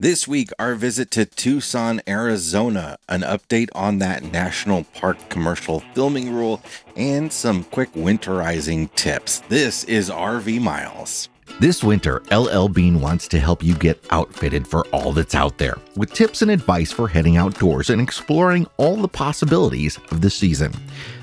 This 0.00 0.28
week, 0.28 0.50
our 0.60 0.76
visit 0.76 1.10
to 1.10 1.24
Tucson, 1.24 2.00
Arizona, 2.06 2.98
an 3.08 3.22
update 3.22 3.68
on 3.74 3.98
that 3.98 4.22
national 4.22 4.84
park 4.94 5.16
commercial 5.28 5.80
filming 5.92 6.32
rule, 6.32 6.62
and 6.94 7.32
some 7.32 7.64
quick 7.64 7.92
winterizing 7.94 8.94
tips. 8.94 9.40
This 9.48 9.82
is 9.82 10.08
RV 10.08 10.60
Miles. 10.60 11.28
This 11.58 11.82
winter, 11.82 12.22
LL 12.30 12.68
Bean 12.68 13.00
wants 13.00 13.26
to 13.26 13.40
help 13.40 13.60
you 13.60 13.74
get 13.74 14.00
outfitted 14.10 14.68
for 14.68 14.86
all 14.92 15.12
that's 15.12 15.34
out 15.34 15.58
there 15.58 15.78
with 15.96 16.12
tips 16.12 16.42
and 16.42 16.50
advice 16.52 16.92
for 16.92 17.08
heading 17.08 17.36
outdoors 17.36 17.90
and 17.90 18.00
exploring 18.00 18.68
all 18.76 18.94
the 18.94 19.08
possibilities 19.08 19.98
of 20.12 20.20
the 20.20 20.30
season. 20.30 20.72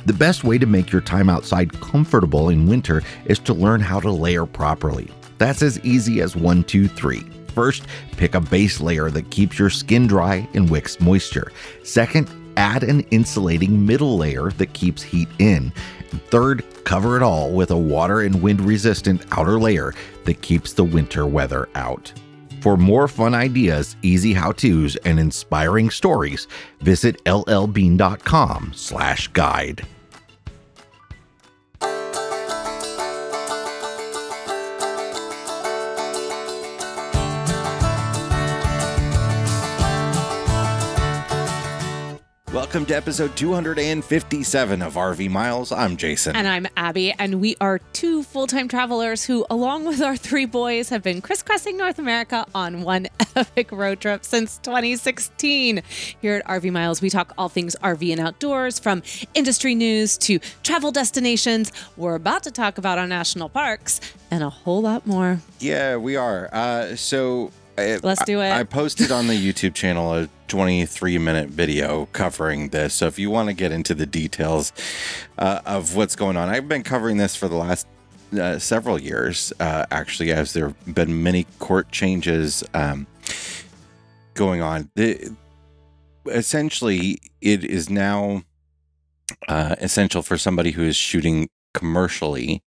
The 0.06 0.12
best 0.12 0.44
way 0.44 0.58
to 0.58 0.66
make 0.66 0.92
your 0.92 1.00
time 1.00 1.30
outside 1.30 1.80
comfortable 1.80 2.50
in 2.50 2.68
winter 2.68 3.04
is 3.24 3.40
to 3.40 3.54
learn 3.54 3.80
how 3.80 4.02
to 4.02 4.12
layer 4.12 4.46
properly. 4.46 5.10
That's 5.38 5.62
as 5.62 5.80
easy 5.86 6.20
as 6.20 6.36
one, 6.36 6.66
two, 6.66 6.90
three. 6.90 7.24
First, 7.56 7.84
pick 8.18 8.36
a 8.36 8.42
base 8.42 8.82
layer 8.82 9.10
that 9.10 9.32
keeps 9.32 9.58
your 9.58 9.70
skin 9.70 10.06
dry 10.06 10.48
and 10.54 10.70
wicks 10.70 11.00
moisture. 11.00 11.52
Second, 11.84 12.30
add 12.58 12.84
an 12.84 13.02
insulating 13.12 13.86
middle 13.86 14.18
layer 14.18 14.52
that 14.52 14.74
keeps 14.74 15.02
heat 15.02 15.30
in. 15.40 15.72
And 16.12 16.22
third, 16.26 16.64
cover 16.84 17.16
it 17.16 17.24
all 17.24 17.52
with 17.52 17.72
a 17.72 17.78
water 17.78 18.22
and 18.22 18.42
wind 18.42 18.62
resistant 18.62 19.26
outer 19.32 19.60
layer 19.60 19.94
that 20.26 20.42
keeps 20.42 20.74
the 20.74 20.84
winter 20.84 21.26
weather 21.26 21.70
out. 21.76 22.14
For 22.62 22.78
more 22.78 23.08
fun 23.08 23.34
ideas, 23.34 23.96
easy 24.02 24.34
how-tos, 24.34 24.96
and 24.98 25.20
inspiring 25.20 25.90
stories, 25.92 26.48
visit 26.82 27.24
llbean.com 27.26 28.72
Welcome 42.76 42.88
to 42.88 42.96
episode 42.98 43.38
257 43.38 44.82
of 44.82 44.96
RV 44.96 45.30
Miles. 45.30 45.72
I'm 45.72 45.96
Jason. 45.96 46.36
And 46.36 46.46
I'm 46.46 46.68
Abby, 46.76 47.14
and 47.14 47.40
we 47.40 47.56
are 47.62 47.80
two 47.94 48.22
full 48.22 48.48
time 48.48 48.68
travelers 48.68 49.24
who, 49.24 49.46
along 49.50 49.86
with 49.86 50.02
our 50.02 50.18
three 50.18 50.44
boys, 50.44 50.90
have 50.90 51.02
been 51.02 51.22
crisscrossing 51.22 51.78
North 51.78 52.00
America 52.00 52.46
on 52.54 52.82
one 52.82 53.08
epic 53.38 53.72
road 53.72 54.02
trip 54.02 54.26
since 54.26 54.58
2016. 54.58 55.84
Here 56.22 56.36
at 56.36 56.46
RV 56.46 56.70
Miles, 56.74 57.02
we 57.02 57.10
talk 57.10 57.32
all 57.38 57.48
things 57.48 57.78
RV 57.82 58.12
and 58.12 58.20
outdoors, 58.20 58.78
from 58.78 59.04
industry 59.34 59.74
news 59.74 60.18
to 60.18 60.40
travel 60.62 60.92
destinations. 60.92 61.72
We're 61.96 62.16
about 62.16 62.44
to 62.44 62.52
talk 62.52 62.78
about 62.78 62.98
our 62.98 63.08
national 63.08 63.48
parks 63.48 64.02
and 64.30 64.44
a 64.44 64.50
whole 64.50 64.82
lot 64.82 65.08
more. 65.08 65.40
Yeah, 65.62 65.96
we 65.96 66.18
are. 66.18 66.50
Uh, 66.52 66.98
so 66.98 67.54
I- 67.78 68.00
Let's 68.02 68.24
do 68.26 68.42
it. 68.42 68.50
I, 68.50 68.60
I 68.62 68.64
posted 68.64 69.12
on 69.12 69.28
the 69.28 69.34
YouTube 69.34 69.74
channel 69.74 70.14
a 70.14 70.30
23 70.48 71.18
minute 71.18 71.50
video 71.50 72.08
covering 72.14 72.70
this. 72.70 72.94
So 72.94 73.08
if 73.08 73.20
you 73.20 73.30
want 73.30 73.50
to 73.50 73.54
get 73.54 73.72
into 73.72 73.94
the 73.94 74.06
details 74.06 74.72
uh, 75.38 75.62
of 75.66 75.96
what's 75.96 76.16
going 76.16 76.38
on, 76.38 76.50
I've 76.50 76.70
been 76.70 76.84
covering 76.84 77.18
this 77.18 77.36
for 77.36 77.48
the 77.48 77.56
last 77.56 77.88
uh, 78.40 78.60
several 78.60 79.00
years, 79.00 79.54
uh, 79.60 79.86
actually, 79.92 80.32
as 80.32 80.54
there 80.54 80.68
have 80.70 80.96
been 80.96 81.22
many 81.24 81.46
court 81.60 81.92
changes 81.92 82.64
um, 82.74 83.08
going 84.34 84.62
on. 84.62 84.90
The, 84.96 85.34
essentially, 86.28 87.20
it 87.42 87.64
is 87.64 87.90
now 87.90 88.44
uh, 89.48 89.76
essential 89.80 90.22
for 90.22 90.38
somebody 90.38 90.72
who 90.72 90.84
is 90.84 90.96
shooting 90.96 91.50
commercially 91.74 92.62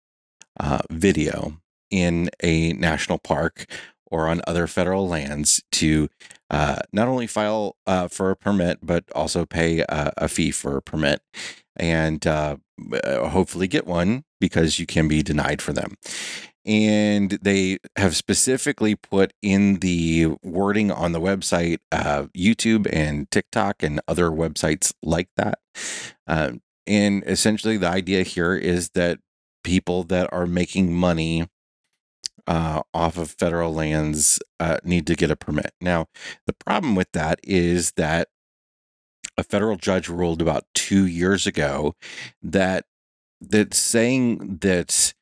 uh, 0.61 0.81
video 0.91 1.61
in 1.91 2.28
a 2.43 2.72
national 2.75 3.19
park 3.19 3.65
or 4.11 4.28
on 4.28 4.41
other 4.47 4.67
federal 4.67 5.09
lands 5.09 5.62
to 5.73 6.09
uh, 6.51 6.78
not 6.92 7.09
only 7.09 7.27
file 7.27 7.77
uh, 7.87 8.09
for 8.09 8.31
a 8.31 8.37
permit, 8.37 8.78
but 8.83 9.05
also 9.15 9.45
pay 9.45 9.81
a, 9.81 10.12
a 10.17 10.28
fee 10.28 10.50
for 10.50 10.77
a 10.77 10.83
permit 10.83 11.20
and 11.77 12.27
uh, 12.27 12.56
uh, 13.05 13.28
hopefully 13.28 13.69
get 13.69 13.87
one 13.87 14.25
because 14.41 14.78
you 14.78 14.87
can 14.87 15.09
be 15.09 15.22
denied 15.22 15.62
for 15.62 15.72
them. 15.72 15.94
And 16.65 17.38
they 17.41 17.78
have 17.97 18.15
specifically 18.15 18.94
put 18.94 19.33
in 19.41 19.77
the 19.77 20.37
wording 20.43 20.91
on 20.91 21.12
the 21.12 21.21
website, 21.21 21.78
uh, 21.93 22.25
YouTube 22.37 22.87
and 22.93 23.31
TikTok 23.31 23.83
and 23.83 24.00
other 24.06 24.31
websites 24.31 24.93
like 25.03 25.28
that. 25.37 25.60
Um, 26.27 26.60
and 26.87 27.22
essentially, 27.27 27.77
the 27.77 27.88
idea 27.88 28.22
here 28.22 28.54
is 28.54 28.91
that 28.91 29.19
people 29.65 30.04
that 30.04 30.31
are 30.33 30.47
making 30.47 30.94
money 30.94 31.49
uh, 32.48 32.81
off 32.94 33.19
of 33.19 33.31
federal 33.31 33.72
lands 33.72 34.41
uh, 34.59 34.78
need 34.82 35.06
to 35.06 35.14
get 35.14 35.31
a 35.31 35.36
permit. 35.36 35.72
Now, 35.81 36.06
the 36.47 36.54
problem 36.54 36.97
with 36.97 37.12
that 37.12 37.38
is 37.44 37.92
that 37.92 38.28
a 39.36 39.44
federal 39.44 39.76
judge 39.76 40.09
ruled 40.09 40.41
about 40.41 40.64
two 40.75 41.06
years 41.06 41.47
ago 41.47 41.94
that 42.42 42.86
that 43.41 43.72
saying 43.72 44.59
that 44.62 45.14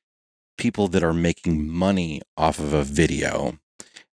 people 0.57 0.89
that 0.89 1.03
are 1.03 1.13
making 1.13 1.69
money 1.69 2.23
off 2.37 2.59
of 2.59 2.73
a 2.73 2.83
video, 2.85 3.59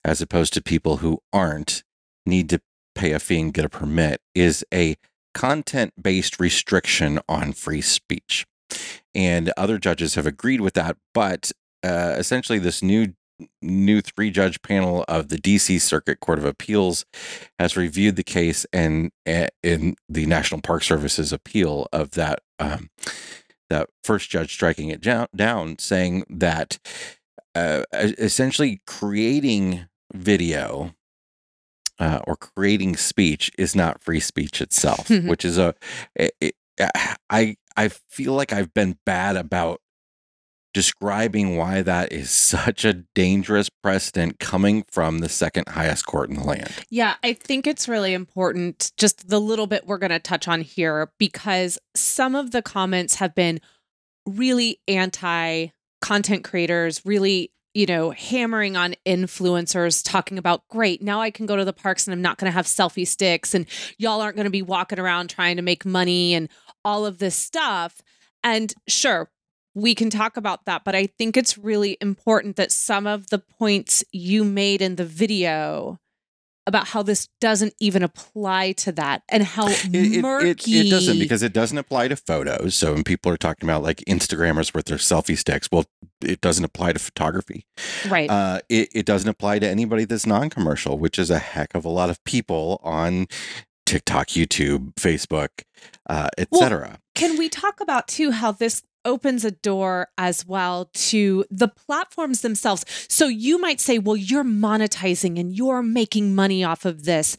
as 0.04 0.20
opposed 0.20 0.52
to 0.54 0.62
people 0.62 0.96
who 0.96 1.20
aren't, 1.32 1.84
need 2.26 2.48
to 2.48 2.60
pay 2.96 3.12
a 3.12 3.20
fee 3.20 3.40
and 3.40 3.54
get 3.54 3.64
a 3.64 3.68
permit 3.68 4.20
is 4.34 4.64
a 4.72 4.96
content 5.34 5.92
based 6.00 6.40
restriction 6.40 7.20
on 7.28 7.52
free 7.52 7.82
speech. 7.82 8.46
And 9.14 9.52
other 9.56 9.78
judges 9.78 10.14
have 10.14 10.26
agreed 10.26 10.62
with 10.62 10.74
that, 10.74 10.96
but 11.14 11.52
uh, 11.82 12.14
essentially 12.18 12.58
this 12.58 12.82
new 12.82 13.14
new 13.60 14.00
three 14.00 14.30
judge 14.30 14.62
panel 14.62 15.04
of 15.08 15.28
the 15.28 15.36
DC 15.36 15.80
Circuit 15.80 16.20
Court 16.20 16.38
of 16.38 16.44
Appeals 16.44 17.04
has 17.58 17.76
reviewed 17.76 18.16
the 18.16 18.22
case 18.22 18.64
and 18.72 19.10
in 19.26 19.96
the 20.08 20.26
National 20.26 20.60
Park 20.60 20.82
Service's 20.84 21.32
appeal 21.32 21.88
of 21.92 22.12
that 22.12 22.40
um, 22.58 22.88
that 23.70 23.88
first 24.04 24.30
judge 24.30 24.52
striking 24.52 24.90
it 24.90 25.00
down, 25.00 25.26
down 25.34 25.78
saying 25.78 26.24
that 26.28 26.78
uh, 27.54 27.82
essentially 27.92 28.82
creating 28.86 29.86
video 30.14 30.94
uh, 31.98 32.20
or 32.26 32.36
creating 32.36 32.96
speech 32.96 33.50
is 33.58 33.74
not 33.74 34.02
free 34.02 34.20
speech 34.20 34.60
itself, 34.60 35.08
which 35.26 35.44
is 35.44 35.58
a 35.58 35.74
it, 36.14 36.32
it, 36.40 36.54
I 37.30 37.56
I 37.76 37.88
feel 37.88 38.34
like 38.34 38.52
I've 38.52 38.74
been 38.74 38.98
bad 39.06 39.36
about 39.36 39.80
describing 40.72 41.56
why 41.56 41.82
that 41.82 42.12
is 42.12 42.30
such 42.52 42.84
a 42.84 42.92
dangerous 43.14 43.68
precedent 43.68 44.38
coming 44.38 44.84
from 44.90 45.18
the 45.18 45.28
second 45.28 45.68
highest 45.68 46.06
court 46.06 46.30
in 46.30 46.36
the 46.36 46.44
land. 46.44 46.72
Yeah, 46.90 47.14
I 47.22 47.32
think 47.32 47.66
it's 47.66 47.88
really 47.88 48.14
important, 48.14 48.92
just 48.96 49.28
the 49.28 49.40
little 49.40 49.66
bit 49.66 49.86
we're 49.86 49.98
going 49.98 50.10
to 50.10 50.18
touch 50.18 50.48
on 50.48 50.60
here, 50.60 51.12
because 51.18 51.78
some 51.94 52.34
of 52.34 52.50
the 52.50 52.62
comments 52.62 53.16
have 53.16 53.34
been 53.34 53.60
really 54.26 54.80
anti 54.88 55.68
content 56.00 56.44
creators, 56.44 57.00
really, 57.04 57.52
you 57.74 57.86
know, 57.86 58.10
hammering 58.10 58.76
on 58.76 58.94
influencers, 59.06 60.02
talking 60.04 60.36
about, 60.36 60.66
great, 60.68 61.00
now 61.00 61.20
I 61.20 61.30
can 61.30 61.46
go 61.46 61.56
to 61.56 61.64
the 61.64 61.72
parks 61.72 62.06
and 62.06 62.12
I'm 62.12 62.20
not 62.20 62.36
going 62.36 62.50
to 62.50 62.54
have 62.54 62.66
selfie 62.66 63.06
sticks, 63.06 63.54
and 63.54 63.66
y'all 63.98 64.20
aren't 64.20 64.36
going 64.36 64.44
to 64.44 64.50
be 64.50 64.62
walking 64.62 64.98
around 64.98 65.30
trying 65.30 65.56
to 65.56 65.62
make 65.62 65.84
money 65.84 66.34
and 66.34 66.48
all 66.84 67.06
of 67.06 67.18
this 67.18 67.36
stuff. 67.36 68.02
And 68.44 68.74
sure, 68.88 69.30
we 69.74 69.94
can 69.94 70.10
talk 70.10 70.36
about 70.36 70.64
that, 70.66 70.84
but 70.84 70.94
I 70.94 71.06
think 71.06 71.36
it's 71.36 71.56
really 71.56 71.96
important 72.00 72.56
that 72.56 72.72
some 72.72 73.06
of 73.06 73.28
the 73.30 73.38
points 73.38 74.04
you 74.12 74.44
made 74.44 74.82
in 74.82 74.96
the 74.96 75.04
video 75.04 75.98
about 76.66 76.88
how 76.88 77.02
this 77.02 77.28
doesn't 77.40 77.74
even 77.80 78.02
apply 78.02 78.72
to 78.72 78.92
that 78.92 79.22
and 79.28 79.42
how 79.42 79.66
It, 79.92 79.94
it, 79.94 80.22
murky 80.22 80.78
it, 80.78 80.86
it 80.86 80.90
doesn't 80.90 81.18
because 81.18 81.42
it 81.42 81.52
doesn't 81.52 81.78
apply 81.78 82.08
to 82.08 82.16
photos. 82.16 82.74
So 82.74 82.92
when 82.92 83.02
people 83.02 83.32
are 83.32 83.36
talking 83.36 83.68
about 83.68 83.82
like 83.82 83.98
Instagrammers 84.08 84.74
with 84.74 84.86
their 84.86 84.98
selfie 84.98 85.36
sticks, 85.36 85.68
well, 85.72 85.86
it 86.24 86.40
doesn't 86.40 86.64
apply 86.64 86.92
to 86.92 86.98
photography. 86.98 87.66
right 88.08 88.30
Uh, 88.30 88.60
it, 88.68 88.90
it 88.94 89.06
doesn't 89.06 89.28
apply 89.28 89.58
to 89.58 89.68
anybody 89.68 90.04
that's 90.04 90.26
non-commercial, 90.26 90.98
which 90.98 91.18
is 91.18 91.30
a 91.30 91.38
heck 91.38 91.74
of 91.74 91.84
a 91.84 91.88
lot 91.88 92.10
of 92.10 92.22
people 92.24 92.80
on 92.84 93.26
TikTok, 93.86 94.28
YouTube, 94.28 94.94
Facebook, 94.94 95.48
uh, 96.08 96.28
Well, 96.50 96.62
etc. 96.62 96.98
Can 97.22 97.38
we 97.38 97.48
talk 97.48 97.80
about 97.80 98.08
too 98.08 98.32
how 98.32 98.50
this 98.50 98.82
opens 99.04 99.44
a 99.44 99.52
door 99.52 100.08
as 100.18 100.44
well 100.44 100.90
to 100.92 101.44
the 101.52 101.68
platforms 101.68 102.40
themselves? 102.40 102.84
So 103.08 103.28
you 103.28 103.60
might 103.60 103.80
say, 103.80 104.00
well, 104.00 104.16
you're 104.16 104.42
monetizing 104.42 105.38
and 105.38 105.56
you're 105.56 105.84
making 105.84 106.34
money 106.34 106.64
off 106.64 106.84
of 106.84 107.04
this. 107.04 107.36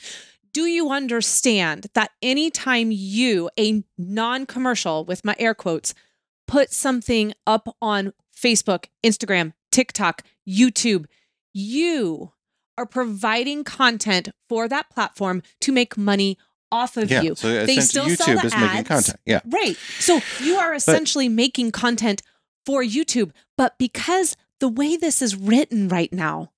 Do 0.53 0.67
you 0.67 0.89
understand 0.89 1.87
that 1.95 2.11
anytime 2.21 2.91
you, 2.93 3.49
a 3.59 3.83
non 3.97 4.45
commercial 4.45 5.03
with 5.03 5.25
my 5.25 5.35
air 5.37 5.53
quotes, 5.53 5.93
put 6.47 6.71
something 6.71 7.33
up 7.45 7.67
on 7.81 8.13
Facebook, 8.33 8.85
Instagram, 9.03 9.51
TikTok, 9.69 10.21
YouTube, 10.47 11.07
you 11.51 12.31
are 12.77 12.85
providing 12.85 13.65
content 13.65 14.29
for 14.47 14.69
that 14.69 14.89
platform 14.89 15.43
to 15.59 15.73
make 15.73 15.97
money 15.97 16.37
off 16.73 16.97
of 16.97 17.09
yeah, 17.11 17.21
you. 17.21 17.35
so 17.35 17.65
They 17.65 17.79
still 17.79 18.09
sell 18.09 18.35
the 18.35 18.47
is 18.47 18.53
making 18.53 18.79
ads. 18.79 18.87
content. 18.87 19.19
Yeah, 19.25 19.41
Right. 19.45 19.77
So 19.99 20.19
you 20.41 20.55
are 20.55 20.73
essentially 20.73 21.29
making 21.29 21.71
content 21.71 22.21
for 22.65 22.83
YouTube, 22.83 23.31
but 23.57 23.77
because 23.77 24.35
the 24.59 24.67
way 24.69 24.97
this 24.97 25.21
is 25.21 25.35
written 25.35 25.87
right 25.87 26.11
now, 26.11 26.51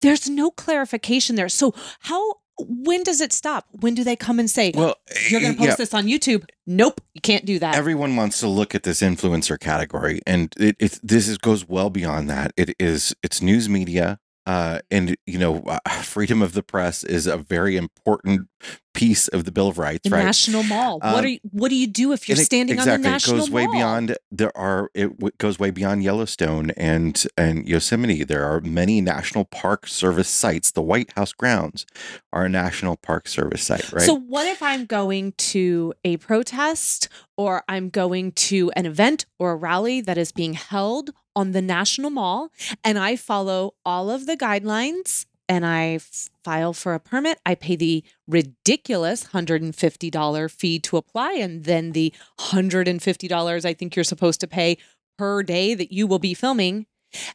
there's 0.00 0.28
no 0.28 0.50
clarification 0.50 1.36
there. 1.36 1.48
So 1.48 1.74
how 2.00 2.34
when 2.58 3.02
does 3.02 3.20
it 3.20 3.32
stop? 3.32 3.66
When 3.80 3.94
do 3.94 4.04
they 4.04 4.16
come 4.16 4.38
and 4.38 4.48
say, 4.50 4.72
Well, 4.74 4.96
"You're 5.28 5.40
going 5.40 5.54
to 5.54 5.58
post 5.58 5.68
yeah, 5.70 5.74
this 5.76 5.94
on 5.94 6.06
YouTube"? 6.06 6.44
Nope, 6.66 7.00
you 7.14 7.20
can't 7.20 7.44
do 7.44 7.58
that. 7.58 7.74
everyone 7.74 8.14
wants 8.16 8.40
to 8.40 8.48
look 8.48 8.74
at 8.74 8.82
this 8.82 9.00
influencer 9.00 9.58
category, 9.58 10.20
and 10.26 10.52
it, 10.58 10.76
it 10.78 10.98
this 11.02 11.28
is, 11.28 11.38
goes 11.38 11.66
well 11.68 11.90
beyond 11.90 12.28
that. 12.30 12.52
It 12.56 12.74
is 12.78 13.14
it's 13.22 13.40
news 13.40 13.68
media, 13.68 14.18
uh, 14.46 14.80
and 14.90 15.16
you 15.26 15.38
know, 15.38 15.62
uh, 15.66 15.78
freedom 16.02 16.42
of 16.42 16.52
the 16.54 16.62
press 16.62 17.04
is 17.04 17.26
a 17.26 17.36
very 17.36 17.76
important 17.76 18.48
piece 18.94 19.26
of 19.28 19.44
the 19.44 19.50
Bill 19.50 19.68
of 19.68 19.78
Rights, 19.78 20.02
the 20.08 20.10
right? 20.14 20.24
National 20.24 20.62
Mall. 20.64 20.98
what 20.98 21.14
Um, 21.20 21.24
are 21.24 21.28
you, 21.28 21.38
what 21.50 21.70
do 21.70 21.74
you 21.76 21.86
do 21.86 22.12
if 22.12 22.28
you're 22.28 22.38
it- 22.38 22.44
standing 22.44 22.74
exactly. 22.76 22.94
on 22.96 23.02
the 23.02 23.08
National 23.08 23.36
Mall? 23.38 23.44
It 23.46 23.48
goes 23.48 23.50
way 23.54 23.64
Mall? 23.66 23.72
beyond. 23.74 24.16
There 24.30 24.56
are. 24.56 24.90
It 24.94 25.08
w- 25.18 25.32
goes 25.38 25.58
way 25.58 25.70
beyond 25.70 26.02
Yellowstone 26.04 26.70
and 26.72 27.24
and 27.36 27.66
Yosemite. 27.68 28.22
There 28.24 28.44
are 28.44 28.60
many 28.60 29.00
National 29.00 29.44
Park 29.46 29.86
Service 29.86 30.28
sites. 30.28 30.70
The 30.72 30.82
White 30.82 31.12
House 31.12 31.32
grounds 31.32 31.86
are 32.32 32.44
a 32.44 32.48
National 32.48 32.96
Park 32.96 33.28
Service 33.28 33.62
site, 33.62 33.90
right? 33.92 34.02
So 34.02 34.14
what 34.14 34.46
if 34.46 34.62
I'm 34.62 34.84
going 34.86 35.32
to 35.38 35.94
a 36.04 36.16
protest 36.18 37.08
or 37.36 37.62
I'm 37.68 37.88
going 37.88 38.32
to 38.32 38.70
an 38.76 38.84
event 38.86 39.24
or 39.38 39.52
a 39.52 39.56
rally 39.56 40.00
that 40.02 40.18
is 40.18 40.32
being 40.32 40.52
held 40.54 41.10
on 41.34 41.52
the 41.52 41.62
National 41.62 42.10
Mall 42.10 42.50
and 42.84 42.98
I 42.98 43.16
follow 43.16 43.74
all 43.84 44.10
of 44.10 44.26
the 44.26 44.36
guidelines 44.36 45.26
and 45.48 45.66
I 45.66 45.98
file 46.44 46.72
for 46.72 46.94
a 46.94 47.00
permit, 47.00 47.38
I 47.44 47.54
pay 47.54 47.76
the 47.76 48.04
ridiculous 48.26 49.24
$150 49.24 50.50
fee 50.50 50.78
to 50.78 50.96
apply 50.96 51.32
and 51.32 51.64
then 51.64 51.92
the 51.92 52.12
$150 52.38 53.64
I 53.64 53.74
think 53.74 53.96
you're 53.96 54.04
supposed 54.04 54.40
to 54.40 54.46
pay 54.46 54.78
per 55.18 55.42
day 55.42 55.74
that 55.74 55.92
you 55.92 56.06
will 56.06 56.18
be 56.18 56.34
filming. 56.34 56.86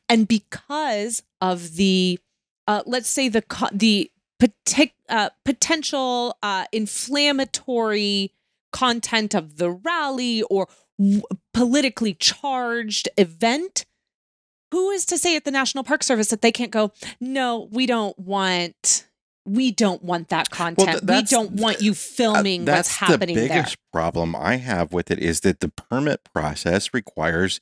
And 0.09 0.27
because 0.27 1.23
of 1.41 1.75
the 1.75 2.19
uh, 2.67 2.83
let's 2.85 3.07
say 3.07 3.29
the 3.29 3.41
co- 3.41 3.69
the 3.71 4.11
uh, 5.09 5.29
potential 5.45 6.37
uh, 6.43 6.65
inflammatory 6.71 8.33
content 8.71 9.33
of 9.33 9.57
the 9.57 9.71
rally 9.71 10.43
or 10.43 10.67
w- 10.99 11.23
politically 11.53 12.13
charged 12.13 13.09
event, 13.17 13.85
who 14.71 14.89
is 14.91 15.05
to 15.07 15.17
say 15.17 15.35
at 15.35 15.45
the 15.45 15.51
National 15.51 15.83
Park 15.83 16.03
Service 16.03 16.27
that 16.29 16.41
they 16.41 16.51
can't 16.51 16.71
go, 16.71 16.91
no, 17.19 17.67
we 17.71 17.85
don't 17.85 18.17
want. 18.19 19.05
We 19.49 19.71
don't 19.71 20.03
want 20.03 20.27
that 20.27 20.49
content. 20.49 21.05
we 21.05 21.21
don't 21.23 21.51
want 21.53 21.79
you 21.79 21.91
Uh, 21.91 21.95
filming 21.95 22.63
what's 22.65 22.89
that's 22.89 22.95
happening 22.97 23.33
the 23.37 23.47
there. 23.47 23.59
biggest 23.59 23.77
problem 23.93 24.35
I 24.35 24.57
have 24.57 24.91
with 24.91 25.09
it 25.09 25.19
is 25.19 25.39
that 25.39 25.61
the 25.61 25.69
permit 25.69 26.19
process 26.33 26.93
requires 26.93 27.61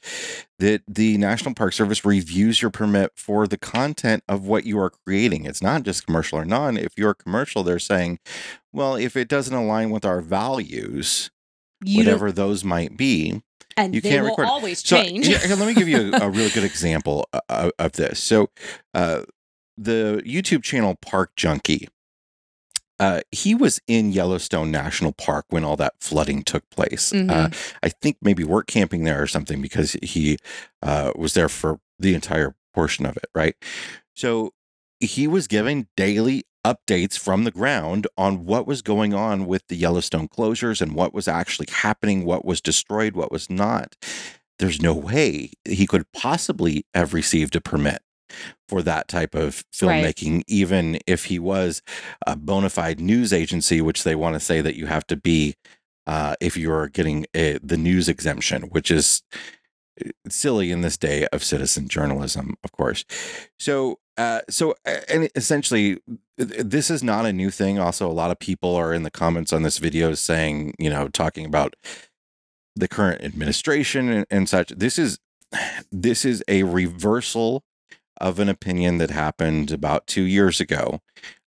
that 0.58 0.82
the 0.88 1.16
National 1.20 1.54
Park 1.54 1.74
Service 1.74 2.04
reviews 2.04 2.60
your 2.60 2.72
permit 2.72 3.12
for 3.16 3.46
the 3.48 3.60
content 3.60 4.24
of 4.28 4.48
what 4.48 4.66
you 4.66 4.80
are 4.80 4.90
creating. 4.90 5.46
It's 5.46 5.62
not 5.62 5.84
just 5.84 6.08
commercial 6.08 6.40
or 6.40 6.46
non. 6.46 6.76
If 6.76 6.94
you're 6.98 7.14
commercial, 7.14 7.62
they're 7.62 7.78
saying, 7.78 8.18
well, 8.74 8.96
if 8.96 9.16
it 9.16 9.28
doesn't 9.28 9.54
align 9.56 9.92
with 9.92 10.06
our 10.06 10.22
values, 10.22 11.30
You 11.84 12.00
whatever 12.00 12.32
those 12.32 12.64
might 12.64 12.98
be, 12.98 13.44
and 13.78 13.94
you 13.96 14.02
they 14.02 14.10
can't 14.10 14.24
will 14.24 14.30
record 14.32 14.48
always 14.48 14.80
So 14.86 14.98
change. 15.02 15.28
here- 15.28 15.40
here, 15.40 15.56
let 15.56 15.68
me 15.68 15.74
give 15.74 15.88
you 15.88 16.14
a, 16.14 16.26
a 16.26 16.30
really 16.30 16.50
good 16.52 16.64
example 16.72 17.28
uh, 17.34 17.40
of, 17.50 17.72
of 17.80 17.92
this. 17.94 18.20
So, 18.20 18.50
uh, 18.94 19.24
the 19.78 20.22
YouTube 20.26 20.64
channel 20.64 20.96
Park 21.02 21.32
Junkie, 21.36 21.90
uh, 23.00 23.22
he 23.32 23.54
was 23.54 23.82
in 23.88 24.12
Yellowstone 24.14 24.72
National 24.72 25.12
Park 25.12 25.46
when 25.50 25.66
all 25.66 25.76
that 25.76 25.96
flooding 26.00 26.44
took 26.44 26.70
place. 26.70 27.12
Uh, 27.12 27.16
Mhm. 27.18 27.72
I 27.84 27.90
think 27.90 28.18
maybe 28.22 28.44
work 28.46 28.68
camping 28.68 29.04
there 29.04 29.22
or 29.22 29.28
something 29.28 29.62
because 29.62 29.98
he 30.02 30.38
uh, 30.82 31.12
was 31.16 31.34
there 31.34 31.50
for 31.50 31.80
the 32.00 32.14
entire 32.14 32.56
portion 32.74 33.06
of 33.06 33.18
it, 33.18 33.26
right? 33.36 33.56
So 34.14 34.54
he 35.02 35.28
was 35.28 35.48
giving 35.48 35.88
daily 35.98 36.46
updates 36.66 37.18
from 37.18 37.44
the 37.44 37.52
ground 37.52 38.08
on 38.18 38.46
what 38.46 38.66
was 38.66 38.82
going 38.82 39.14
on 39.14 39.46
with 39.46 39.62
the 39.70 39.76
Yellowstone 39.76 40.28
closures 40.28 40.82
and 40.82 40.96
what 40.96 41.14
was 41.14 41.28
actually 41.28 41.68
happening, 41.72 42.26
what 42.26 42.44
was 42.44 42.60
destroyed, 42.60 43.16
what 43.16 43.32
was 43.32 43.50
not. 43.50 43.96
There's 44.58 44.82
no 44.82 44.94
way 44.94 45.52
he 45.64 45.86
could 45.86 46.12
possibly 46.12 46.86
have 46.96 47.14
received 47.14 47.56
a 47.56 47.62
permit 47.62 48.02
for 48.68 48.82
that 48.82 49.08
type 49.08 49.36
of 49.36 49.64
Right. 49.82 50.16
filmmaking, 50.16 50.44
even 50.48 50.98
if 51.06 51.26
he 51.26 51.38
was 51.38 51.84
a 52.26 52.36
bona 52.36 52.70
fide 52.72 53.00
news 53.00 53.32
agency, 53.32 53.80
which 53.82 54.04
they 54.04 54.16
want 54.16 54.34
to 54.34 54.40
say 54.40 54.62
that 54.62 54.76
you 54.76 54.88
have 54.88 55.06
to 55.08 55.16
be 55.16 55.56
uh, 56.08 56.36
if 56.40 56.58
you're 56.58 56.88
getting 56.90 57.26
a, 57.36 57.60
the 57.62 57.78
news 57.78 58.10
exemption, 58.10 58.64
which 58.64 58.90
is 58.92 59.22
uh, 60.04 60.10
silly 60.30 60.72
in 60.72 60.82
this 60.82 60.98
day 60.98 61.28
of 61.32 61.44
citizen 61.44 61.88
journalism, 61.88 62.56
of 62.64 62.72
course. 62.72 63.06
So, 63.60 64.00
uh, 64.18 64.42
so, 64.50 64.76
and 65.10 65.30
essentially, 65.36 66.00
this 66.38 66.90
is 66.90 67.04
not 67.04 67.26
a 67.26 67.34
new 67.34 67.50
thing. 67.50 67.80
Also, 67.80 68.10
a 68.10 68.14
lot 68.14 68.32
of 68.32 68.40
people 68.40 68.76
are 68.76 68.94
in 68.94 69.04
the 69.04 69.12
comments 69.12 69.52
on 69.52 69.64
this 69.64 69.78
video 69.78 70.14
saying, 70.14 70.74
you 70.80 70.90
know, 70.90 71.08
talking 71.10 71.46
about 71.46 71.76
the 72.76 72.88
current 72.88 73.24
administration 73.24 74.10
and, 74.10 74.26
and 74.30 74.50
such. 74.50 74.70
This 74.70 74.98
is 74.98 75.20
this 75.92 76.26
is 76.26 76.44
a 76.48 76.64
reversal 76.64 77.64
of 78.22 78.40
an 78.40 78.48
opinion 78.48 78.98
that 79.00 79.12
happened 79.12 79.72
about 79.72 80.08
two 80.08 80.24
years 80.24 80.62
ago 80.62 81.02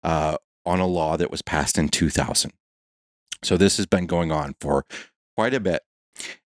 uh, 0.03 0.37
on 0.65 0.79
a 0.79 0.87
law 0.87 1.15
that 1.17 1.29
was 1.29 1.41
passed 1.41 1.77
in 1.77 1.89
2000. 1.89 2.51
So 3.43 3.57
this 3.57 3.77
has 3.77 3.85
been 3.85 4.07
going 4.07 4.31
on 4.31 4.55
for 4.59 4.85
quite 5.37 5.53
a 5.53 5.59
bit. 5.59 5.83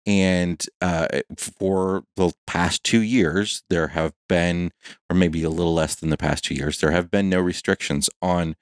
And 0.07 0.65
uh, 0.81 1.07
for 1.37 2.05
the 2.17 2.33
past 2.47 2.83
two 2.83 3.03
years, 3.03 3.63
there 3.71 3.89
have 3.89 4.15
been, 4.29 4.73
or 5.09 5.15
maybe 5.17 5.43
a 5.45 5.51
little 5.51 5.75
less 5.75 5.95
than 5.95 6.11
the 6.11 6.17
past 6.17 6.45
two 6.45 6.55
years, 6.55 6.81
there 6.81 6.91
have 6.91 7.11
been 7.11 7.29
no 7.29 7.41
restrictions 7.41 8.11
on 8.21 8.57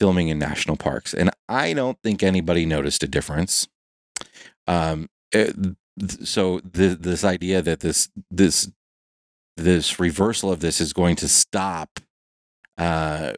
filming 0.00 0.28
in 0.28 0.38
national 0.38 0.76
parks. 0.76 1.14
And 1.14 1.30
I 1.48 1.72
don't 1.72 1.98
think 2.02 2.22
anybody 2.22 2.66
noticed 2.66 3.02
a 3.02 3.08
difference. 3.08 3.68
Um, 4.66 5.08
it- 5.32 5.56
so 6.24 6.60
the, 6.60 6.96
this 6.98 7.22
idea 7.22 7.60
that 7.60 7.80
this 7.80 8.08
this 8.30 8.70
this 9.58 10.00
reversal 10.00 10.50
of 10.50 10.60
this 10.60 10.80
is 10.80 10.94
going 10.94 11.16
to 11.16 11.28
stop 11.28 12.00
uh, 12.78 13.34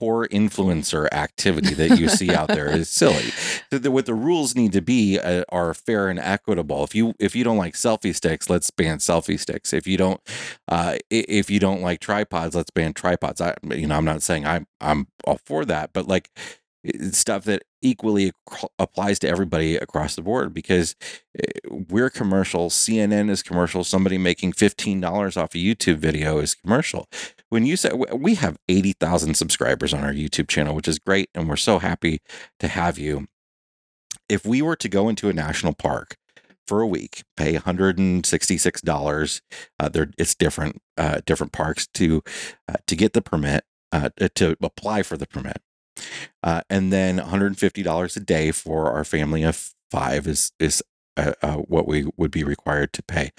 poor 0.00 0.26
influencer 0.28 1.06
activity 1.12 1.74
that 1.74 1.98
you 1.98 2.08
see 2.08 2.34
out 2.34 2.48
there 2.48 2.68
is 2.70 2.88
silly. 2.88 3.30
The, 3.70 3.78
the- 3.78 3.90
what 3.90 4.06
the 4.06 4.14
rules 4.14 4.54
need 4.56 4.72
to 4.72 4.80
be 4.80 5.18
uh, 5.18 5.44
are 5.50 5.74
fair 5.74 6.08
and 6.08 6.18
equitable. 6.18 6.82
If 6.84 6.94
you 6.94 7.14
if 7.18 7.36
you 7.36 7.44
don't 7.44 7.58
like 7.58 7.74
selfie 7.74 8.14
sticks, 8.14 8.48
let's 8.50 8.70
ban 8.70 8.98
selfie 8.98 9.38
sticks. 9.38 9.72
If 9.72 9.86
you 9.86 9.96
don't 9.98 10.20
uh, 10.68 10.96
if 11.10 11.50
you 11.50 11.60
don't 11.60 11.82
like 11.82 12.00
tripods, 12.00 12.54
let's 12.56 12.70
ban 12.70 12.94
tripods. 12.94 13.40
I 13.40 13.54
you 13.74 13.86
know 13.86 13.96
I'm 13.96 14.04
not 14.04 14.22
saying 14.22 14.46
I'm 14.46 14.66
I'm 14.80 15.08
all 15.24 15.38
for 15.44 15.64
that, 15.66 15.92
but 15.92 16.08
like 16.08 16.30
stuff 17.12 17.44
that 17.44 17.62
equally 17.82 18.32
applies 18.78 19.18
to 19.18 19.28
everybody 19.28 19.76
across 19.76 20.16
the 20.16 20.22
board 20.22 20.54
because 20.54 20.96
eh, 21.38 21.46
we're 21.68 22.08
commercial. 22.08 22.70
CNN 22.70 23.28
is 23.28 23.42
commercial. 23.42 23.84
Somebody 23.84 24.16
making 24.16 24.52
fifteen 24.52 25.00
dollars 25.00 25.36
off 25.36 25.54
a 25.54 25.58
YouTube 25.58 25.96
video 25.96 26.38
is 26.38 26.54
commercial. 26.54 27.06
When 27.50 27.66
you 27.66 27.76
said 27.76 27.92
we 28.12 28.36
have 28.36 28.56
eighty 28.68 28.92
thousand 28.92 29.34
subscribers 29.34 29.92
on 29.92 30.02
our 30.02 30.12
YouTube 30.12 30.48
channel, 30.48 30.74
which 30.74 30.88
is 30.88 30.98
great, 30.98 31.30
and 31.34 31.48
we're 31.48 31.56
so 31.56 31.78
happy 31.78 32.20
to 32.58 32.68
have 32.68 32.98
you. 32.98 33.26
If 34.28 34.46
we 34.46 34.62
were 34.62 34.76
to 34.76 34.88
go 34.88 35.08
into 35.08 35.28
a 35.28 35.32
national 35.32 35.74
park 35.74 36.16
for 36.66 36.80
a 36.80 36.86
week, 36.86 37.24
pay 37.36 37.52
one 37.52 37.62
hundred 37.62 37.98
and 37.98 38.24
sixty 38.24 38.56
six 38.56 38.80
dollars, 38.80 39.42
uh, 39.78 39.88
there 39.88 40.10
it's 40.16 40.34
different 40.34 40.80
uh, 40.96 41.20
different 41.26 41.52
parks 41.52 41.86
to 41.94 42.22
uh, 42.68 42.76
to 42.86 42.96
get 42.96 43.12
the 43.12 43.22
permit 43.22 43.64
uh, 43.92 44.10
to 44.36 44.56
apply 44.62 45.02
for 45.02 45.16
the 45.16 45.26
permit. 45.26 45.58
Uh, 46.42 46.62
and 46.70 46.92
then 46.92 47.18
$150 47.18 48.16
a 48.16 48.20
day 48.20 48.50
for 48.52 48.90
our 48.90 49.04
family 49.04 49.42
of 49.42 49.74
five 49.90 50.26
is 50.26 50.52
is 50.58 50.82
uh, 51.16 51.32
uh, 51.42 51.56
what 51.56 51.86
we 51.88 52.08
would 52.16 52.30
be 52.30 52.44
required 52.44 52.92
to 52.94 53.02
pay. 53.02 53.30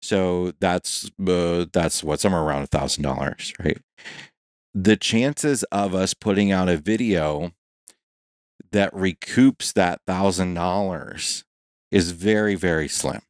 So 0.00 0.52
that's 0.60 1.10
uh, 1.26 1.66
that's 1.72 2.02
what 2.04 2.20
somewhere 2.20 2.42
around 2.42 2.62
a 2.62 2.66
thousand 2.66 3.02
dollars, 3.02 3.52
right? 3.62 3.78
The 4.74 4.96
chances 4.96 5.62
of 5.64 5.94
us 5.94 6.14
putting 6.14 6.52
out 6.52 6.68
a 6.68 6.76
video 6.76 7.52
that 8.72 8.92
recoups 8.92 9.72
that 9.74 10.00
thousand 10.06 10.54
dollars 10.54 11.44
is 11.90 12.10
very 12.10 12.54
very 12.54 12.88
slim. 12.88 13.22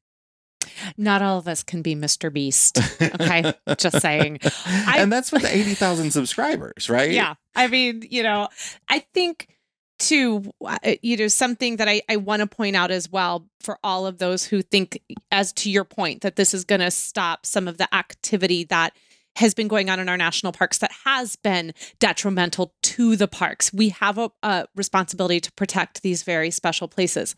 Not 0.99 1.23
all 1.23 1.39
of 1.39 1.49
us 1.49 1.63
can 1.63 1.81
be 1.81 1.95
Mr. 1.95 2.31
Beast. 2.33 2.79
Okay, 3.01 3.55
just 3.79 4.01
saying. 4.01 4.41
I- 4.67 4.99
and 4.99 5.11
that's 5.13 5.33
with 5.33 5.43
the 5.43 5.55
eighty 5.57 5.75
thousand 5.75 6.11
subscribers, 6.11 6.91
right? 6.91 7.13
Yeah. 7.13 7.35
I 7.55 7.69
mean, 7.69 8.05
you 8.11 8.23
know, 8.23 8.49
I 8.89 9.01
think 9.15 9.56
too, 9.99 10.53
uh, 10.65 10.79
you 11.03 11.17
know, 11.17 11.29
something 11.29 11.77
that 11.77 11.89
I, 11.89 12.03
I 12.09 12.17
want 12.17 12.41
to 12.41 12.47
point 12.47 12.77
out 12.77 12.91
as 12.91 13.11
well 13.11 13.49
for 13.61 13.79
all 13.83 14.07
of 14.07 14.19
those 14.19 14.45
who 14.45 14.63
think, 14.63 15.01
as 15.31 15.53
to 15.55 15.71
your 15.71 15.85
point, 15.85 16.23
that 16.23 16.37
this 16.37 16.55
is 16.55 16.65
going 16.65 16.81
to 16.81 16.91
stop 16.91 17.47
some 17.47 17.67
of 17.67 17.79
the 17.79 17.93
activity 17.95 18.65
that 18.65 18.95
has 19.37 19.55
been 19.55 19.69
going 19.69 19.91
on 19.91 20.01
in 20.01 20.09
our 20.09 20.17
national 20.17 20.53
parks 20.53 20.79
that 20.79 20.93
has 21.05 21.37
been 21.37 21.73
detrimental 21.99 22.75
to 22.83 23.17
the 23.17 23.29
parks. 23.29 23.73
We 23.73 23.91
have 23.91 24.19
a, 24.19 24.31
a 24.43 24.67
responsibility 24.75 25.41
to 25.41 25.53
protect 25.53 26.03
these 26.03 26.23
very 26.23 26.51
special 26.51 26.89
places. 26.89 27.37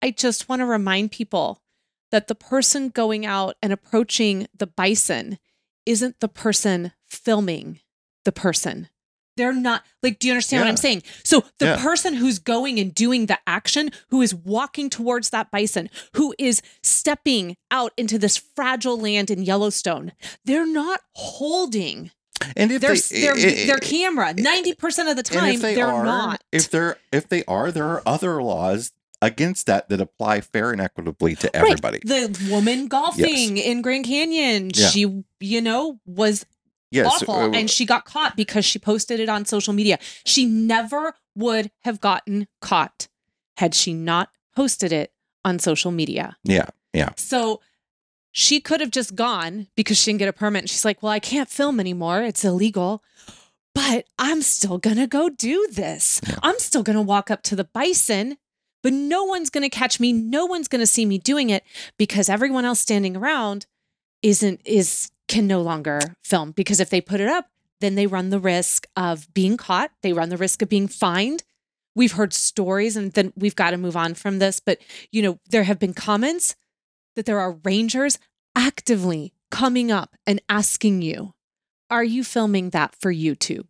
I 0.00 0.10
just 0.10 0.48
want 0.48 0.60
to 0.60 0.66
remind 0.66 1.10
people 1.10 1.60
that 2.12 2.28
the 2.28 2.34
person 2.34 2.90
going 2.90 3.26
out 3.26 3.56
and 3.60 3.72
approaching 3.72 4.46
the 4.56 4.66
bison 4.66 5.38
isn't 5.86 6.20
the 6.20 6.28
person 6.28 6.92
filming 7.08 7.80
the 8.24 8.32
person. 8.32 8.88
They're 9.36 9.52
not 9.52 9.84
like, 10.02 10.18
do 10.18 10.28
you 10.28 10.32
understand 10.34 10.62
what 10.62 10.68
I'm 10.68 10.76
saying? 10.76 11.02
So 11.24 11.44
the 11.58 11.66
Yeah. 11.66 11.82
person 11.82 12.14
who's 12.14 12.38
going 12.38 12.78
and 12.78 12.94
doing 12.94 13.26
the 13.26 13.38
action, 13.46 13.90
who 14.10 14.22
is 14.22 14.34
walking 14.34 14.90
towards 14.90 15.30
that 15.30 15.50
bison, 15.50 15.90
who 16.14 16.34
is 16.38 16.62
stepping 16.82 17.56
out 17.70 17.92
into 17.96 18.18
this 18.18 18.36
fragile 18.36 18.98
land 18.98 19.30
in 19.30 19.42
Yellowstone, 19.42 20.12
they're 20.44 20.66
not 20.66 21.00
holding 21.14 22.10
And 22.56 22.70
if 22.72 22.80
their 22.80 22.94
they, 22.94 23.20
their, 23.20 23.34
i- 23.34 23.62
i- 23.62 23.66
their 23.66 23.78
camera. 23.78 24.30
Eh, 24.30 24.34
ninety 24.38 24.74
percent 24.74 25.08
of 25.08 25.16
the 25.16 25.22
time, 25.22 25.60
they 25.60 25.74
they're 25.74 25.86
are, 25.88 26.04
not. 26.04 26.44
if 26.52 26.70
they're 26.70 26.98
if 27.12 27.28
they 27.28 27.44
are, 27.46 27.70
there 27.72 27.86
are 27.88 28.02
other 28.06 28.42
laws 28.42 28.92
against 29.22 29.66
that 29.66 29.88
that 29.88 30.00
apply 30.00 30.40
fair 30.42 30.70
and 30.70 30.80
equitably 30.80 31.34
to 31.36 31.46
Right. 31.54 31.54
everybody. 31.54 32.00
The 32.04 32.36
woman 32.50 32.88
golfing 32.88 33.56
in 33.56 33.80
Grand 33.80 34.04
Canyon, 34.04 34.70
Yeah. 34.74 34.88
she, 34.90 35.22
you 35.40 35.62
know, 35.62 36.00
was 36.04 36.44
Yes, 36.94 37.06
awful 37.06 37.34
uh, 37.34 37.50
and 37.50 37.70
she 37.70 37.84
got 37.84 38.04
caught 38.04 38.36
because 38.36 38.64
she 38.64 38.78
posted 38.78 39.20
it 39.20 39.28
on 39.28 39.44
social 39.44 39.72
media. 39.72 39.98
She 40.24 40.46
never 40.46 41.14
would 41.34 41.70
have 41.80 42.00
gotten 42.00 42.46
caught 42.60 43.08
had 43.56 43.74
she 43.74 43.92
not 43.92 44.30
posted 44.54 44.92
it 44.92 45.12
on 45.44 45.58
social 45.58 45.90
media. 45.90 46.36
yeah, 46.44 46.66
yeah. 46.92 47.10
So 47.16 47.60
she 48.36 48.60
could 48.60 48.80
have 48.80 48.90
just 48.90 49.14
gone 49.14 49.68
because 49.76 49.96
she 49.96 50.10
didn't 50.10 50.18
get 50.18 50.28
a 50.28 50.32
permit. 50.32 50.62
And 50.62 50.70
she's 50.70 50.84
like, 50.84 51.02
Well, 51.02 51.12
I 51.12 51.20
can't 51.20 51.48
film 51.48 51.78
anymore. 51.78 52.22
It's 52.22 52.44
illegal. 52.44 53.02
But 53.74 54.06
I'm 54.18 54.42
still 54.42 54.78
going 54.78 54.96
to 54.96 55.06
go 55.06 55.28
do 55.28 55.68
this. 55.72 56.20
Yeah. 56.26 56.36
I'm 56.42 56.58
still 56.58 56.82
going 56.84 56.96
to 56.96 57.02
walk 57.02 57.30
up 57.30 57.42
to 57.44 57.56
the 57.56 57.64
bison, 57.64 58.36
but 58.82 58.92
no 58.92 59.24
one's 59.24 59.50
going 59.50 59.62
to 59.62 59.68
catch 59.68 59.98
me. 59.98 60.12
No 60.12 60.46
one's 60.46 60.68
going 60.68 60.80
to 60.80 60.86
see 60.86 61.04
me 61.04 61.18
doing 61.18 61.50
it 61.50 61.64
because 61.98 62.28
everyone 62.28 62.64
else 62.64 62.78
standing 62.80 63.16
around 63.16 63.66
isn't, 64.22 64.60
is, 64.64 65.10
can 65.34 65.46
no 65.48 65.60
longer 65.60 65.98
film 66.22 66.52
because 66.52 66.78
if 66.78 66.90
they 66.90 67.00
put 67.00 67.20
it 67.20 67.28
up, 67.28 67.48
then 67.80 67.96
they 67.96 68.06
run 68.06 68.30
the 68.30 68.38
risk 68.38 68.86
of 68.96 69.32
being 69.34 69.56
caught. 69.56 69.90
They 70.00 70.12
run 70.12 70.28
the 70.28 70.36
risk 70.36 70.62
of 70.62 70.68
being 70.68 70.86
fined. 70.86 71.42
We've 71.96 72.12
heard 72.12 72.32
stories 72.32 72.96
and 72.96 73.12
then 73.12 73.32
we've 73.34 73.56
got 73.56 73.70
to 73.70 73.76
move 73.76 73.96
on 73.96 74.14
from 74.14 74.38
this. 74.38 74.60
But, 74.60 74.78
you 75.10 75.22
know, 75.22 75.40
there 75.50 75.64
have 75.64 75.80
been 75.80 75.92
comments 75.92 76.54
that 77.16 77.26
there 77.26 77.40
are 77.40 77.58
rangers 77.64 78.18
actively 78.54 79.34
coming 79.50 79.90
up 79.90 80.14
and 80.24 80.40
asking 80.48 81.02
you, 81.02 81.34
Are 81.90 82.04
you 82.04 82.22
filming 82.22 82.70
that 82.70 82.94
for 83.00 83.12
YouTube? 83.12 83.66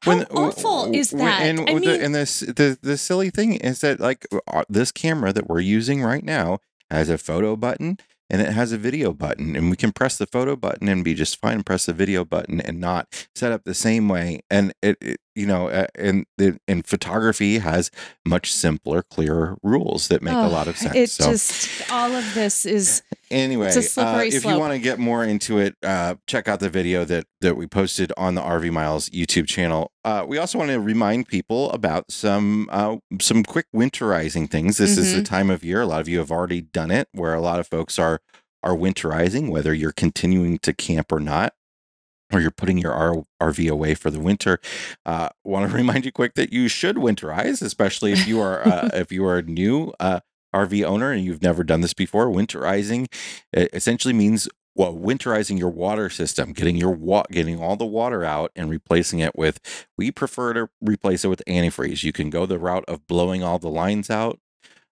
How 0.00 0.16
When- 0.16 0.24
awful 0.26 0.92
is 0.94 1.10
that? 1.10 1.42
And, 1.42 1.60
I 1.60 1.74
the, 1.74 1.80
mean, 1.80 2.00
and 2.00 2.14
this 2.14 2.40
the 2.40 2.78
the 2.82 2.96
silly 2.96 3.30
thing 3.30 3.54
is 3.54 3.80
that 3.82 4.00
like 4.00 4.26
uh, 4.48 4.64
this 4.68 4.90
camera 4.90 5.32
that 5.32 5.48
we're 5.48 5.60
using 5.60 6.02
right 6.02 6.24
now 6.24 6.58
has 6.90 7.08
a 7.08 7.16
photo 7.16 7.54
button 7.54 7.98
and 8.30 8.42
it 8.42 8.52
has 8.52 8.72
a 8.72 8.78
video 8.78 9.12
button, 9.12 9.56
and 9.56 9.70
we 9.70 9.76
can 9.76 9.92
press 9.92 10.18
the 10.18 10.26
photo 10.26 10.56
button 10.56 10.88
and 10.88 11.04
be 11.04 11.14
just 11.14 11.40
fine. 11.40 11.54
and 11.54 11.66
Press 11.66 11.86
the 11.86 11.92
video 11.92 12.24
button 12.24 12.60
and 12.60 12.80
not 12.80 13.26
set 13.34 13.52
up 13.52 13.64
the 13.64 13.74
same 13.74 14.08
way. 14.08 14.40
And 14.50 14.72
it, 14.82 14.98
it 15.00 15.20
you 15.34 15.46
know, 15.46 15.68
and 15.94 16.26
and 16.66 16.86
photography 16.86 17.58
has 17.58 17.90
much 18.26 18.52
simpler, 18.52 19.02
clearer 19.02 19.56
rules 19.62 20.08
that 20.08 20.22
make 20.22 20.34
a 20.34 20.46
oh, 20.46 20.48
lot 20.48 20.68
of 20.68 20.76
sense. 20.76 20.94
It 20.96 21.10
so 21.10 21.30
just, 21.30 21.90
all 21.90 22.12
of 22.12 22.34
this 22.34 22.66
is, 22.66 23.02
anyway, 23.30 23.66
a 23.66 23.70
uh, 23.70 23.78
if 23.78 23.92
slope. 24.42 24.54
you 24.54 24.58
want 24.58 24.72
to 24.72 24.78
get 24.78 24.98
more 24.98 25.24
into 25.24 25.58
it, 25.58 25.76
uh, 25.84 26.16
check 26.26 26.48
out 26.48 26.60
the 26.60 26.70
video 26.70 27.04
that 27.04 27.26
that 27.40 27.56
we 27.56 27.66
posted 27.66 28.12
on 28.16 28.34
the 28.34 28.42
RV 28.42 28.72
Miles 28.72 29.08
YouTube 29.10 29.46
channel. 29.46 29.92
Uh, 30.04 30.24
we 30.26 30.38
also 30.38 30.58
want 30.58 30.70
to 30.70 30.80
remind 30.80 31.28
people 31.28 31.70
about 31.70 32.10
some 32.10 32.68
uh, 32.70 32.96
some 33.20 33.44
quick 33.44 33.66
winterizing 33.74 34.50
things. 34.50 34.78
This 34.78 34.98
is 34.98 35.14
the 35.14 35.20
Mhm. 35.20 35.26
time 35.26 35.50
of 35.50 35.64
year. 35.64 35.82
A 35.82 35.86
lot 35.86 36.00
of 36.00 36.08
you 36.08 36.18
have 36.18 36.30
already 36.32 36.60
done 36.62 36.90
it, 36.90 37.08
where 37.12 37.34
a 37.34 37.40
lot 37.40 37.60
of 37.60 37.66
folks 37.66 37.98
are 37.98 38.20
are 38.62 38.74
winterizing, 38.74 39.50
whether 39.50 39.72
you're 39.72 39.92
continuing 39.92 40.58
to 40.58 40.72
camp 40.72 41.12
or 41.12 41.20
not. 41.20 41.54
Or 42.32 42.40
you're 42.40 42.50
putting 42.50 42.76
your 42.78 42.92
R- 42.92 43.24
RV 43.40 43.70
away 43.70 43.94
for 43.94 44.10
the 44.10 44.20
winter. 44.20 44.60
Uh, 45.06 45.30
want 45.44 45.70
to 45.70 45.76
remind 45.76 46.04
you 46.04 46.12
quick 46.12 46.34
that 46.34 46.52
you 46.52 46.68
should 46.68 46.96
winterize, 46.96 47.62
especially 47.62 48.12
if 48.12 48.26
you 48.26 48.40
are 48.40 48.66
uh, 48.66 48.90
if 48.94 49.10
you 49.12 49.24
are 49.24 49.38
a 49.38 49.42
new 49.42 49.92
uh, 49.98 50.20
RV 50.54 50.84
owner 50.84 51.10
and 51.12 51.24
you've 51.24 51.42
never 51.42 51.64
done 51.64 51.80
this 51.80 51.94
before. 51.94 52.26
Winterizing 52.26 53.06
essentially 53.54 54.14
means 54.14 54.48
well, 54.74 54.94
winterizing 54.94 55.58
your 55.58 55.70
water 55.70 56.08
system, 56.08 56.52
getting 56.52 56.76
your 56.76 56.92
wa- 56.92 57.24
getting 57.32 57.60
all 57.60 57.74
the 57.74 57.84
water 57.84 58.24
out 58.24 58.52
and 58.54 58.70
replacing 58.70 59.18
it 59.18 59.34
with. 59.36 59.58
We 59.96 60.12
prefer 60.12 60.52
to 60.52 60.68
replace 60.80 61.24
it 61.24 61.28
with 61.28 61.42
antifreeze. 61.48 62.04
You 62.04 62.12
can 62.12 62.30
go 62.30 62.46
the 62.46 62.60
route 62.60 62.84
of 62.86 63.04
blowing 63.08 63.42
all 63.42 63.58
the 63.58 63.68
lines 63.68 64.08
out 64.08 64.38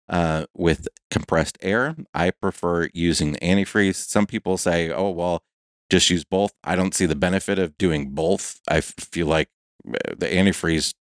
uh, 0.09 0.47
with 0.55 0.89
compressed 1.09 1.57
air. 1.63 1.95
I 2.13 2.33
prefer 2.33 2.89
using 2.95 3.37
antifreeze. 3.37 3.95
Some 3.95 4.27
people 4.27 4.57
say, 4.57 4.91
"Oh, 4.91 5.11
well, 5.11 5.45
just 5.91 6.11
use 6.11 6.25
both." 6.25 6.53
I 6.65 6.77
don't 6.77 6.95
see 6.95 7.07
the 7.07 7.15
benefit 7.17 7.59
of 7.59 7.77
doing 7.79 8.11
both. 8.11 8.61
I 8.69 8.81
feel 8.81 9.27
like 9.27 9.49
uh, 9.87 10.15
the 10.17 10.27
antifreeze 10.27 10.95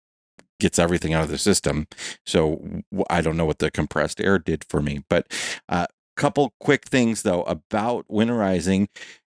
gets 0.61 0.79
everything 0.79 1.12
out 1.12 1.25
of 1.25 1.31
the 1.31 1.39
system. 1.39 1.89
So 2.25 2.83
I 3.11 3.21
don't 3.21 3.37
know 3.37 3.45
what 3.45 3.59
the 3.59 3.71
compressed 3.71 4.21
air 4.21 4.39
did 4.39 4.65
for 4.65 4.81
me, 4.81 5.05
but 5.09 5.27
uh, 5.69 5.87
couple 6.17 6.55
quick 6.61 6.87
things 6.87 7.23
though 7.23 7.43
about 7.43 8.07
winterizing. 8.09 8.89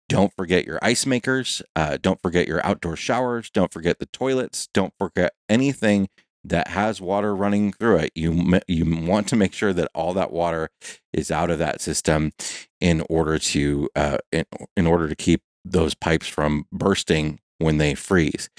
Don't 0.08 0.34
forget 0.36 0.65
your 0.65 0.79
ice 0.82 1.06
makers. 1.06 1.62
Uh, 1.75 1.98
don't 2.01 2.22
forget 2.22 2.48
your 2.48 2.65
outdoor 2.65 2.96
showers. 2.96 3.51
Don't 3.51 3.72
forget 3.72 4.00
the 4.00 4.08
toilets. 4.08 4.68
Don't 4.74 4.94
forget 4.98 5.34
anything 5.48 6.10
that 6.43 6.69
has 6.69 7.01
water 7.01 7.36
running 7.36 7.74
through 7.74 7.98
it. 7.98 8.12
You 8.15 8.60
you 8.67 9.05
want 9.08 9.27
to 9.29 9.36
make 9.36 9.53
sure 9.53 9.74
that 9.74 9.89
all 9.93 10.13
that 10.13 10.31
water 10.31 10.69
is 11.13 11.31
out 11.31 11.50
of 11.50 11.60
that 11.60 11.81
system 11.81 12.31
in 12.79 13.03
order 13.10 13.38
to 13.39 13.89
uh, 13.96 14.17
in, 14.31 14.46
in 14.77 14.88
order 14.88 15.08
to 15.08 15.15
keep 15.15 15.41
those 15.65 15.93
pipes 15.93 16.27
from 16.27 16.65
bursting 16.72 17.39
when 17.58 17.77
they 17.77 17.96
freeze. 17.96 18.50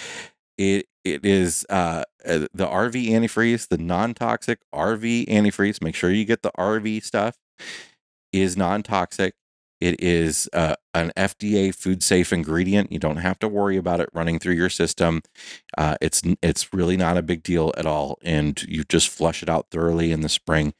It 0.59 0.87
it 1.05 1.25
is 1.25 1.65
uh, 1.71 2.05
uh, 2.27 2.47
the 2.53 2.67
RV 2.67 3.09
antifreeze, 3.09 3.69
the 3.69 3.79
non-toxic 3.79 4.59
RV 4.75 5.27
antifreeze. 5.29 5.83
Make 5.83 5.95
sure 5.95 6.11
you 6.11 6.27
get 6.27 6.43
the 6.43 6.53
RV 6.59 7.03
stuff. 7.03 7.37
Is 8.33 8.57
non-toxic. 8.57 9.35
It 9.81 10.01
is 10.03 10.49
uh, 10.53 10.77
an 10.95 11.13
FDA 11.17 11.75
food 11.75 12.03
safe 12.03 12.33
ingredient. 12.33 12.93
You 12.93 12.99
don't 12.99 13.17
have 13.17 13.39
to 13.41 13.49
worry 13.49 13.77
about 13.77 14.01
it 14.01 14.11
running 14.13 14.39
through 14.39 14.55
your 14.55 14.69
system. 14.69 15.23
Uh, 15.77 15.97
it's 16.01 16.23
it's 16.43 16.73
really 16.73 16.97
not 16.97 17.17
a 17.17 17.23
big 17.23 17.43
deal 17.43 17.73
at 17.77 17.87
all, 17.87 18.19
and 18.23 18.63
you 18.65 18.85
just 18.85 19.09
flush 19.09 19.43
it 19.43 19.49
out 19.49 19.69
thoroughly 19.71 20.13
in 20.13 20.21
the 20.21 20.29
spring, 20.29 20.75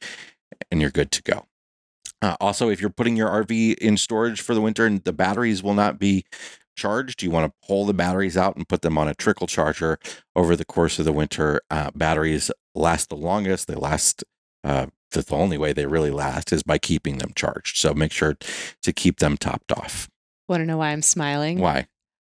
and 0.69 0.81
you're 0.81 0.91
good 0.91 1.11
to 1.11 1.23
go. 1.23 1.47
Uh, 2.21 2.35
also, 2.39 2.69
if 2.69 2.79
you're 2.79 2.89
putting 2.91 3.17
your 3.17 3.29
RV 3.29 3.75
in 3.79 3.97
storage 3.97 4.41
for 4.41 4.53
the 4.53 4.61
winter 4.61 4.85
and 4.85 5.03
the 5.03 5.13
batteries 5.13 5.63
will 5.63 5.73
not 5.73 5.97
be 5.97 6.23
charged, 6.75 7.23
you 7.23 7.31
want 7.31 7.51
to 7.51 7.67
pull 7.67 7.85
the 7.85 7.93
batteries 7.93 8.37
out 8.37 8.55
and 8.55 8.69
put 8.69 8.83
them 8.83 8.97
on 8.97 9.07
a 9.07 9.15
trickle 9.15 9.47
charger 9.47 9.97
over 10.35 10.55
the 10.55 10.65
course 10.65 10.99
of 10.99 11.05
the 11.05 11.13
winter. 11.13 11.61
Uh, 11.71 11.89
batteries 11.95 12.51
last 12.75 13.09
the 13.09 13.15
longest. 13.15 13.67
They 13.67 13.75
last. 13.75 14.23
The 15.11 15.25
only 15.31 15.57
way 15.57 15.73
they 15.73 15.85
really 15.85 16.11
last 16.11 16.51
is 16.53 16.63
by 16.63 16.77
keeping 16.77 17.17
them 17.19 17.31
charged. 17.35 17.77
So 17.77 17.93
make 17.93 18.11
sure 18.11 18.37
to 18.83 18.93
keep 18.93 19.19
them 19.19 19.37
topped 19.37 19.71
off. 19.71 20.09
want 20.49 20.61
to 20.61 20.65
know 20.65 20.77
why 20.77 20.89
I'm 20.89 21.01
smiling? 21.01 21.59
Why? 21.59 21.87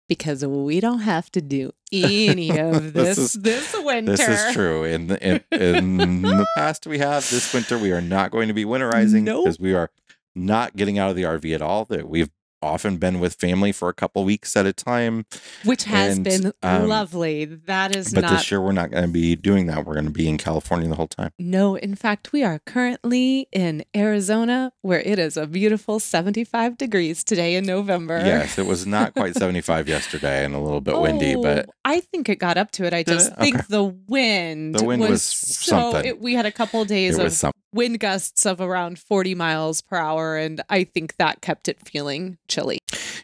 Because 0.08 0.44
we 0.46 0.80
don't 0.80 1.00
have 1.02 1.32
to 1.34 1.42
do 1.42 1.72
any 1.94 2.58
of 2.60 2.94
This 2.94 3.16
this 3.16 3.34
this, 3.34 3.76
winter. 3.78 4.16
This 4.16 4.28
is 4.28 4.54
true. 4.54 4.84
In 4.84 5.08
the, 5.08 5.24
in, 5.24 5.44
in 5.52 6.22
the 6.22 6.48
past, 6.58 6.88
we 6.88 6.98
have 6.98 7.30
this 7.30 7.54
winter. 7.54 7.78
We 7.78 7.92
are 7.92 8.02
not 8.02 8.32
going 8.32 8.48
to 8.48 8.54
be 8.54 8.66
winterizing 8.66 9.24
Nope. 9.24 9.46
because 9.46 9.60
we 9.60 9.74
are 9.74 9.92
not 10.36 10.76
getting 10.76 10.98
out 10.98 11.10
of 11.10 11.16
the 11.16 11.24
RV 11.24 11.54
at 11.54 11.62
all. 11.62 11.86
That 11.86 12.10
we've 12.10 12.30
often 12.62 12.98
been 12.98 13.20
with 13.20 13.36
family 13.36 13.72
for 13.72 13.89
a 13.89 13.94
couple 13.94 14.24
weeks 14.24 14.56
at 14.58 14.66
a 14.66 14.74
time. 14.74 15.25
Which 15.63 15.84
has 15.86 16.16
And, 16.18 16.24
been 16.24 16.54
um, 16.63 16.88
lovely. 16.88 17.46
That 17.46 17.96
is 17.96 18.13
But 18.13 18.22
not 18.22 18.32
this 18.32 18.51
year, 18.51 18.62
we're 18.62 18.72
not 18.72 18.92
going 18.92 19.06
to 19.06 19.10
be 19.12 19.36
doing 19.36 19.68
that. 19.68 19.86
We're 19.86 19.94
going 19.94 20.06
to 20.06 20.12
be 20.12 20.28
in 20.28 20.38
California 20.38 20.88
the 20.89 20.96
whole 20.96 21.08
time. 21.08 21.32
No, 21.39 21.75
in 21.75 21.96
fact, 21.96 22.32
we 22.32 22.44
are 22.44 22.60
currently 22.66 23.48
in 23.51 23.84
Arizona 23.96 24.72
where 24.82 25.00
it 25.01 25.20
is 25.20 25.38
a 25.38 25.48
beautiful 25.48 26.00
75 26.00 26.78
degrees 26.78 27.24
today 27.24 27.56
in 27.56 27.66
November. 27.66 28.18
Yes, 28.24 28.58
it 28.58 28.66
was 28.66 28.86
not 28.88 29.13
quite 29.13 29.36
75 29.38 29.88
yesterday 29.88 30.44
and 30.46 30.54
a 30.56 30.60
little 30.60 30.82
bit 30.82 31.00
windy, 31.00 31.36
but 31.36 31.68
Oh, 31.70 31.74
I 31.86 32.00
think 32.01 32.30
it 32.30 32.38
got 32.39 32.58
up 32.58 32.72
to 32.72 32.86
it. 32.86 32.94
I 32.94 33.04
just 33.04 33.32
it? 33.32 33.38
think 33.38 33.56
Okay. 33.56 33.66
the 33.70 33.84
wind 33.84 34.75
The 34.75 34.84
wind 34.86 35.01
was 35.01 35.24
so 35.24 35.92
something. 35.92 36.06
it, 36.06 36.20
we 36.22 36.34
had 36.34 36.46
a 36.46 36.51
couple 36.51 36.84
days 36.86 37.16
it 37.18 37.20
of 37.22 37.24
was. 37.25 37.44
Wind 37.74 38.00
gusts 38.00 38.46
of 38.46 38.60
around 38.60 39.00
40 39.00 39.36
miles 39.36 39.82
per 39.82 39.98
hour 39.98 40.38
and 40.38 40.62
I 40.70 40.84
think 40.84 41.18
that 41.18 41.42
kept 41.42 41.68
it 41.68 41.78
feeling 41.88 42.38
chilly. 42.48 42.80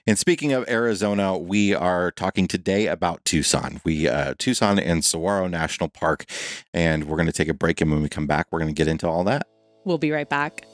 And 0.08 0.20
speaking 0.20 0.54
of 0.54 0.68
Arizona, 0.70 1.38
we 1.38 1.74
are 1.74 2.12
talking 2.12 2.48
today 2.48 2.88
about 2.88 3.26
Tucson. 3.26 3.82
We 3.84 4.08
uh, 4.08 4.36
Tucson 4.38 4.78
and 4.78 5.04
Saguaro 5.04 5.48
National 5.48 5.90
Park, 5.90 6.26
and 6.76 7.06
we're 7.06 7.18
going 7.18 7.26
to 7.26 7.34
take 7.34 7.48
a 7.48 7.56
break. 7.56 7.82
And 7.82 7.90
when 7.90 8.04
we 8.04 8.10
come 8.10 8.28
back, 8.28 8.48
we're 8.52 8.60
going 8.60 8.74
to 8.74 8.78
get 8.78 8.88
into 8.88 9.08
all 9.08 9.24
that. 9.24 9.48
We'll 9.84 9.98
be 9.98 10.12
right 10.12 10.30
back. 10.30 10.66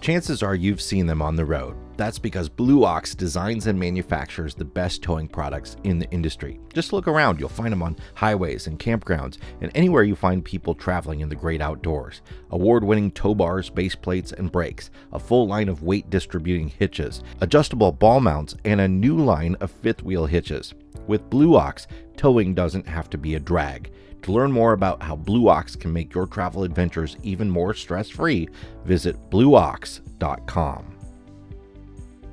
Chances 0.00 0.42
are 0.42 0.54
you've 0.54 0.80
seen 0.80 1.06
them 1.06 1.22
on 1.22 1.36
the 1.36 1.44
road. 1.44 1.76
That's 1.96 2.18
because 2.18 2.48
Blue 2.48 2.84
Ox 2.84 3.14
designs 3.14 3.66
and 3.66 3.78
manufactures 3.78 4.54
the 4.54 4.64
best 4.64 5.02
towing 5.02 5.28
products 5.28 5.76
in 5.84 5.98
the 5.98 6.10
industry. 6.10 6.60
Just 6.74 6.92
look 6.92 7.08
around, 7.08 7.40
you'll 7.40 7.48
find 7.48 7.72
them 7.72 7.82
on 7.82 7.96
highways 8.14 8.66
and 8.66 8.78
campgrounds 8.78 9.38
and 9.62 9.70
anywhere 9.74 10.02
you 10.02 10.14
find 10.14 10.44
people 10.44 10.74
traveling 10.74 11.20
in 11.20 11.28
the 11.30 11.34
great 11.34 11.62
outdoors. 11.62 12.20
Award 12.50 12.84
winning 12.84 13.10
tow 13.10 13.34
bars, 13.34 13.70
base 13.70 13.94
plates, 13.94 14.32
and 14.32 14.52
brakes, 14.52 14.90
a 15.12 15.18
full 15.18 15.46
line 15.46 15.68
of 15.68 15.82
weight 15.82 16.10
distributing 16.10 16.68
hitches, 16.68 17.22
adjustable 17.40 17.92
ball 17.92 18.20
mounts, 18.20 18.54
and 18.64 18.80
a 18.80 18.88
new 18.88 19.16
line 19.16 19.56
of 19.60 19.70
fifth 19.70 20.02
wheel 20.02 20.26
hitches. 20.26 20.74
With 21.06 21.30
Blue 21.30 21.56
Ox, 21.56 21.86
towing 22.16 22.54
doesn't 22.54 22.86
have 22.86 23.08
to 23.10 23.18
be 23.18 23.36
a 23.36 23.40
drag. 23.40 23.90
To 24.22 24.32
learn 24.32 24.50
more 24.50 24.72
about 24.72 25.02
how 25.02 25.16
Blue 25.16 25.48
Ox 25.48 25.76
can 25.76 25.92
make 25.92 26.12
your 26.12 26.26
travel 26.26 26.64
adventures 26.64 27.16
even 27.22 27.48
more 27.48 27.74
stress 27.74 28.10
free, 28.10 28.48
visit 28.84 29.30
blueox.com. 29.30 30.95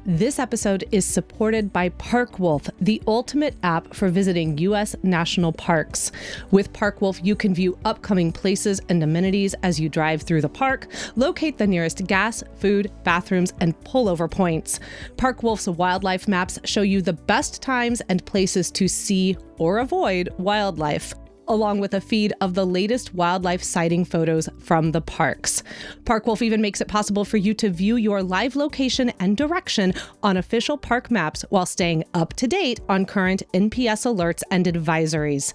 This 0.06 0.38
episode 0.38 0.84
is 0.92 1.06
supported 1.06 1.72
by 1.72 1.88
ParkWolf, 1.92 2.70
the 2.82 3.02
ultimate 3.08 3.56
app 3.64 3.94
for 3.94 4.10
visiting 4.10 4.58
U.S. 4.58 4.98
national 5.02 5.54
parks. 5.54 6.12
With 6.52 6.74
ParkWolf, 6.74 7.24
you 7.24 7.38
can 7.38 7.56
view 7.56 7.78
upcoming 7.86 8.34
places 8.34 8.82
and 8.90 9.02
amenities 9.02 9.56
as 9.64 9.80
you 9.80 9.88
drive 9.88 10.24
through 10.24 10.42
the 10.42 10.50
park, 10.50 10.88
locate 11.16 11.58
the 11.58 11.68
nearest 11.68 12.06
gas, 12.06 12.44
food, 12.58 12.92
bathrooms, 13.06 13.54
and 13.62 13.80
pullover 13.86 14.30
points. 14.30 14.82
ParkWolf's 15.16 15.70
wildlife 15.70 16.28
maps 16.28 16.60
show 16.66 16.82
you 16.82 17.02
the 17.02 17.14
best 17.14 17.62
times 17.62 18.02
and 18.10 18.26
places 18.26 18.72
to 18.72 18.90
see 18.90 19.38
or 19.58 19.78
avoid 19.78 20.28
wildlife 20.38 21.14
along 21.48 21.80
with 21.80 21.94
a 21.94 22.02
feed 22.02 22.34
of 22.42 22.54
the 22.54 22.66
latest 22.66 23.14
wildlife 23.14 23.64
sighting 23.64 24.06
photos 24.06 24.50
from 24.60 24.92
the 24.92 25.02
parks. 25.02 25.64
Parkwolf 26.04 26.42
even 26.42 26.62
makes 26.62 26.82
it 26.82 26.88
possible 26.88 27.26
for 27.26 27.38
you 27.38 27.54
to 27.54 27.70
view 27.70 27.96
your 27.96 28.24
live 28.24 28.56
location 28.56 29.12
and 29.20 29.38
direction 29.38 29.94
on 30.22 30.38
official 30.38 30.78
park 30.78 31.10
maps 31.12 31.44
while 31.50 31.66
staying 31.66 32.04
up 32.14 32.34
to 32.34 32.48
date 32.48 32.80
on 32.90 33.06
current 33.06 33.44
NPS 33.54 34.06
alerts 34.06 34.44
and 34.52 34.66
advisories. 34.66 35.54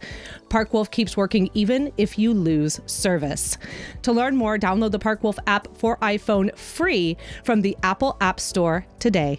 Parkwolf 0.49 0.91
keeps 0.91 1.17
working 1.17 1.51
even 1.55 1.93
if 1.97 2.19
you 2.19 2.33
lose 2.33 2.81
service. 2.87 3.59
To 4.03 4.13
learn 4.13 4.37
more, 4.37 4.59
download 4.59 4.93
the 4.93 4.99
Parkwolf 4.99 5.39
app 5.47 5.77
for 5.77 5.97
iPhone 5.99 6.57
free 6.57 7.17
from 7.45 7.63
the 7.63 7.77
Apple 7.83 8.17
App 8.21 8.41
Store 8.41 8.87
today. 8.99 9.39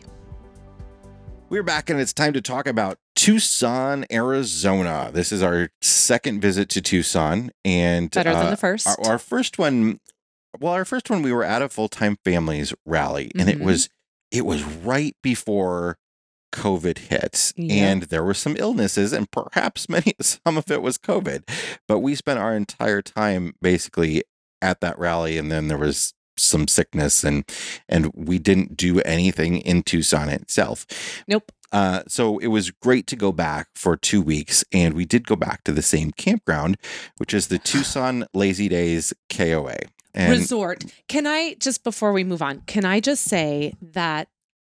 We're 1.49 1.63
back 1.63 1.89
and 1.89 1.99
it's 1.99 2.13
time 2.13 2.33
to 2.33 2.41
talk 2.41 2.67
about 2.67 2.99
Tucson, 3.15 4.05
Arizona. 4.11 5.09
This 5.11 5.31
is 5.31 5.41
our 5.41 5.69
second 5.81 6.41
visit 6.41 6.69
to 6.69 6.81
Tucson 6.81 7.49
and 7.65 8.11
Better 8.11 8.33
than 8.33 8.45
uh, 8.47 8.49
the 8.51 8.57
first. 8.57 8.87
Our, 8.87 9.13
our 9.13 9.17
first 9.17 9.57
one 9.57 9.99
well, 10.59 10.73
our 10.73 10.85
first 10.85 11.09
one 11.09 11.21
we 11.21 11.31
were 11.31 11.43
at 11.43 11.61
a 11.61 11.69
full-time 11.69 12.17
families 12.23 12.73
rally 12.85 13.31
and 13.37 13.49
it 13.49 13.59
Mhm. 13.59 13.63
was 13.65 13.89
it 14.31 14.45
was 14.45 14.63
right 14.63 15.15
before 15.23 15.97
COVID 16.53 16.97
hit 17.09 17.53
Yeah. 17.55 17.73
and 17.89 18.03
there 18.03 18.23
were 18.23 18.33
some 18.35 18.55
illnesses 18.57 19.11
and 19.11 19.29
perhaps 19.31 19.89
many 19.89 20.13
some 20.21 20.55
of 20.57 20.69
it 20.69 20.81
was 20.83 20.97
COVID. 20.99 21.49
But 21.87 21.99
we 21.99 22.13
spent 22.13 22.39
our 22.39 22.55
entire 22.55 23.01
time 23.01 23.53
basically 23.61 24.23
at 24.61 24.81
that 24.81 24.99
rally 24.99 25.37
and 25.39 25.51
then 25.51 25.67
there 25.67 25.77
was 25.79 26.13
some 26.41 26.67
sickness 26.67 27.23
and 27.23 27.43
and 27.87 28.11
we 28.13 28.39
didn't 28.39 28.77
do 28.77 28.99
anything 29.01 29.57
in 29.57 29.83
Tucson 29.83 30.29
itself. 30.29 30.85
Nope. 31.27 31.51
Uh, 31.71 32.01
so 32.07 32.39
it 32.39 32.47
was 32.47 32.71
great 32.71 33.05
to 33.07 33.15
go 33.15 33.31
back 33.31 33.67
for 33.75 33.95
two 33.95 34.21
weeks, 34.23 34.63
and 34.73 34.95
we 34.95 35.05
did 35.05 35.27
go 35.27 35.35
back 35.35 35.63
to 35.63 35.71
the 35.71 35.83
same 35.83 36.09
campground, 36.11 36.77
which 37.17 37.33
is 37.33 37.47
the 37.47 37.59
Tucson 37.63 38.25
Lazy 38.33 38.67
Days 38.67 39.13
KOA. 39.31 39.77
And 40.15 40.31
resort. 40.31 40.83
Can 41.07 41.27
I 41.27 41.53
just 41.59 41.83
before 41.83 42.11
we 42.11 42.23
move 42.23 42.41
on, 42.41 42.61
can 42.65 42.85
I 42.85 42.99
just 42.99 43.23
say 43.25 43.73
that 43.81 44.27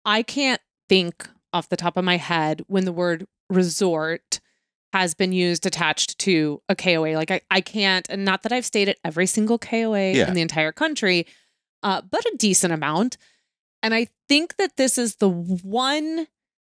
I 0.04 0.22
can't 0.24 0.60
think 0.88 1.28
off 1.52 1.68
the 1.68 1.76
top 1.76 1.96
of 1.96 2.04
my 2.04 2.16
head 2.16 2.62
when 2.66 2.84
the 2.84 2.92
word 2.92 3.26
resort 3.48 4.40
has 4.92 5.14
been 5.14 5.32
used 5.32 5.66
attached 5.66 6.18
to 6.18 6.60
a 6.68 6.74
KOA. 6.74 7.14
Like 7.14 7.30
I, 7.30 7.40
I 7.50 7.60
can't, 7.60 8.06
and 8.10 8.24
not 8.24 8.42
that 8.42 8.50
I've 8.52 8.64
stayed 8.66 8.88
at 8.88 8.98
every 9.04 9.26
single 9.26 9.58
KOA 9.58 10.12
Yeah. 10.12 10.26
in 10.28 10.34
the 10.34 10.40
entire 10.40 10.72
country, 10.72 11.26
uh, 11.82 12.02
but 12.02 12.24
a 12.24 12.36
decent 12.36 12.72
amount. 12.72 13.16
And 13.82 13.94
I 13.94 14.08
think 14.28 14.56
that 14.56 14.76
this 14.76 14.98
is 14.98 15.16
the 15.16 15.28
one 15.28 16.26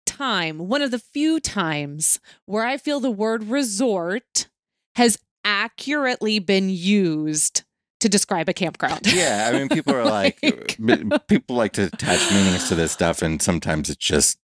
time, 0.06 0.68
one 0.68 0.82
of 0.82 0.90
the 0.90 0.98
few 0.98 1.40
times 1.40 2.20
where 2.46 2.64
I 2.64 2.76
feel 2.76 3.00
the 3.00 3.10
word 3.10 3.44
resort 3.44 4.48
has 4.96 5.18
accurately 5.44 6.38
been 6.38 6.68
used 6.68 7.62
to 8.00 8.08
describe 8.08 8.48
a 8.48 8.52
campground. 8.52 9.12
yeah, 9.12 9.50
I 9.52 9.56
mean, 9.56 9.68
people 9.68 9.94
are 9.94 10.04
like, 10.09 10.38
m- 10.78 11.12
people 11.26 11.56
like 11.56 11.72
to 11.72 11.85
attach 11.85 12.30
meanings 12.33 12.68
to 12.68 12.74
this 12.74 12.92
stuff, 12.92 13.22
and 13.22 13.40
sometimes 13.40 13.90
it's 13.90 14.04
just. 14.04 14.38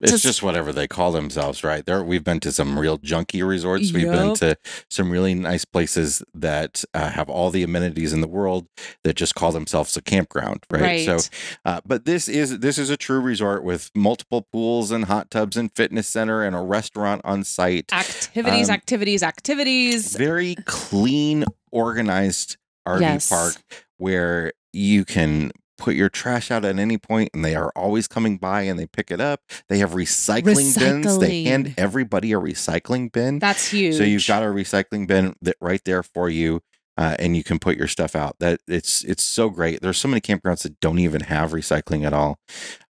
It's 0.00 0.12
Just- 0.12 0.22
just, 0.22 0.42
whatever 0.44 0.72
they 0.72 0.86
call 0.86 1.10
themselves, 1.10 1.64
right? 1.64 1.84
There, 1.84 2.04
we've 2.04 2.22
been 2.22 2.38
to 2.40 2.52
some 2.52 2.78
real 2.78 2.98
junky 2.98 3.46
resorts. 3.46 3.92
We've 3.92 4.06
been 4.08 4.34
to 4.36 4.56
some 4.88 5.10
really 5.10 5.34
nice 5.34 5.64
places 5.64 6.22
that 6.34 6.84
uh, 6.94 7.10
have 7.10 7.28
all 7.28 7.50
the 7.50 7.64
amenities 7.64 8.12
in 8.12 8.20
the 8.20 8.28
world 8.28 8.68
that 9.02 9.14
just 9.16 9.34
call 9.34 9.50
themselves 9.50 9.96
a 9.96 10.00
campground, 10.02 10.64
right? 10.70 11.04
So, 11.04 11.18
uh, 11.64 11.80
but 11.84 12.04
this 12.04 12.28
is 12.28 12.60
this 12.60 12.78
is 12.78 12.90
a 12.90 12.96
true 12.96 13.18
resort 13.20 13.64
with 13.64 13.90
multiple 13.94 14.46
pools 14.52 14.92
and 14.92 15.06
hot 15.06 15.32
tubs 15.32 15.56
and 15.56 15.74
fitness 15.74 16.06
center 16.06 16.44
and 16.44 16.54
a 16.54 16.60
restaurant 16.60 17.20
on 17.24 17.42
site. 17.42 17.92
activities, 17.92 18.68
Um, 18.68 18.74
activities, 18.74 19.22
activities. 19.24 20.14
Very 20.16 20.54
clean, 20.64 21.44
organized 21.72 22.56
RV 22.86 23.00
Yes. 23.00 23.28
park 23.28 23.54
where 23.96 24.52
you 24.72 25.04
can 25.04 25.50
put 25.78 25.94
your 25.94 26.08
trash 26.08 26.50
out 26.50 26.64
at 26.64 26.78
any 26.78 26.98
point 26.98 27.30
and 27.32 27.44
they 27.44 27.54
are 27.54 27.72
always 27.74 28.06
coming 28.08 28.36
by 28.36 28.62
and 28.62 28.78
they 28.78 28.86
pick 28.86 29.10
it 29.10 29.20
up. 29.20 29.40
They 29.68 29.78
have 29.78 29.92
recycling, 29.92 30.78
bins. 30.78 31.18
They 31.18 31.44
hand 31.44 31.74
everybody 31.78 32.32
a 32.32 32.38
recycling 32.38 33.10
bin. 33.10 33.38
That's 33.38 33.70
huge. 33.70 33.96
So 33.96 34.02
you've 34.02 34.26
got 34.26 34.42
a 34.42 34.46
recycling 34.46 35.06
bin 35.06 35.36
that 35.40 35.56
right 35.60 35.80
there 35.84 36.02
for 36.02 36.28
you. 36.28 36.60
Uh, 36.98 37.14
and 37.20 37.36
you 37.36 37.44
can 37.44 37.60
put 37.60 37.76
your 37.76 37.86
stuff 37.86 38.16
out. 38.16 38.36
That 38.40 38.60
it's 38.66 39.04
it's 39.04 39.22
so 39.22 39.50
great. 39.50 39.80
There's 39.80 39.98
so 39.98 40.08
many 40.08 40.20
campgrounds 40.20 40.64
that 40.64 40.80
don't 40.80 40.98
even 40.98 41.20
have 41.20 41.52
recycling 41.52 42.04
at 42.04 42.12
all. 42.12 42.40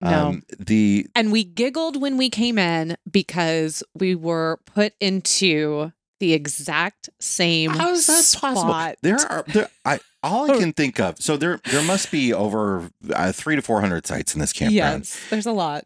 Um, 0.03 0.43
the 0.59 1.07
and 1.15 1.31
we 1.31 1.43
giggled 1.43 1.99
when 1.99 2.15
we 2.15 2.29
came 2.29 2.59
in 2.59 2.97
because 3.09 3.81
we 3.95 4.13
were 4.13 4.59
put 4.67 4.93
into 5.01 5.91
the 6.19 6.33
exact 6.33 7.09
same 7.19 7.71
how 7.71 7.91
is 7.91 8.07
that 8.07 8.23
spot. 8.23 8.55
possible? 8.55 8.95
There 9.01 9.17
are 9.17 9.43
there. 9.47 9.69
I 9.83 9.99
all 10.23 10.51
I 10.51 10.57
can 10.59 10.73
think 10.73 10.99
of. 10.99 11.19
So 11.21 11.37
there 11.37 11.59
there 11.71 11.83
must 11.83 12.11
be 12.11 12.33
over 12.33 12.89
uh, 13.13 13.31
three 13.31 13.55
to 13.55 13.61
four 13.61 13.81
hundred 13.81 14.05
sites 14.07 14.33
in 14.33 14.39
this 14.39 14.53
campground. 14.53 15.03
Yes, 15.03 15.19
there's 15.29 15.45
a 15.45 15.51
lot. 15.51 15.85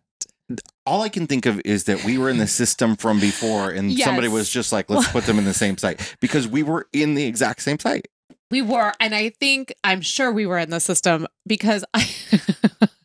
All 0.85 1.03
I 1.03 1.09
can 1.09 1.27
think 1.27 1.45
of 1.45 1.61
is 1.63 1.83
that 1.83 2.03
we 2.03 2.17
were 2.17 2.29
in 2.29 2.39
the 2.39 2.47
system 2.47 2.95
from 2.95 3.19
before, 3.19 3.69
and 3.69 3.95
somebody 3.99 4.27
was 4.27 4.49
just 4.49 4.71
like, 4.71 4.89
"Let's 4.89 5.11
put 5.11 5.25
them 5.25 5.37
in 5.37 5.45
the 5.45 5.53
same 5.53 5.77
site," 5.77 6.15
because 6.19 6.47
we 6.47 6.63
were 6.63 6.87
in 6.91 7.13
the 7.13 7.25
exact 7.25 7.61
same 7.61 7.77
site. 7.77 8.07
We 8.49 8.63
were, 8.63 8.93
and 8.99 9.13
I 9.13 9.29
think 9.29 9.73
I'm 9.83 10.01
sure 10.01 10.31
we 10.31 10.47
were 10.47 10.57
in 10.57 10.71
the 10.71 10.79
system 10.79 11.27
because 11.45 11.85
I 11.93 12.09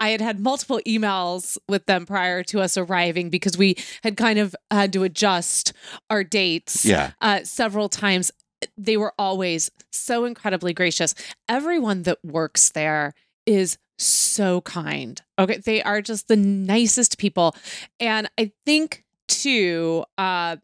I 0.00 0.08
had 0.08 0.20
had 0.20 0.40
multiple 0.40 0.80
emails 0.86 1.58
with 1.68 1.86
them 1.86 2.06
prior 2.06 2.42
to 2.44 2.60
us 2.60 2.76
arriving 2.76 3.30
because 3.30 3.56
we 3.56 3.76
had 4.02 4.16
kind 4.16 4.38
of 4.38 4.56
had 4.70 4.92
to 4.94 5.04
adjust 5.04 5.72
our 6.10 6.24
dates 6.24 6.84
Yeah, 6.84 7.12
uh, 7.20 7.40
several 7.44 7.88
times. 7.88 8.30
They 8.78 8.96
were 8.96 9.12
always 9.18 9.70
so 9.90 10.24
incredibly 10.24 10.72
gracious. 10.72 11.14
Everyone 11.48 12.04
that 12.04 12.18
works 12.24 12.70
there 12.70 13.12
is 13.44 13.76
so 13.98 14.60
kind. 14.62 15.20
Okay. 15.38 15.58
They 15.58 15.82
are 15.82 16.00
just 16.00 16.28
the 16.28 16.36
nicest 16.36 17.18
people. 17.18 17.56
And 18.00 18.30
I 18.38 18.52
think, 18.64 19.04
too, 19.28 20.04
uh, 20.18 20.56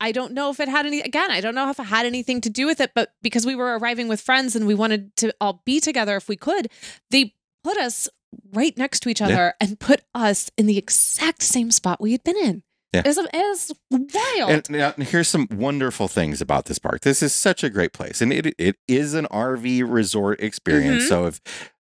I 0.00 0.12
don't 0.12 0.32
know 0.32 0.50
if 0.50 0.60
it 0.60 0.68
had 0.68 0.86
any, 0.86 1.00
again, 1.00 1.30
I 1.30 1.40
don't 1.40 1.54
know 1.54 1.70
if 1.70 1.78
it 1.78 1.84
had 1.84 2.06
anything 2.06 2.40
to 2.42 2.50
do 2.50 2.66
with 2.66 2.80
it, 2.80 2.92
but 2.94 3.12
because 3.22 3.44
we 3.44 3.54
were 3.56 3.78
arriving 3.78 4.08
with 4.08 4.20
friends 4.20 4.54
and 4.54 4.66
we 4.66 4.74
wanted 4.74 5.14
to 5.16 5.34
all 5.40 5.62
be 5.64 5.80
together 5.80 6.16
if 6.16 6.28
we 6.28 6.36
could, 6.36 6.70
they 7.10 7.34
put 7.64 7.76
us 7.76 8.08
right 8.52 8.76
next 8.76 9.00
to 9.00 9.08
each 9.08 9.20
Yeah. 9.20 9.26
other 9.26 9.54
and 9.60 9.78
put 9.78 10.02
us 10.14 10.50
in 10.58 10.66
the 10.66 10.78
exact 10.78 11.42
same 11.42 11.70
spot 11.70 12.00
we 12.00 12.12
had 12.12 12.24
been 12.24 12.36
in. 12.36 12.62
Yeah. 12.92 13.02
It 13.04 13.06
was, 13.08 13.18
it 13.18 13.28
was 13.34 13.72
wild. 13.90 14.50
and 14.50 14.70
now 14.70 14.92
here's 14.96 15.28
some 15.28 15.46
wonderful 15.50 16.08
things 16.08 16.40
about 16.40 16.64
this 16.64 16.78
park. 16.78 17.02
This 17.02 17.22
is 17.22 17.34
such 17.34 17.62
a 17.62 17.68
great 17.68 17.92
place, 17.92 18.22
and 18.22 18.32
it 18.32 18.54
it 18.58 18.76
is 18.88 19.12
an 19.12 19.26
RV 19.30 19.82
resort 19.86 20.40
experience. 20.40 21.04
Mhm. 21.04 21.08
So 21.08 21.26
if 21.26 21.40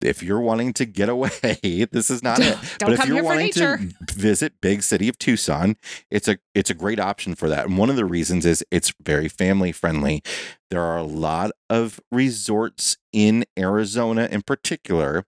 if 0.01 0.21
you're 0.23 0.39
wanting 0.41 0.73
to 0.73 0.85
get 0.85 1.07
away, 1.09 1.29
this 1.91 2.09
is 2.09 2.21
not 2.23 2.39
it. 2.39 2.57
Don't 2.79 2.89
but 2.89 2.93
if 2.93 2.99
come 2.99 3.07
you're 3.09 3.17
here 3.17 3.23
wanting 3.23 3.51
to 3.53 3.77
visit 4.13 4.53
big 4.61 4.81
city 4.81 5.07
of 5.07 5.19
Tucson, 5.19 5.75
it's 6.09 6.27
a 6.27 6.37
it's 6.55 6.71
a 6.71 6.75
great 6.75 6.99
option 6.99 7.35
for 7.35 7.47
that. 7.49 7.67
And 7.67 7.77
one 7.77 7.91
of 7.91 7.95
the 7.95 8.05
reasons 8.05 8.43
is 8.45 8.63
it's 8.71 8.91
very 8.99 9.27
family 9.27 9.71
friendly. 9.71 10.23
There 10.71 10.81
are 10.81 10.97
a 10.97 11.03
lot 11.03 11.51
of 11.69 11.99
resorts 12.11 12.97
in 13.13 13.45
Arizona 13.57 14.27
in 14.31 14.41
particular 14.41 15.25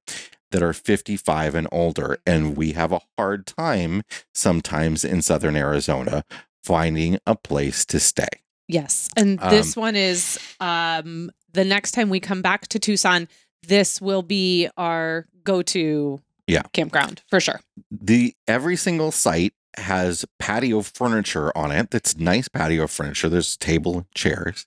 that 0.51 0.63
are 0.63 0.73
55 0.73 1.55
and 1.55 1.67
older 1.71 2.17
and 2.25 2.55
we 2.57 2.71
have 2.73 2.91
a 2.91 3.01
hard 3.17 3.45
time 3.45 4.01
sometimes 4.33 5.03
in 5.03 5.21
southern 5.21 5.55
Arizona 5.55 6.23
finding 6.63 7.17
a 7.25 7.35
place 7.35 7.85
to 7.85 7.99
stay. 7.99 8.27
Yes. 8.67 9.09
And 9.17 9.39
Um, 9.41 9.49
this 9.49 9.75
one 9.75 9.95
is 9.95 10.37
um 10.59 11.31
the 11.53 11.65
next 11.65 11.91
time 11.91 12.09
we 12.09 12.19
come 12.19 12.41
back 12.43 12.67
to 12.67 12.79
Tucson, 12.79 13.27
this 13.67 13.99
will 13.99 14.21
be 14.21 14.69
our 14.77 15.25
go-to 15.43 16.21
Yeah. 16.47 16.63
campground 16.73 17.21
for 17.29 17.39
sure. 17.39 17.59
the 17.91 18.33
every 18.47 18.75
single 18.75 19.11
site 19.11 19.53
has 19.77 20.25
patio 20.39 20.81
furniture 20.81 21.55
on 21.57 21.71
it 21.71 21.91
that's 21.91 22.17
nice 22.17 22.47
patio 22.49 22.87
furniture 22.87 23.29
there's 23.29 23.55
table 23.55 24.05
chairs 24.15 24.65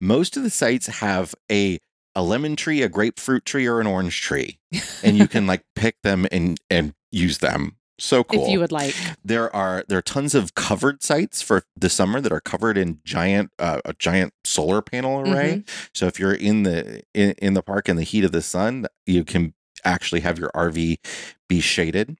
most 0.00 0.36
of 0.36 0.42
the 0.42 0.50
sites 0.50 0.86
have 0.86 1.34
a 1.52 1.78
a 2.18 2.22
lemon 2.22 2.54
tree 2.56 2.82
a 2.82 2.88
grapefruit 2.88 3.44
tree 3.44 3.66
or 3.66 3.80
an 3.80 3.86
orange 3.86 4.20
tree 4.28 4.58
and 5.04 5.16
you 5.16 5.26
can 5.28 5.46
like 5.46 5.62
pick 5.74 5.94
them 6.02 6.26
and 6.32 6.58
and 6.68 6.92
use 7.12 7.38
them 7.38 7.76
So 7.98 8.22
cool. 8.24 8.44
if 8.44 8.50
you 8.52 8.58
would 8.60 8.72
like. 8.72 8.94
there 9.24 9.48
are 9.54 9.84
there 9.88 9.98
are 9.98 10.02
tons 10.16 10.34
of 10.34 10.54
covered 10.54 11.02
sites 11.02 11.42
for 11.42 11.62
the 11.76 11.88
summer 11.88 12.20
that 12.20 12.32
are 12.32 12.40
covered 12.52 12.76
in 12.78 13.00
giant 13.04 13.50
uh, 13.58 13.80
a 13.84 13.92
giant 13.94 14.32
solar 14.44 14.80
panel 14.82 15.20
array. 15.20 15.50
Mm-hmm. 15.64 15.88
So 15.94 16.06
if 16.06 16.18
you're 16.20 16.34
in 16.48 16.62
the 16.68 17.02
in, 17.14 17.30
in 17.46 17.54
the 17.54 17.62
park 17.62 17.88
in 17.88 17.96
the 17.96 18.04
heat 18.12 18.24
of 18.24 18.32
the 18.32 18.42
sun, 18.42 18.86
you 19.06 19.24
can 19.24 19.54
actually 19.84 20.20
have 20.20 20.38
your 20.38 20.50
RV 20.54 20.98
be 21.48 21.60
shaded. 21.60 22.16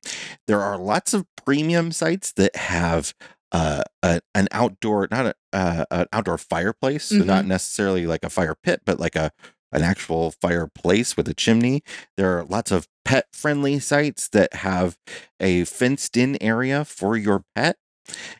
There 0.47 0.61
are 0.61 0.79
lots 0.79 1.15
of 1.15 1.27
premium 1.45 1.93
sites 1.93 2.33
that 2.33 2.55
have 2.57 3.15
uh, 3.53 3.83
a, 4.03 4.21
an 4.35 4.49
outdoor 4.53 5.07
not 5.11 5.27
a 5.27 5.35
uh, 5.53 5.85
an 5.91 6.07
outdoor 6.13 6.39
fireplace, 6.39 7.05
so 7.05 7.17
not 7.19 7.41
Mm-hmm. 7.41 7.49
necessarily 7.49 8.07
like 8.07 8.25
a 8.25 8.31
fire 8.31 8.57
pit, 8.67 8.83
but 8.85 8.99
like 9.01 9.17
a 9.17 9.31
an 9.73 9.83
actual 9.83 10.31
fireplace 10.31 11.17
with 11.17 11.29
a 11.29 11.35
chimney. 11.35 11.83
There 12.17 12.39
are 12.39 12.45
lots 12.45 12.71
of 12.71 12.89
pet 13.05 13.27
friendly 13.33 13.79
sites 13.79 14.29
that 14.31 14.55
have 14.55 14.97
a 15.41 15.65
fenced 15.65 16.17
in 16.17 16.41
area 16.43 16.85
for 16.85 17.17
your 17.17 17.45
pet. 17.55 17.77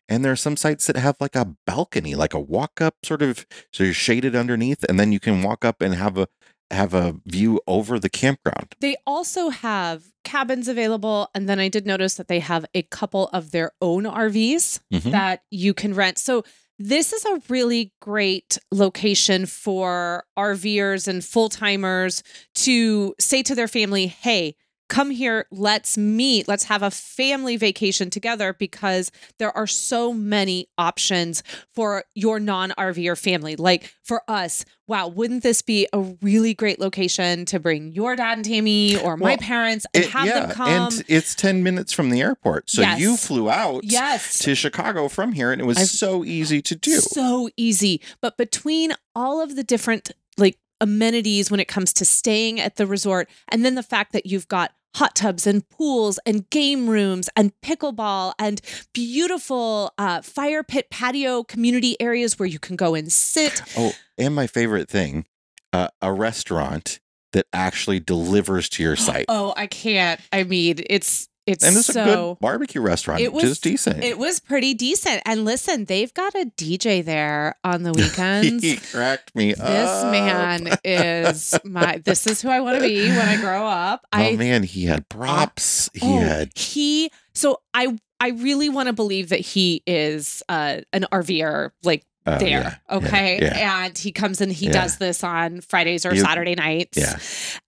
And 0.09 0.25
there 0.25 0.33
are 0.33 0.37
some 0.37 0.57
sites 0.57 0.87
that 0.87 0.97
have 0.97 1.17
like 1.21 1.37
a 1.37 1.55
balcony, 1.67 2.15
like 2.15 2.33
a 2.33 2.41
walk 2.41 2.81
up 2.81 2.95
sort 3.05 3.21
of 3.21 3.47
so 3.73 3.85
you're 3.85 3.93
shaded 3.93 4.35
underneath 4.35 4.83
and 4.89 4.99
then 4.99 5.13
you 5.13 5.21
can 5.21 5.43
walk 5.43 5.65
up 5.65 5.83
and 5.83 5.95
have 5.95 6.17
a 6.17 6.29
have 6.71 6.93
a 6.93 7.15
view 7.25 7.59
over 7.67 7.99
the 7.99 8.11
campground. 8.11 8.75
They 8.81 8.97
also 9.07 9.49
have 9.49 10.05
cabins 10.23 10.69
available. 10.69 11.31
And 11.35 11.49
then 11.49 11.59
I 11.59 11.69
did 11.69 11.87
notice 11.87 12.15
that 12.17 12.29
they 12.29 12.41
have 12.41 12.67
a 12.75 12.83
couple 12.83 13.29
of 13.29 13.53
their 13.53 13.73
own 13.81 14.05
RVs 14.05 14.81
Mhm. 14.93 15.11
that 15.13 15.43
you 15.51 15.73
can 15.73 15.95
rent. 15.95 16.19
So 16.19 16.45
this 16.79 17.13
is 17.13 17.25
a 17.25 17.41
really 17.49 17.93
great 18.01 18.59
location 18.71 19.47
for 19.47 20.25
RVers 20.39 21.09
and 21.09 21.25
full 21.25 21.49
timers 21.49 22.23
to 22.55 23.15
say 23.19 23.43
to 23.43 23.55
their 23.55 23.69
family, 23.69 24.07
hey, 24.07 24.55
come 24.89 25.11
here, 25.11 25.47
let's 25.51 25.99
meet, 25.99 26.49
let's 26.49 26.65
have 26.65 26.83
a 26.83 26.91
family 26.91 27.57
vacation 27.57 28.11
together 28.11 28.55
because 28.55 29.11
there 29.39 29.57
are 29.57 29.67
so 29.67 30.13
many 30.13 30.69
options 30.79 31.43
for 31.75 32.05
your 32.15 32.41
non 32.41 32.71
RVer 32.71 33.19
family. 33.19 33.55
Like 33.57 33.93
for 34.03 34.23
us, 34.29 34.65
wow, 34.87 35.09
wouldn't 35.09 35.43
this 35.43 35.61
be 35.63 35.87
a 35.93 36.01
really 36.23 36.55
great 36.55 36.81
location 36.81 37.45
to 37.47 37.61
bring 37.61 37.93
your 37.93 38.17
dad 38.17 38.39
and 38.39 38.45
Tammy 38.45 38.97
or 38.97 39.17
my 39.17 39.31
Well, 39.31 39.37
parents 39.39 39.87
and 39.95 40.05
It- 40.05 40.11
have 40.11 40.27
them 40.27 40.51
come? 40.51 40.69
and 40.69 41.05
it's 41.07 41.35
10 41.35 41.63
minutes 41.63 41.93
from 41.93 42.11
the 42.11 42.21
airport. 42.21 42.71
So 42.71 42.83
you 42.83 43.17
flew 43.17 43.51
out 43.51 43.85
yes. 43.85 44.39
to 44.41 44.55
Chicago 44.55 45.09
from 45.09 45.33
here 45.33 45.53
and 45.53 45.61
it 45.61 45.65
was 45.65 45.77
I've- 45.79 45.87
so 45.87 46.25
easy 46.25 46.63
to 46.63 46.75
do. 46.75 46.99
So 47.01 47.51
easy. 47.57 48.01
But 48.21 48.37
between 48.39 48.93
all 49.15 49.41
of 49.43 49.55
the 49.57 49.63
different 49.65 50.13
like 50.39 50.57
amenities 50.81 51.51
when 51.51 51.59
it 51.61 51.67
comes 51.69 51.93
to 51.93 52.05
staying 52.05 52.61
at 52.61 52.77
the 52.77 52.87
resort, 52.87 53.29
and 53.49 53.65
then 53.65 53.75
the 53.75 53.83
fact 53.83 54.13
that 54.13 54.27
you've 54.27 54.47
got 54.49 54.73
hot 54.95 55.15
tubs 55.15 55.47
and 55.47 55.69
pools 55.69 56.19
and 56.27 56.49
game 56.51 56.89
rooms 56.89 57.29
and 57.37 57.53
pickleball 57.63 58.33
and 58.39 58.61
beautiful 58.93 59.93
uh, 59.99 60.23
fire 60.23 60.63
pit 60.63 60.91
patio 60.91 61.43
community 61.43 62.01
areas 62.01 62.39
where 62.39 62.49
you 62.49 62.59
can 62.59 62.77
go 62.77 62.95
and 62.95 63.13
sit. 63.13 63.63
Oh, 63.77 63.93
and 64.17 64.35
my 64.35 64.47
favorite 64.47 64.89
thing, 64.89 65.27
uh, 65.73 65.89
a 66.03 66.13
restaurant 66.13 67.01
that 67.33 67.47
actually 67.53 68.01
delivers 68.01 68.69
to 68.71 68.83
your 68.83 68.97
site. 68.97 69.27
Oh, 69.29 69.55
I 69.57 69.67
can't. 69.67 70.21
I 70.33 70.45
mean, 70.45 70.79
it's 70.89 71.29
it's 71.49 71.65
and 71.65 71.77
it's 71.77 71.89
a 71.91 71.93
good 72.05 72.39
barbecue 72.41 72.81
restaurant, 72.81 73.21
It 73.21 73.33
which 73.33 73.45
is 73.45 73.51
was- 73.51 73.61
decent. 73.61 74.05
it 74.05 74.19
was 74.19 74.41
pretty 74.41 74.75
decent. 74.75 75.23
And 75.27 75.45
listen, 75.45 75.87
they've 75.87 76.13
got 76.15 76.35
a 76.35 76.47
DJ 76.57 77.05
there 77.05 77.57
on 77.65 77.83
the 77.83 77.93
weekends. 77.95 78.63
he 78.63 78.77
cracked 78.77 79.35
me 79.35 79.55
up. 79.55 79.67
This 79.67 80.03
man 80.05 80.79
is 80.85 81.59
my. 81.65 81.99
This 82.05 82.27
is 82.27 82.41
who 82.43 82.49
I 82.49 82.61
want 82.61 82.77
to 82.81 82.83
be 82.87 83.09
when 83.09 83.19
I 83.29 83.37
grow 83.41 83.67
up. 83.67 84.07
Oh 84.13 84.19
I 84.19 84.37
man, 84.37 84.63
he 84.63 84.85
had 84.87 85.09
props. 85.09 85.91
he 85.95 86.01
oh, 86.03 86.19
had 86.21 86.51
he. 86.57 87.11
So 87.35 87.61
I 87.75 87.99
I 88.21 88.31
really 88.31 88.69
want 88.69 88.89
to 88.89 88.93
believe 88.93 89.29
that 89.29 89.41
he 89.41 89.83
is 89.87 90.43
uh, 90.49 90.81
an 90.93 91.07
RVer 91.13 91.71
like 91.85 92.05
uh, 92.27 92.37
there. 92.39 92.49
yeah, 92.49 92.77
yeah, 92.91 92.97
okay, 92.97 93.39
Yeah, 93.41 93.85
and 93.87 93.97
he 93.97 94.13
comes 94.13 94.41
and 94.43 94.53
he 94.53 94.67
Yeah. 94.67 94.73
does 94.73 94.99
this 94.99 95.23
on 95.25 95.61
Fridays 95.63 96.05
or 96.05 96.15
Saturday 96.17 96.55
nights. 96.57 96.99
yeah. 96.99 97.19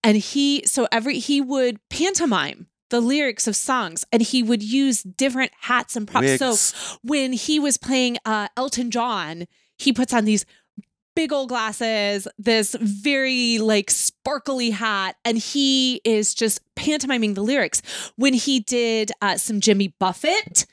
and 0.03 0.17
he 0.17 0.63
so 0.67 0.87
every 0.91 1.17
he 1.19 1.41
would 1.41 1.79
pantomime 1.89 2.67
the 2.91 3.01
lyrics 3.01 3.47
of 3.47 3.55
songs 3.55 4.05
and 4.11 4.21
he 4.21 4.43
would 4.43 4.61
use 4.61 5.01
different 5.01 5.51
hats 5.61 5.95
and 5.95 6.07
props. 6.07 6.37
So 6.37 6.97
when 7.03 7.33
he 7.33 7.59
was 7.59 7.77
playing 7.77 8.17
uh, 8.25 8.49
Elton 8.55 8.91
John, 8.91 9.47
he 9.77 9.91
puts 9.91 10.13
on 10.13 10.25
these 10.25 10.45
big 11.15 11.33
old 11.33 11.49
glasses, 11.49 12.27
this 12.37 12.75
very 12.79 13.57
like 13.57 13.91
sparkly 13.91 14.69
hat, 14.69 15.15
and 15.25 15.37
he 15.37 16.01
is 16.05 16.33
just 16.33 16.61
pantomiming 16.75 17.33
the 17.33 17.41
lyrics. 17.41 17.81
When 18.15 18.33
he 18.33 18.59
did 18.61 19.11
uh, 19.21 19.37
some 19.37 19.59
Jimmy 19.59 19.89
Buffett, 19.99 20.65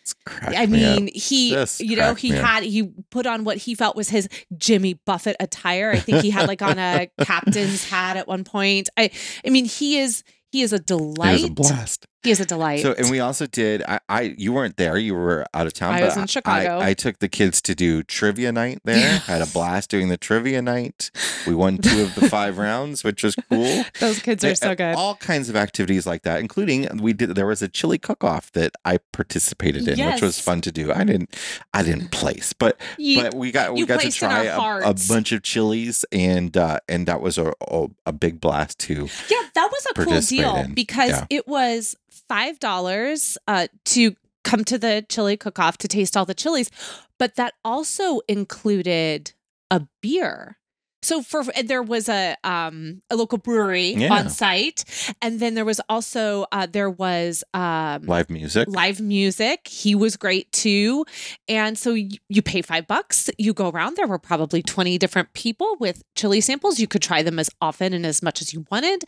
I 0.43 0.67
me 0.67 0.85
up. 0.85 0.99
mean, 0.99 1.11
he, 1.15 1.51
Just 1.51 1.81
you 1.81 1.97
know, 1.97 2.15
he 2.15 2.31
me 2.31 2.39
up. 2.39 2.45
had, 2.45 2.63
he 2.65 2.91
put 3.11 3.27
on 3.27 3.45
what 3.45 3.57
he 3.57 3.75
felt 3.75 3.97
was 3.97 4.09
his 4.11 4.29
Jimmy 4.57 4.95
Buffett 4.95 5.37
attire. 5.41 5.91
I 5.91 5.99
think 5.99 6.23
he 6.23 6.31
had 6.31 6.47
like 6.49 6.63
on 6.63 6.79
a 6.79 7.09
captain's 7.21 7.89
hat 7.89 8.17
at 8.17 8.29
one 8.29 8.45
point. 8.45 8.89
I, 8.97 9.11
I 9.45 9.51
mean, 9.51 9.65
he 9.65 9.99
is, 9.99 10.23
he 10.51 10.63
is 10.63 10.73
a 10.73 10.77
it 10.77 10.87
delight. 10.87 11.33
was 11.33 11.45
a 11.45 11.51
blast. 11.51 12.07
He 12.25 12.33
is 12.33 12.41
a 12.41 12.45
delight. 12.45 12.81
So, 12.83 12.95
and 12.99 13.11
we 13.11 13.21
also 13.21 13.47
did. 13.47 13.83
I, 13.85 14.01
I, 14.09 14.21
you 14.37 14.53
weren't 14.53 14.77
there. 14.77 14.97
You 14.99 15.15
were 15.15 15.47
out 15.55 15.67
of 15.69 15.73
town. 15.73 15.95
I 15.95 16.01
but 16.01 16.07
was 16.07 16.17
in 16.17 16.27
Chicago. 16.27 16.79
I, 16.79 16.89
I 16.89 16.95
took 16.95 17.21
the 17.21 17.29
kids 17.29 17.63
to 17.63 17.75
do 17.77 18.03
trivia 18.03 18.51
night 18.51 18.81
there. 18.85 19.23
I 19.29 19.33
Had 19.33 19.41
a 19.43 19.47
blast 19.47 19.89
doing 19.89 20.09
the 20.09 20.17
trivia 20.17 20.61
night. 20.61 21.13
We 21.47 21.55
won 21.55 21.79
two 21.79 22.03
of 22.03 22.17
the 22.17 22.29
five 22.29 22.59
rounds, 22.67 23.05
which 23.05 23.23
was 23.23 23.37
cool. 23.49 23.85
Those 24.01 24.19
kids 24.21 24.43
are 24.45 24.55
so 24.57 24.71
Uh, 24.71 24.75
good. 24.75 24.95
All 24.97 25.15
kinds 25.15 25.49
of 25.49 25.55
activities 25.55 26.07
like 26.09 26.23
that, 26.25 26.41
including 26.41 26.89
we 26.99 27.13
did. 27.13 27.37
There 27.37 27.47
was 27.47 27.63
a 27.63 27.69
chili 27.69 27.99
cook-off 27.99 28.51
that 28.53 28.73
I 28.85 28.99
participated 29.13 29.87
in, 29.87 30.05
which 30.05 30.21
was 30.21 30.41
fun 30.41 30.61
to 30.63 30.73
do. 30.73 30.93
I 30.93 31.05
didn't, 31.05 31.37
I 31.73 31.83
didn't 31.85 32.11
place, 32.11 32.53
but 32.53 32.81
You- 32.99 33.23
but 33.23 33.35
we 33.35 33.53
got 33.53 33.75
we 33.75 33.87
got 33.87 34.01
to 34.01 34.11
try 34.11 34.45
a, 34.45 34.59
a 34.91 34.95
bunch 35.09 35.31
of 35.31 35.43
chilies, 35.43 36.05
and 36.11 36.57
uh, 36.57 36.81
and 36.89 37.07
that 37.07 37.21
was 37.21 37.39
a, 37.39 37.53
a 37.69 37.87
a 38.07 38.13
big 38.13 38.41
blast 38.41 38.81
too. 38.81 39.09
Yeah, 39.31 39.43
that 39.55 39.69
was 39.71 39.87
a 39.91 39.95
cool 39.95 40.21
deal 40.21 40.57
in. 40.57 40.75
because 40.75 41.11
Yeah. 41.11 41.27
it 41.31 41.47
was 41.47 41.95
five 42.29 42.59
dollars 42.59 43.39
uh, 43.49 43.69
to 43.87 44.15
come 44.45 44.65
to 44.65 44.79
the 44.79 45.05
chili 45.09 45.37
cook-off 45.37 45.79
to 45.79 45.89
taste 45.89 46.17
all 46.17 46.25
the 46.25 46.35
chilies, 46.35 46.71
but 47.19 47.37
that 47.37 47.55
also 47.65 48.21
included 48.29 49.33
a 49.71 49.87
beer. 50.01 50.58
So 51.03 51.23
for 51.23 51.45
there 51.65 51.83
was 51.83 52.09
a 52.09 52.37
um 52.45 53.03
a 53.09 53.17
local 53.17 53.39
brewery 53.39 53.95
Yeah. 53.95 54.13
on 54.13 54.31
site, 54.31 54.85
and 55.23 55.39
then 55.41 55.55
there 55.55 55.65
was 55.65 55.81
also 55.89 56.47
uh, 56.53 56.67
there 56.67 56.91
was 56.91 57.45
um 57.55 58.03
Live 58.07 58.31
music. 58.31 58.67
live 58.69 59.01
music. 59.01 59.69
He 59.69 59.95
was 59.95 60.17
great 60.17 60.51
too. 60.53 61.05
And 61.49 61.79
so 61.79 61.95
you, 61.95 62.19
you 62.29 62.43
pay 62.43 62.63
five 62.63 62.87
bucks, 62.89 63.31
you 63.39 63.55
go 63.55 63.69
around. 63.71 63.97
There 63.97 64.07
were 64.09 64.19
probably 64.19 64.63
20 64.63 64.99
different 64.99 65.33
people 65.35 65.77
with 65.79 66.03
chili 66.17 66.41
samples. 66.41 66.81
You 66.81 66.89
could 66.89 67.03
try 67.03 67.23
them 67.23 67.39
as 67.39 67.49
often 67.61 67.93
and 67.93 68.05
as 68.05 68.23
much 68.23 68.43
as 68.43 68.53
you 68.53 68.67
wanted. 68.71 69.05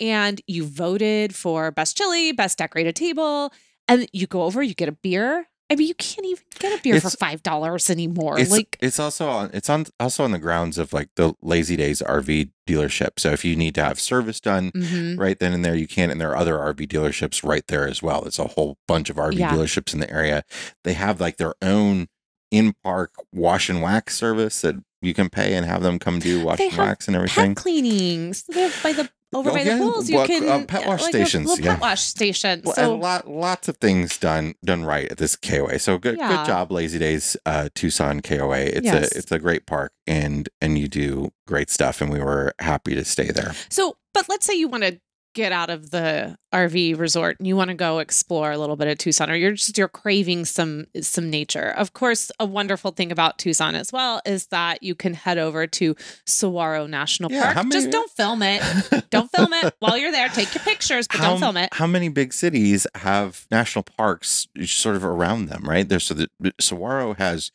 And 0.00 0.40
you 0.46 0.64
voted 0.64 1.34
for 1.34 1.70
best 1.70 1.96
chili, 1.96 2.32
best 2.32 2.58
decorated 2.58 2.94
table. 2.96 3.52
And 3.88 4.08
you 4.12 4.26
go 4.28 4.42
over, 4.42 4.62
you 4.62 4.74
get 4.74 4.88
a 4.88 4.92
beer. 4.92 5.48
I 5.72 5.74
mean, 5.74 5.88
you 5.88 5.94
can't 5.94 6.26
even 6.26 6.42
get 6.58 6.78
a 6.78 6.82
beer 6.82 7.00
for 7.00 7.08
five 7.08 7.42
dollars 7.42 7.88
anymore. 7.88 8.38
It's, 8.38 8.50
like 8.50 8.76
it's 8.80 9.00
also 9.00 9.28
on 9.28 9.50
it's 9.54 9.70
on 9.70 9.86
also 9.98 10.22
on 10.22 10.32
the 10.32 10.38
grounds 10.38 10.76
of 10.76 10.92
like 10.92 11.08
the 11.16 11.34
Lazy 11.40 11.76
Days 11.76 12.02
RV 12.02 12.50
dealership. 12.66 13.18
So 13.18 13.30
if 13.30 13.42
you 13.42 13.56
need 13.56 13.74
to 13.76 13.82
have 13.82 13.98
service 13.98 14.38
done 14.38 14.70
mhm. 14.72 15.18
right 15.18 15.38
then 15.38 15.54
and 15.54 15.64
there, 15.64 15.74
you 15.74 15.88
can. 15.88 16.10
And 16.10 16.20
there 16.20 16.30
are 16.30 16.36
other 16.36 16.58
RV 16.58 16.86
dealerships 16.88 17.42
right 17.42 17.66
there 17.68 17.88
as 17.88 18.02
well. 18.02 18.24
It's 18.24 18.38
a 18.38 18.48
whole 18.48 18.76
bunch 18.86 19.08
of 19.08 19.16
RV 19.16 19.38
Yeah. 19.38 19.54
dealerships 19.54 19.94
in 19.94 20.00
the 20.00 20.10
area. 20.10 20.44
They 20.84 20.92
have 20.92 21.20
like 21.20 21.38
their 21.38 21.54
own 21.62 22.08
in 22.50 22.74
park 22.84 23.12
wash 23.32 23.70
and 23.70 23.80
wax 23.80 24.14
service 24.14 24.60
that 24.60 24.76
you 25.02 25.14
can 25.14 25.28
pay 25.28 25.54
and 25.54 25.66
have 25.66 25.82
them 25.82 25.98
come 25.98 26.18
do 26.18 26.44
wash 26.44 26.58
They 26.58 26.68
and 26.68 26.78
wax 26.78 27.06
and 27.08 27.16
everything. 27.16 27.54
pet 27.54 27.62
cleanings 27.62 28.44
They're 28.48 28.70
by 28.82 28.92
the 28.92 29.10
over 29.34 29.48
Oh, 29.50 29.54
by 29.54 29.62
yeah, 29.62 29.76
the 29.78 29.82
pools. 29.82 30.10
You 30.10 30.16
well, 30.16 30.26
can 30.26 30.46
uh, 30.48 30.64
pet 30.66 30.86
wash 30.86 31.00
like 31.02 31.10
stations, 31.14 31.48
little 31.48 31.64
yeah. 31.64 31.72
pet 31.72 31.80
wash 31.80 32.02
station. 32.02 32.60
Well, 32.64 32.74
so 32.74 32.96
lot, 32.96 33.26
lots 33.28 33.66
of 33.68 33.78
things 33.78 34.18
done 34.18 34.54
done 34.64 34.84
right 34.84 35.10
at 35.10 35.16
this 35.18 35.36
KOA. 35.36 35.78
So 35.78 35.96
good 35.98 36.18
Yeah. 36.18 36.28
good 36.36 36.46
job, 36.46 36.70
Lazy 36.70 36.98
Days 36.98 37.34
uh, 37.46 37.70
Tucson 37.74 38.20
KOA. 38.20 38.58
It's 38.58 38.84
Yes. 38.84 39.12
a 39.14 39.18
it's 39.18 39.32
a 39.32 39.38
great 39.38 39.66
park 39.66 39.92
and 40.06 40.48
and 40.60 40.78
you 40.78 40.86
do 40.86 41.32
great 41.46 41.70
stuff, 41.70 42.00
and 42.02 42.10
we 42.12 42.18
were 42.20 42.52
happy 42.58 42.94
to 42.94 43.04
stay 43.06 43.30
there. 43.30 43.54
So, 43.70 43.96
but 44.12 44.28
let's 44.28 44.44
say 44.46 44.54
you 44.54 44.68
want 44.68 44.82
to 44.84 45.00
get 45.34 45.52
out 45.52 45.70
of 45.70 45.90
the 45.90 46.36
RV 46.52 46.98
resort 46.98 47.38
and 47.38 47.46
you 47.46 47.56
want 47.56 47.68
to 47.68 47.74
go 47.74 47.98
explore 48.00 48.52
a 48.52 48.58
little 48.58 48.76
bit 48.76 48.88
of 48.88 48.98
Tucson 48.98 49.30
or 49.30 49.34
you're 49.34 49.52
just 49.52 49.78
you're 49.78 49.88
craving 49.88 50.44
some 50.44 50.86
some 51.00 51.30
nature. 51.30 51.70
Of 51.70 51.92
course, 51.94 52.30
a 52.38 52.44
wonderful 52.46 52.90
thing 52.90 53.10
about 53.10 53.38
Tucson 53.38 53.74
as 53.74 53.92
well 53.92 54.20
is 54.26 54.46
that 54.48 54.82
you 54.82 54.94
can 54.94 55.14
head 55.14 55.38
over 55.38 55.66
to 55.66 55.96
Saguaro 56.26 56.86
National 56.86 57.32
Yeah, 57.32 57.44
Park. 57.52 57.54
how 57.56 57.70
just 57.70 57.90
don't 57.90 58.10
film 58.10 58.42
it. 58.42 58.62
don't 59.10 59.30
film 59.30 59.52
it 59.54 59.74
while 59.78 59.96
you're 59.96 60.12
there. 60.12 60.28
Take 60.28 60.54
your 60.54 60.62
pictures, 60.64 61.06
but 61.08 61.16
how, 61.18 61.30
don't 61.30 61.40
film 61.40 61.56
it. 61.56 61.70
How 61.72 61.86
many 61.86 62.08
big 62.08 62.32
cities 62.32 62.86
have 62.96 63.46
national 63.50 63.84
parks 63.84 64.48
sort 64.64 64.96
of 64.96 65.04
around 65.04 65.46
them, 65.46 65.62
right? 65.64 65.88
There's 65.88 66.04
so 66.04 66.14
the 66.14 66.28
Saguaro 66.60 67.14
has 67.14 67.50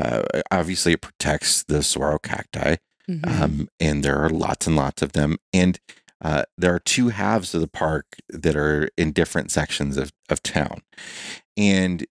uh, 0.00 0.22
obviously 0.50 0.92
it 0.94 1.00
protects 1.00 1.62
the 1.62 1.82
saguaro 1.82 2.18
cacti, 2.18 2.76
Mhm. 3.08 3.26
um, 3.40 3.68
and 3.78 4.02
there 4.02 4.16
are 4.18 4.30
lots 4.30 4.66
and 4.66 4.74
lots 4.74 5.02
of 5.02 5.12
them. 5.12 5.36
And 5.52 5.78
uh, 6.24 6.44
there 6.56 6.74
are 6.74 6.80
two 6.80 7.10
halves 7.10 7.54
of 7.54 7.60
the 7.60 7.68
park 7.68 8.16
that 8.30 8.56
are 8.56 8.88
in 8.96 9.12
different 9.12 9.52
sections 9.52 9.98
of, 9.98 10.10
of 10.30 10.42
town. 10.42 10.80
And 11.56 12.06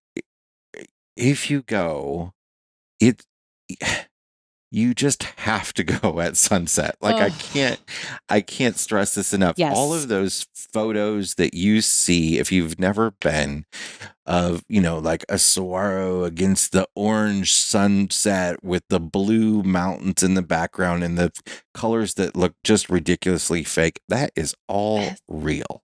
if 1.17 1.49
you 1.49 1.63
go, 1.63 2.33
it 2.99 3.25
you 4.73 4.95
just 4.95 5.23
have 5.23 5.71
to 5.73 5.83
go 6.01 6.19
at 6.19 6.35
sunset. 6.35 6.95
Like 6.99 7.15
I 7.15 7.29
can't 7.29 7.79
I 8.27 8.41
can't 8.41 8.75
stress 8.77 9.15
this 9.15 9.33
enough. 9.33 9.55
All 9.75 9.93
of 9.93 10.07
those 10.07 10.47
photos 10.53 11.35
that 11.35 11.53
you 11.53 11.81
see 11.81 12.39
if 12.39 12.51
you've 12.51 12.79
never 12.79 13.11
been 13.11 13.65
of, 14.25 14.63
you 14.67 14.81
know, 14.81 14.97
like 14.97 15.25
a 15.29 15.37
saguaro 15.37 16.23
against 16.23 16.71
the 16.71 16.87
orange 16.95 17.53
sunset 17.53 18.63
with 18.63 18.83
the 18.89 18.99
blue 18.99 19.61
mountains 19.63 20.23
in 20.23 20.33
the 20.33 20.41
background 20.41 21.03
and 21.03 21.17
the 21.17 21.31
colors 21.73 22.15
that 22.15 22.35
look 22.35 22.55
just 22.63 22.89
ridiculously 22.89 23.63
fake. 23.63 24.01
That 24.09 24.31
is 24.35 24.55
all 24.67 25.11
real. 25.27 25.83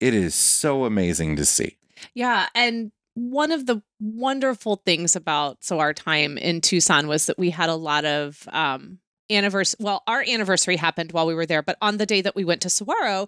It 0.00 0.12
is 0.12 0.34
so 0.34 0.84
amazing 0.84 1.36
to 1.36 1.44
see. 1.44 1.78
Yeah, 2.14 2.48
and 2.54 2.92
one 3.18 3.50
of 3.50 3.66
the 3.66 3.82
wonderful 4.00 4.76
things 4.86 5.16
about 5.16 5.64
so 5.64 5.80
our 5.80 5.92
time 5.92 6.38
in 6.38 6.60
Tucson 6.60 7.08
was 7.08 7.26
that 7.26 7.38
we 7.38 7.50
had 7.50 7.68
a 7.68 7.74
lot 7.74 8.04
of 8.04 8.48
um 8.52 8.98
anniversary 9.30 9.76
well 9.80 10.02
our 10.06 10.22
anniversary 10.22 10.76
happened 10.76 11.12
while 11.12 11.26
we 11.26 11.34
were 11.34 11.44
there 11.44 11.62
but 11.62 11.76
on 11.82 11.96
the 11.96 12.06
day 12.06 12.20
that 12.20 12.36
we 12.36 12.44
went 12.44 12.62
to 12.62 12.70
Saguaro 12.70 13.26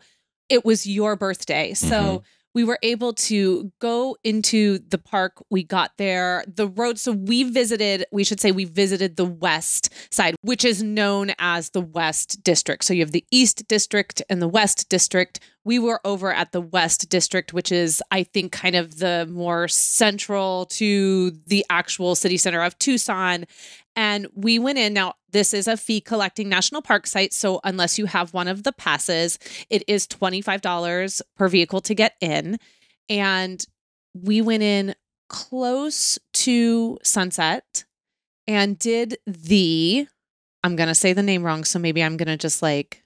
it 0.50 0.64
was 0.64 0.87
your 0.87 1.16
birthday. 1.16 1.72
So 1.72 2.22
we 2.54 2.64
were 2.64 2.78
able 2.82 3.12
to 3.12 3.72
go 3.80 4.16
into 4.24 4.78
the 4.88 4.98
park. 4.98 5.42
We 5.50 5.62
got 5.62 5.92
there. 5.98 6.44
The 6.46 6.68
road 6.68 6.98
so 6.98 7.12
we 7.12 7.44
visited 7.44 8.04
we 8.12 8.24
should 8.24 8.40
say 8.40 8.52
we 8.52 8.64
visited 8.64 9.16
the 9.16 9.24
west 9.24 9.92
side 10.10 10.34
which 10.42 10.64
is 10.64 10.82
known 10.82 11.32
as 11.38 11.70
the 11.70 11.80
west 11.80 12.42
district. 12.42 12.84
So 12.84 12.94
you 12.94 13.00
have 13.00 13.12
the 13.12 13.24
east 13.30 13.66
district 13.68 14.22
and 14.28 14.42
the 14.42 14.48
west 14.48 14.88
district. 14.88 15.40
We 15.64 15.78
were 15.78 16.00
over 16.06 16.32
at 16.32 16.52
the 16.52 16.60
West 16.62 17.10
District, 17.10 17.52
which 17.52 17.70
is, 17.70 18.02
I 18.10 18.22
think, 18.22 18.50
kind 18.50 18.74
of 18.74 18.98
the 18.98 19.28
more 19.30 19.68
central 19.68 20.64
to 20.66 21.32
the 21.48 21.66
actual 21.68 22.14
city 22.14 22.38
center 22.38 22.62
of 22.62 22.78
Tucson. 22.78 23.44
And 24.00 24.28
we 24.34 24.58
went 24.58 24.78
in. 24.78 24.94
Now, 24.94 25.12
this 25.30 25.52
is 25.52 25.68
a 25.68 25.76
fee 25.76 26.00
collecting 26.00 26.48
national 26.48 26.80
park 26.80 27.06
site. 27.06 27.34
So, 27.34 27.60
unless 27.64 27.98
you 27.98 28.06
have 28.06 28.32
one 28.32 28.48
of 28.48 28.62
the 28.62 28.72
passes, 28.72 29.38
it 29.68 29.84
is 29.86 30.06
$25 30.06 31.20
per 31.36 31.48
vehicle 31.48 31.82
to 31.82 31.94
get 31.94 32.14
in. 32.22 32.56
And 33.10 33.62
we 34.14 34.40
went 34.40 34.62
in 34.62 34.94
close 35.28 36.18
to 36.32 36.96
sunset 37.02 37.84
and 38.46 38.78
did 38.78 39.18
the, 39.26 40.06
I'm 40.64 40.76
going 40.76 40.88
to 40.88 40.94
say 40.94 41.12
the 41.12 41.22
name 41.22 41.42
wrong. 41.42 41.64
So, 41.64 41.78
maybe 41.78 42.02
I'm 42.02 42.16
going 42.16 42.28
to 42.28 42.38
just 42.38 42.62
like 42.62 43.04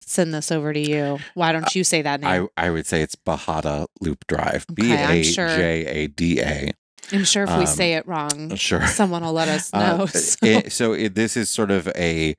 send 0.00 0.32
this 0.32 0.52
over 0.52 0.72
to 0.72 0.78
you. 0.78 1.18
Why 1.34 1.50
don't 1.50 1.74
you 1.74 1.82
say 1.82 2.02
that 2.02 2.20
name? 2.20 2.48
I, 2.56 2.66
I 2.66 2.70
would 2.70 2.86
say 2.86 3.02
it's 3.02 3.16
Bajada 3.16 3.88
Loop 4.00 4.24
Drive. 4.28 4.64
B 4.72 4.92
A. 4.92 5.22
J 5.24 5.86
A 5.86 6.06
D 6.06 6.40
A. 6.40 6.70
I'm 7.12 7.24
sure 7.24 7.44
if 7.44 7.50
we 7.50 7.54
um, 7.56 7.66
say 7.66 7.94
it 7.94 8.06
wrong, 8.06 8.54
Sure. 8.56 8.86
someone 8.86 9.22
will 9.22 9.32
let 9.32 9.48
us 9.48 9.70
Uh, 9.74 9.96
know. 9.98 10.06
so- 10.06 10.46
it- 10.46 10.72
so 10.72 10.92
it, 10.92 11.14
this 11.14 11.36
is 11.36 11.50
sort 11.50 11.70
of 11.70 11.88
a 11.96 12.36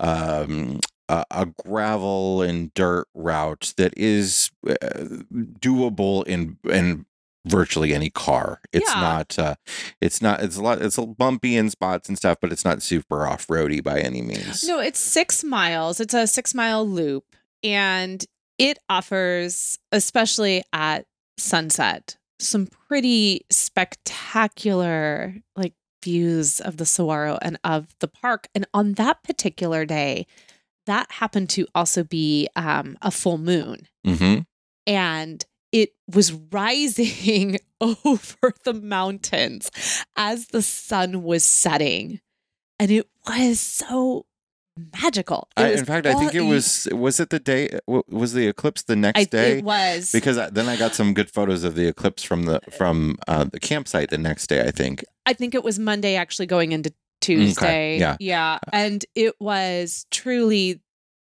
um 0.00 0.80
a, 1.08 1.24
a 1.30 1.46
gravel 1.64 2.42
and 2.42 2.74
dirt 2.74 3.06
route 3.14 3.72
that 3.76 3.94
is 3.96 4.50
uh, 4.68 4.74
doable 5.60 6.26
in 6.26 6.58
in 6.64 7.06
virtually 7.46 7.94
any 7.94 8.10
car. 8.10 8.60
It's 8.72 8.92
Yeah. 8.92 9.00
not 9.00 9.38
uh 9.38 9.54
it's 10.00 10.20
not 10.20 10.42
it's 10.42 10.56
a 10.56 10.62
lot 10.62 10.82
it's 10.82 10.98
a 10.98 11.06
bumpy 11.06 11.56
in 11.56 11.70
spots 11.70 12.08
and 12.08 12.18
stuff, 12.18 12.38
but 12.40 12.50
it's 12.52 12.64
not 12.64 12.82
super 12.82 13.26
off-roady 13.26 13.80
by 13.80 14.00
any 14.00 14.20
means. 14.22 14.64
no, 14.64 14.80
it's 14.80 14.98
six 14.98 15.44
miles. 15.44 16.00
It's 16.00 16.14
a 16.14 16.26
six 16.26 16.54
mile 16.54 16.86
loop, 16.86 17.24
and 17.62 18.24
it 18.58 18.78
offers, 18.88 19.78
especially 19.92 20.62
at 20.72 21.06
sunset, 21.38 22.16
some 22.38 22.66
pretty 22.88 23.44
spectacular 23.50 25.34
like 25.56 25.74
views 26.02 26.60
of 26.60 26.76
the 26.76 26.86
saguaro 26.86 27.38
and 27.42 27.58
of 27.64 27.94
the 28.00 28.08
park. 28.08 28.48
And 28.54 28.66
on 28.72 28.94
that 28.94 29.22
particular 29.22 29.84
day, 29.84 30.26
that 30.86 31.10
happened 31.10 31.50
to 31.50 31.66
also 31.74 32.04
be 32.04 32.48
um, 32.56 32.96
a 33.02 33.10
full 33.10 33.38
moon. 33.38 33.88
hmm 34.04 34.38
and 34.88 35.44
it 35.72 35.94
was 36.14 36.32
rising 36.32 37.58
over 37.80 38.54
the 38.64 38.72
mountains 38.72 39.68
as 40.14 40.46
the 40.48 40.62
sun 40.62 41.24
was 41.24 41.42
setting 41.42 42.20
and 42.78 42.90
it 42.92 43.08
was 43.26 43.58
so 43.58 44.26
magical 45.02 45.48
I, 45.56 45.72
in 45.72 45.84
fact, 45.84 46.06
I 46.06 46.14
think 46.14 46.34
it 46.34 46.42
was 46.42 46.86
was 46.92 47.18
it 47.20 47.30
the 47.30 47.38
day 47.38 47.78
was 47.86 48.32
the 48.34 48.46
eclipse 48.46 48.82
the 48.82 48.96
next 48.96 49.18
I, 49.18 49.24
day? 49.24 49.58
it 49.58 49.64
was 49.64 50.12
because 50.12 50.36
I, 50.38 50.50
then 50.50 50.68
I 50.68 50.76
got 50.76 50.94
some 50.94 51.14
good 51.14 51.30
photos 51.30 51.64
of 51.64 51.74
the 51.74 51.86
eclipse 51.88 52.22
from 52.22 52.44
the 52.44 52.60
from 52.76 53.16
uh, 53.26 53.44
the 53.44 53.60
campsite 53.60 54.10
the 54.10 54.18
next 54.18 54.48
day. 54.48 54.60
I 54.66 54.70
think. 54.70 55.04
i 55.24 55.32
think 55.32 55.54
it 55.54 55.64
was 55.64 55.78
monday 55.78 56.14
actually 56.16 56.46
going 56.46 56.72
into 56.72 56.92
tuesday 57.20 57.96
Okay. 57.96 57.98
yeah. 57.98 58.16
yeah 58.20 58.58
and 58.72 59.04
it 59.14 59.34
was 59.40 60.06
truly 60.10 60.80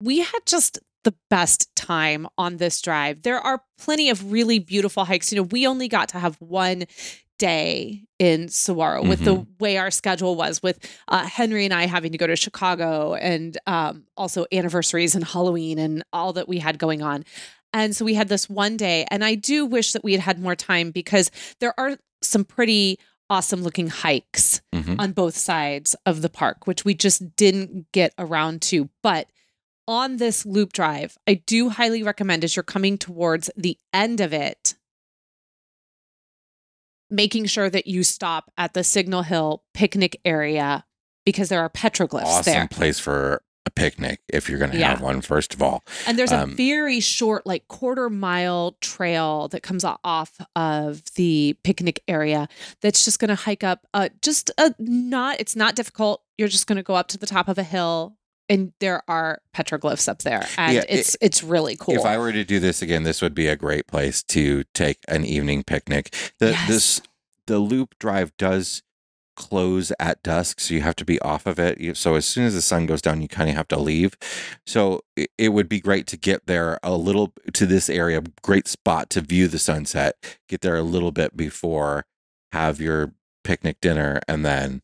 we 0.01 0.19
had 0.19 0.39
just 0.45 0.79
the 1.03 1.13
best 1.29 1.73
time 1.75 2.27
on 2.37 2.57
this 2.57 2.81
drive 2.81 3.21
there 3.21 3.39
are 3.39 3.61
plenty 3.77 4.09
of 4.09 4.31
really 4.31 4.59
beautiful 4.59 5.05
hikes 5.05 5.31
you 5.31 5.37
know 5.37 5.43
we 5.43 5.65
only 5.67 5.87
got 5.87 6.09
to 6.09 6.19
have 6.19 6.35
one 6.41 6.85
day 7.37 8.03
in 8.19 8.49
Saguaro 8.49 9.03
with 9.07 9.19
the 9.23 9.45
way 9.59 9.77
our 9.77 9.91
schedule 9.91 10.35
was 10.35 10.63
with 10.63 10.79
uh, 11.07 11.25
Henry 11.25 11.65
and 11.65 11.73
I 11.73 11.85
having 11.85 12.11
to 12.11 12.17
go 12.17 12.27
to 12.27 12.35
Chicago 12.35 13.13
and 13.13 13.57
um, 13.67 14.05
also 14.17 14.45
anniversaries 14.51 15.13
and 15.15 15.23
Halloween 15.23 15.77
and 15.77 16.03
all 16.11 16.33
that 16.33 16.47
we 16.47 16.59
had 16.59 16.79
going 16.79 17.01
on. 17.01 17.23
And 17.73 17.95
so 17.95 18.05
we 18.05 18.15
had 18.15 18.27
this 18.29 18.49
one 18.49 18.75
day 18.77 19.05
and 19.11 19.23
I 19.23 19.35
do 19.35 19.65
wish 19.65 19.91
that 19.91 20.03
we 20.03 20.13
had 20.13 20.21
had 20.21 20.39
more 20.39 20.55
time 20.55 20.91
because 20.91 21.29
there 21.59 21.73
are 21.79 21.97
some 22.23 22.43
pretty 22.43 22.97
awesome 23.29 23.61
looking 23.61 23.87
hikes 23.89 24.61
Mhm. 24.73 24.95
on 24.99 25.11
both 25.11 25.35
sides 25.35 25.95
of 26.05 26.21
the 26.21 26.29
park, 26.29 26.65
which 26.65 26.85
we 26.85 26.93
just 26.93 27.35
didn't 27.35 27.91
get 27.91 28.13
around 28.17 28.61
to. 28.63 28.89
But 29.03 29.27
on 29.87 30.17
this 30.17 30.45
loop 30.45 30.71
drive, 30.73 31.17
I 31.27 31.35
do 31.35 31.69
highly 31.69 32.03
recommend 32.03 32.43
as 32.43 32.55
you're 32.55 32.63
coming 32.63 32.97
towards 32.97 33.49
the 33.55 33.77
end 33.93 34.21
of 34.21 34.33
it, 34.33 34.75
making 37.09 37.45
sure 37.45 37.69
that 37.69 37.87
you 37.87 38.03
stop 38.03 38.51
at 38.57 38.73
the 38.73 38.83
Signal 38.83 39.23
Hill 39.23 39.63
picnic 39.73 40.19
area 40.25 40.85
because 41.25 41.49
there 41.49 41.61
are 41.61 41.69
petroglyphs 41.69 42.23
awesome 42.25 42.53
there. 42.53 42.67
place 42.67 42.99
for 42.99 43.41
a 43.65 43.69
picnic 43.69 44.21
if 44.31 44.49
you're 44.49 44.59
going 44.59 44.71
to 44.71 44.77
Yeah. 44.77 44.91
have 44.91 45.01
one. 45.01 45.21
First 45.21 45.53
of 45.53 45.61
all, 45.61 45.83
And 46.05 46.17
there's 46.17 46.31
a 46.31 46.43
Um, 46.43 46.55
very 46.55 47.01
short, 47.01 47.45
like 47.45 47.67
quarter 47.67 48.09
mile 48.09 48.77
trail 48.81 49.47
that 49.49 49.61
comes 49.61 49.83
off 49.83 50.39
of 50.55 51.03
the 51.15 51.57
picnic 51.63 52.01
area 52.07 52.47
that's 52.81 53.03
just 53.03 53.19
going 53.19 53.27
to 53.29 53.35
hike 53.35 53.63
up. 53.65 53.85
Uh, 53.93 54.07
just 54.21 54.51
a 54.57 54.73
not, 54.79 55.39
it's 55.41 55.55
not 55.55 55.75
difficult. 55.75 56.23
You're 56.37 56.47
just 56.47 56.65
going 56.67 56.77
to 56.77 56.83
go 56.83 56.95
up 56.95 57.09
to 57.09 57.17
the 57.17 57.25
top 57.27 57.47
of 57.49 57.57
a 57.57 57.63
hill, 57.63 58.16
and 58.49 58.73
there 58.79 59.01
are 59.07 59.41
petroglyphs 59.55 60.07
up 60.07 60.19
there, 60.23 60.47
and 60.57 60.75
Yeah, 60.75 60.83
it's 60.87 61.17
it's 61.21 61.43
really 61.43 61.75
cool. 61.77 61.95
if 61.95 62.05
I 62.05 62.17
were 62.17 62.31
to 62.31 62.43
do 62.43 62.59
this 62.59 62.81
again, 62.81 63.03
this 63.03 63.21
would 63.21 63.33
be 63.35 63.47
a 63.47 63.55
great 63.55 63.87
place 63.87 64.23
to 64.23 64.63
take 64.73 64.99
an 65.07 65.25
evening 65.25 65.63
picnic. 65.63 66.13
The 66.39 66.51
Yes. 66.51 66.67
this 66.67 67.01
the 67.47 67.59
loop 67.59 67.95
drive 67.99 68.35
does 68.37 68.83
close 69.35 69.91
at 69.99 70.21
dusk, 70.23 70.59
so 70.59 70.73
you 70.73 70.81
have 70.81 70.95
to 70.95 71.05
be 71.05 71.19
off 71.21 71.45
of 71.45 71.59
it. 71.59 71.95
So 71.95 72.15
as 72.15 72.25
soon 72.25 72.45
as 72.45 72.55
the 72.55 72.61
sun 72.61 72.87
goes 72.87 73.01
down, 73.03 73.21
you 73.21 73.27
kind 73.27 73.49
of 73.49 73.55
have 73.55 73.67
to 73.67 73.79
leave. 73.79 74.17
So 74.65 75.01
it, 75.15 75.29
it 75.37 75.49
would 75.49 75.69
be 75.69 75.79
great 75.79 76.07
to 76.07 76.17
get 76.17 76.47
there 76.47 76.79
a 76.81 76.95
little 76.97 77.33
to 77.53 77.65
this 77.67 77.87
area, 77.89 78.21
great 78.41 78.67
spot 78.67 79.09
to 79.11 79.21
view 79.21 79.47
the 79.47 79.59
sunset. 79.59 80.15
Get 80.49 80.61
there 80.61 80.75
a 80.75 80.81
little 80.81 81.11
bit 81.11 81.37
before, 81.37 82.05
have 82.51 82.81
your 82.81 83.13
picnic 83.43 83.79
dinner, 83.79 84.19
and 84.27 84.43
then 84.43 84.81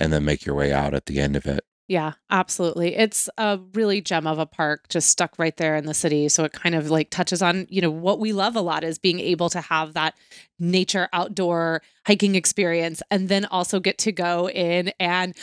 and 0.00 0.12
then 0.12 0.24
make 0.24 0.46
your 0.46 0.54
way 0.54 0.72
out 0.72 0.94
at 0.94 1.06
the 1.06 1.18
end 1.18 1.34
of 1.34 1.44
it. 1.44 1.64
Yeah, 1.88 2.12
absolutely. 2.28 2.94
It's 2.96 3.30
a 3.38 3.58
really 3.72 4.02
gem 4.02 4.26
of 4.26 4.38
a 4.38 4.44
park 4.44 4.88
just 4.90 5.08
stuck 5.08 5.38
right 5.38 5.56
there 5.56 5.74
in 5.74 5.86
the 5.86 5.94
city. 5.94 6.28
So 6.28 6.44
it 6.44 6.52
kind 6.52 6.74
of 6.74 6.90
like 6.90 7.08
touches 7.08 7.40
on, 7.40 7.66
you 7.70 7.80
know, 7.80 7.90
what 7.90 8.20
we 8.20 8.34
love 8.34 8.56
a 8.56 8.60
lot 8.60 8.84
is 8.84 8.98
being 8.98 9.18
able 9.20 9.48
to 9.48 9.62
have 9.62 9.94
that 9.94 10.14
nature 10.58 11.08
outdoor 11.14 11.80
hiking 12.06 12.34
experience 12.34 13.00
and 13.10 13.30
then 13.30 13.46
also 13.46 13.80
get 13.80 13.96
to 13.98 14.12
go 14.12 14.50
in 14.50 14.92
and 15.00 15.34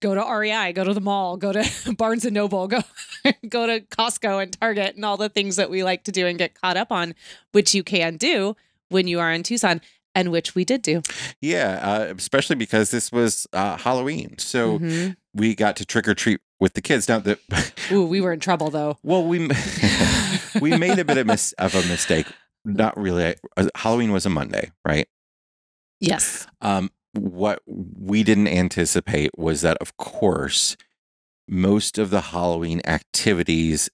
go 0.00 0.16
to 0.16 0.20
REI, 0.20 0.72
go 0.72 0.82
to 0.82 0.94
the 0.94 1.00
mall, 1.00 1.36
go 1.36 1.52
to 1.52 1.94
Barnes 1.96 2.24
and 2.24 2.34
Noble, 2.34 2.66
go 2.66 2.80
go 3.48 3.66
to 3.68 3.80
Costco 3.80 4.42
and 4.42 4.60
Target 4.60 4.96
and 4.96 5.04
all 5.04 5.16
the 5.16 5.28
things 5.28 5.54
that 5.56 5.70
we 5.70 5.84
like 5.84 6.02
to 6.04 6.12
do 6.12 6.26
and 6.26 6.38
get 6.38 6.60
caught 6.60 6.76
up 6.76 6.90
on, 6.90 7.14
which 7.52 7.72
you 7.72 7.84
can 7.84 8.16
do 8.16 8.56
when 8.88 9.06
you 9.06 9.20
are 9.20 9.32
in 9.32 9.44
Tucson 9.44 9.80
and 10.14 10.30
which 10.30 10.54
we 10.54 10.64
did 10.64 10.82
do. 10.82 11.02
Yeah, 11.40 11.78
uh, 11.82 12.14
especially 12.16 12.56
because 12.56 12.90
this 12.90 13.10
was 13.12 13.46
uh, 13.52 13.76
Halloween, 13.76 14.36
so 14.38 14.78
Mhm. 14.78 15.16
we 15.34 15.54
got 15.54 15.76
to 15.76 15.84
trick 15.84 16.06
or 16.08 16.14
treat 16.14 16.40
with 16.60 16.74
the 16.74 16.80
kids. 16.82 17.08
Now 17.08 17.18
that 17.20 17.38
Ooh, 17.92 18.04
we 18.06 18.20
were 18.20 18.32
in 18.32 18.40
trouble 18.40 18.70
though. 18.70 18.98
well, 19.02 19.24
we 19.24 19.48
we 20.60 20.76
made 20.76 20.98
a 20.98 21.04
bit 21.04 21.18
of, 21.18 21.26
mis- 21.26 21.52
of 21.58 21.74
a 21.74 21.82
mistake. 21.88 22.26
Not 22.64 22.96
really. 22.96 23.34
Uh, 23.56 23.68
Halloween 23.74 24.12
was 24.12 24.24
a 24.24 24.30
Monday, 24.30 24.70
right? 24.86 25.06
Yes. 26.00 26.46
Um, 26.60 26.90
what 27.12 27.60
we 27.66 28.22
didn't 28.24 28.48
anticipate 28.48 29.38
was 29.38 29.60
that, 29.62 29.76
of 29.78 29.96
course, 29.96 30.76
most 31.46 31.98
of 31.98 32.10
the 32.10 32.20
Halloween 32.20 32.80
activities 32.86 33.90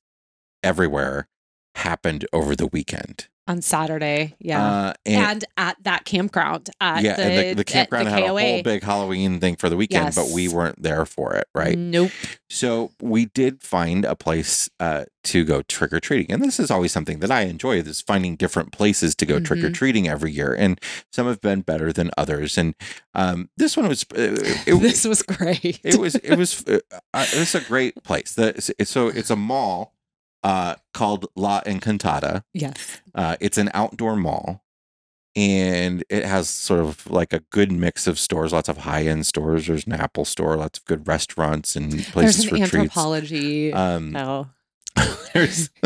everywhere 0.63 1.29
happened 1.75 2.27
over 2.33 2.55
the 2.55 2.67
weekend. 2.69 3.29
On 3.51 3.61
Saturday. 3.63 4.37
Yeah. 4.39 4.65
Uh, 4.65 4.93
and, 5.05 5.17
and, 5.17 5.45
at 5.57 5.77
that 5.83 6.05
campground 6.05 6.71
at 6.81 7.03
yeah, 7.03 7.17
the, 7.17 7.23
and 7.23 7.51
the, 7.51 7.55
the 7.55 7.65
campground 7.65 8.07
the 8.07 8.11
had 8.13 8.23
a 8.23 8.29
whole 8.29 8.63
big 8.63 8.83
Halloween 8.83 9.41
thing 9.41 9.57
for 9.57 9.69
the 9.69 9.77
weekend, 9.77 10.15
but 10.15 10.29
we 10.29 10.49
weren't 10.49 10.81
there 10.81 11.05
for 11.05 11.35
it, 11.35 11.49
right? 11.53 11.77
Nope. 11.77 12.13
So 12.49 12.93
we 13.03 13.27
did 13.27 13.63
find 13.63 14.05
a 14.05 14.15
place 14.15 14.71
uh, 14.79 15.07
to 15.25 15.45
go 15.45 15.63
trick 15.63 15.93
or 15.93 16.01
treating, 16.01 16.33
and 16.33 16.43
this 16.43 16.61
is 16.61 16.71
always 16.71 16.93
something 16.93 17.19
that 17.19 17.31
I 17.31 17.43
enjoy: 17.43 17.79
is 17.79 18.01
finding 18.01 18.37
different 18.37 18.73
places 18.73 19.15
to 19.17 19.27
go 19.27 19.39
Mhm. 19.39 19.45
trick 19.45 19.65
or 19.65 19.71
treating 19.71 20.09
every 20.09 20.33
year, 20.33 20.55
and 20.55 20.81
some 21.13 21.27
have 21.27 21.41
been 21.41 21.61
better 21.63 21.93
than 21.93 22.11
others. 22.17 22.57
And 22.57 22.75
um, 23.15 23.51
this 23.57 23.77
one 23.77 23.89
was 23.89 24.05
uh, 24.15 24.37
it, 24.67 24.81
this 24.81 25.05
was 25.05 25.23
great. 25.23 25.81
it 25.83 25.99
was 25.99 26.15
it 26.17 26.37
was 26.37 26.65
uh, 26.67 26.79
uh, 27.13 27.27
it 27.33 27.39
was 27.39 27.55
a 27.55 27.61
great 27.61 28.03
place. 28.05 28.35
The, 28.35 28.75
so 28.85 29.09
it's 29.09 29.31
a 29.31 29.37
mall 29.37 29.95
uh, 30.43 30.75
called 30.95 31.27
La 31.37 31.61
Encantada. 31.63 32.43
yes. 32.53 33.01
Uh, 33.15 33.37
it's 33.41 33.59
an 33.59 33.71
outdoor 33.75 34.17
mall, 34.17 34.63
and 35.37 36.05
it 36.09 36.25
has 36.25 36.49
sort 36.49 36.81
of 36.81 37.11
like 37.11 37.33
a 37.33 37.41
good 37.51 37.71
mix 37.73 38.07
of 38.07 38.19
stores. 38.19 38.53
Lots 38.53 38.69
of 38.69 38.79
high 38.79 39.07
end 39.07 39.27
stores. 39.27 39.67
There's 39.67 39.87
an 39.87 39.93
Apple 39.93 40.25
store. 40.25 40.57
Lots 40.57 40.79
of 40.79 40.85
good 40.85 41.07
restaurants 41.07 41.77
and 41.77 42.03
places 42.05 42.45
for 42.45 42.57
treats. 42.57 42.71
Anthropologie. 42.73 43.75
Um, 43.75 44.13
no. 44.13 44.49
there's 45.35 45.71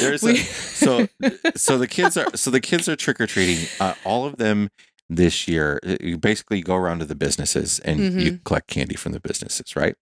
there's 0.00 0.22
a, 0.22 0.36
so 0.36 1.08
so 1.56 1.78
the 1.78 1.88
kids 1.88 2.16
are 2.16 2.36
so 2.36 2.50
the 2.50 2.60
kids 2.60 2.88
are 2.88 2.96
trick 2.96 3.20
or 3.20 3.26
treating. 3.26 3.66
Uh, 3.80 3.94
all 4.04 4.26
of 4.26 4.36
them 4.36 4.70
this 5.08 5.46
year. 5.46 5.78
uh, 5.86 5.96
You 6.00 6.18
basically 6.18 6.60
go 6.60 6.74
around 6.74 6.98
to 7.00 7.04
the 7.04 7.14
businesses 7.14 7.78
and 7.80 8.00
Mm-hmm. 8.00 8.18
you 8.20 8.38
collect 8.44 8.68
candy 8.68 8.96
from 8.96 9.12
the 9.12 9.20
businesses, 9.20 9.76
right? 9.76 9.94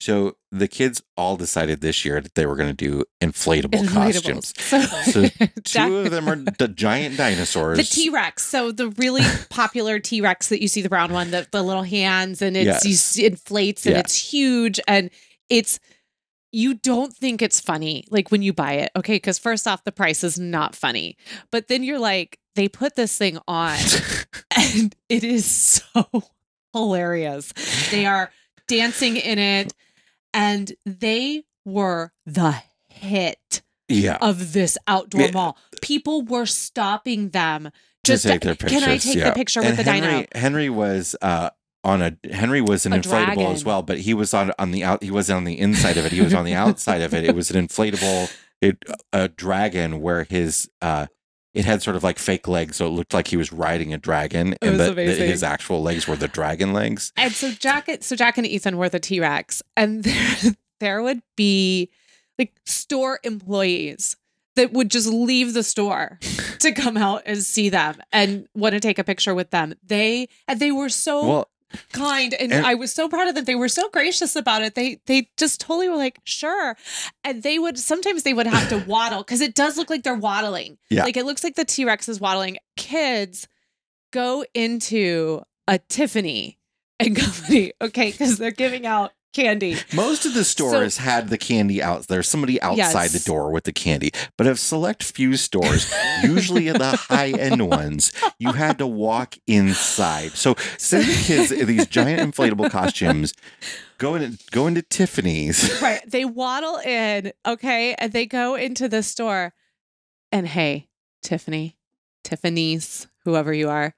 So 0.00 0.36
the 0.50 0.68
kids 0.68 1.02
all 1.16 1.36
decided 1.36 1.80
this 1.82 2.04
year 2.04 2.20
that 2.20 2.34
they 2.34 2.46
were 2.46 2.56
going 2.56 2.74
to 2.74 2.88
do 2.88 3.04
inflatable, 3.22 3.86
costumes. 3.92 4.52
Inflatables. 4.54 5.32
So 5.64 5.86
Two 5.86 5.96
of 5.98 6.10
them 6.10 6.28
are 6.28 6.36
the 6.58 6.68
giant 6.68 7.16
dinosaurs. 7.18 7.76
the 7.78 7.84
T 7.84 8.08
Rex. 8.10 8.44
So 8.44 8.72
the 8.72 8.88
really 8.90 9.22
popular 9.50 9.98
T 9.98 10.20
Rex 10.20 10.48
that 10.48 10.62
you 10.62 10.68
see, 10.68 10.80
the 10.82 10.88
brown 10.88 11.12
one, 11.12 11.30
the, 11.30 11.46
the 11.52 11.62
little 11.62 11.82
hands, 11.82 12.40
and 12.40 12.56
it's 12.56 12.84
Yes. 12.86 13.16
you 13.18 13.26
it 13.26 13.32
inflates 13.32 13.84
and 13.86 13.94
Yeah. 13.94 14.00
it's 14.00 14.32
huge 14.32 14.80
and 14.88 15.10
it's 15.50 15.78
you 16.52 16.74
don't 16.74 17.12
think 17.14 17.42
it's 17.42 17.60
funny 17.60 18.04
like 18.10 18.30
when 18.30 18.42
you 18.42 18.52
buy 18.52 18.72
it, 18.74 18.90
okay? 18.96 19.16
Because 19.16 19.38
first 19.38 19.66
off, 19.66 19.84
the 19.84 19.92
price 19.92 20.24
is 20.24 20.38
not 20.38 20.74
funny, 20.74 21.16
but 21.50 21.68
then 21.68 21.82
you're 21.82 21.98
like, 21.98 22.38
they 22.54 22.68
put 22.68 22.96
this 22.96 23.16
thing 23.16 23.38
on, 23.46 23.76
and 24.56 24.94
it 25.08 25.24
is 25.24 25.44
so 25.46 26.04
hilarious. 26.72 27.52
They 27.90 28.06
are 28.06 28.30
dancing 28.66 29.16
in 29.16 29.38
it, 29.38 29.72
and 30.34 30.72
they 30.84 31.44
were 31.64 32.12
the 32.26 32.56
hit 32.88 33.62
yeah. 33.88 34.18
of 34.20 34.52
this 34.52 34.76
outdoor 34.86 35.20
Yeah. 35.22 35.30
mall. 35.32 35.58
People 35.82 36.22
were 36.22 36.46
stopping 36.46 37.30
them 37.30 37.70
to 38.04 38.12
just 38.12 38.24
take 38.24 38.40
their 38.40 38.54
Can 38.56 38.82
I 38.84 38.96
take 38.96 39.16
yeah. 39.16 39.30
the 39.30 39.34
picture 39.34 39.60
And 39.60 39.76
with 39.76 39.84
the 39.84 39.90
Henry, 39.90 40.08
dino? 40.08 40.26
Henry 40.34 40.70
was 40.70 41.14
uh, 41.20 41.50
on 41.84 42.02
a 42.02 42.16
Henry 42.32 42.60
was 42.60 42.86
an 42.86 42.92
A 42.92 42.98
inflatable 42.98 43.34
dragon. 43.34 43.52
as 43.52 43.64
well, 43.64 43.82
but 43.82 43.98
he 43.98 44.14
was 44.14 44.34
on 44.34 44.52
on 44.58 44.72
the 44.72 44.84
out. 44.84 45.02
He 45.02 45.10
wasn't 45.10 45.36
on 45.38 45.44
the 45.44 45.58
inside 45.58 45.96
of 45.96 46.04
it. 46.06 46.12
He 46.12 46.20
was 46.20 46.34
on 46.34 46.44
the 46.44 46.54
outside 46.54 47.02
of 47.02 47.14
it. 47.14 47.24
It 47.24 47.34
was 47.34 47.50
an 47.50 47.66
inflatable 47.66 48.30
it, 48.60 48.82
a 49.12 49.28
dragon 49.28 50.00
where 50.00 50.24
his 50.24 50.68
uh, 50.82 51.06
it 51.54 51.64
had 51.64 51.82
sort 51.82 51.96
of 51.96 52.02
like 52.04 52.18
fake 52.18 52.46
legs, 52.48 52.76
so 52.76 52.86
it 52.86 52.90
looked 52.90 53.14
like 53.14 53.28
he 53.28 53.36
was 53.36 53.52
riding 53.52 53.94
a 53.94 53.98
dragon, 53.98 54.54
and 54.60 54.72
was 54.72 54.78
that 54.78 54.92
amazing. 54.92 55.28
his 55.28 55.42
actual 55.42 55.82
legs 55.82 56.06
were 56.06 56.16
the 56.16 56.28
dragon 56.28 56.72
legs. 56.72 57.12
And 57.16 57.32
so 57.32 57.50
Jack, 57.50 57.88
so 58.00 58.16
Jack 58.16 58.38
and 58.38 58.46
Ethan 58.46 58.76
were 58.76 58.88
the 58.88 59.00
T 59.00 59.20
Rex, 59.20 59.62
and 59.76 60.04
there, 60.04 60.54
there 60.80 61.02
would 61.02 61.22
be 61.36 61.90
like 62.38 62.52
store 62.64 63.18
employees 63.24 64.16
that 64.56 64.72
would 64.72 64.90
just 64.90 65.08
leave 65.08 65.54
the 65.54 65.62
store 65.62 66.18
to 66.58 66.72
come 66.72 66.96
out 66.96 67.22
and 67.26 67.42
see 67.42 67.68
them 67.68 67.96
and 68.12 68.48
want 68.54 68.72
to 68.72 68.80
take 68.80 68.98
a 68.98 69.04
picture 69.04 69.34
with 69.34 69.50
them. 69.50 69.74
They 69.84 70.28
and 70.46 70.58
they 70.60 70.72
were 70.72 70.88
so 70.88 71.26
Well, 71.26 71.48
kind 71.92 72.34
and, 72.34 72.52
and- 72.52 72.66
I 72.66 72.74
was 72.74 72.92
so 72.92 73.08
proud 73.08 73.28
of 73.28 73.34
them. 73.34 73.44
They 73.44 73.54
were 73.54 73.68
so 73.68 73.88
gracious 73.90 74.34
about 74.36 74.62
it. 74.62 74.74
They 74.74 75.00
they 75.06 75.28
just 75.36 75.60
totally 75.60 75.88
were 75.88 75.96
like, 75.96 76.20
sure. 76.24 76.76
And 77.24 77.42
they 77.42 77.58
would 77.58 77.78
sometimes 77.78 78.22
they 78.22 78.34
would 78.34 78.46
have 78.46 78.68
to 78.70 78.78
waddle 78.86 79.18
because 79.22 79.40
it 79.40 79.54
does 79.54 79.76
look 79.76 79.90
like 79.90 80.02
they're 80.02 80.14
waddling. 80.14 80.78
Yeah. 80.90 81.04
Like 81.04 81.16
it 81.16 81.24
looks 81.24 81.44
like 81.44 81.56
the 81.56 81.64
T-Rex 81.64 82.08
is 82.08 82.20
waddling. 82.20 82.58
Kids 82.76 83.48
go 84.12 84.44
into 84.54 85.42
a 85.66 85.78
Tiffany 85.78 86.58
and 86.98 87.14
company, 87.20 87.72
okay, 87.80 88.10
because 88.10 88.38
they're 88.38 88.50
giving 88.50 88.86
out 88.86 89.12
candy. 89.34 89.76
most 89.94 90.24
of 90.26 90.34
the 90.34 90.44
stores 90.44 90.98
had 90.98 91.28
the 91.28 91.38
candy 91.38 91.82
out. 91.82 92.08
There's 92.08 92.28
somebody 92.28 92.60
outside 92.62 93.04
Yes. 93.04 93.12
the 93.12 93.20
door 93.28 93.50
with 93.50 93.64
the 93.64 93.72
candy, 93.72 94.10
but 94.36 94.46
a 94.46 94.56
select 94.56 95.02
few 95.02 95.36
stores, 95.36 95.92
usually 96.22 96.70
the 96.70 96.96
high 96.96 97.30
end 97.30 97.68
ones, 97.68 98.12
you 98.38 98.52
had 98.52 98.78
to 98.78 98.86
walk 98.86 99.36
inside. 99.46 100.32
So 100.32 100.54
send 100.76 101.04
the 101.04 101.14
kids 101.24 101.48
these 101.50 101.86
giant 101.86 102.34
inflatable 102.34 102.70
costumes, 102.70 103.32
go 103.98 104.14
in, 104.14 104.38
go 104.50 104.66
into 104.66 104.82
Tiffany's. 104.82 105.78
right. 105.82 106.00
They 106.08 106.24
waddle 106.24 106.78
in, 106.78 107.32
okay, 107.46 107.94
and 107.94 108.12
they 108.12 108.26
go 108.26 108.54
into 108.54 108.88
the 108.88 109.02
store. 109.02 109.52
And 110.32 110.46
hey, 110.46 110.88
Tiffany, 111.22 111.76
Tiffany's, 112.24 113.06
whoever 113.24 113.52
you 113.52 113.68
are, 113.68 113.94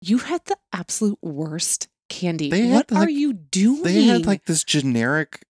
you 0.00 0.18
had 0.18 0.44
the 0.46 0.56
absolute 0.72 1.18
worst 1.22 1.88
candy. 2.12 2.50
They 2.50 2.66
had, 2.66 2.90
what 2.90 2.92
are 2.92 3.00
like- 3.06 3.10
you 3.10 3.32
doing? 3.32 3.82
They 3.82 4.02
had 4.04 4.26
like 4.26 4.44
this 4.44 4.64
generic, 4.64 5.44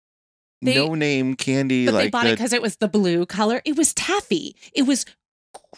They- 0.60 0.74
no 0.74 0.94
name 0.94 1.34
candy, 1.36 1.86
but 1.86 1.94
like 1.94 2.04
they 2.04 2.10
bought 2.10 2.26
it 2.26 2.36
because 2.38 2.52
it 2.52 2.62
was 2.62 2.76
the 2.76 2.88
blue 2.88 3.26
color. 3.26 3.60
It 3.64 3.76
was 3.76 3.92
taffy. 3.92 4.56
It 4.72 4.82
was 4.82 5.04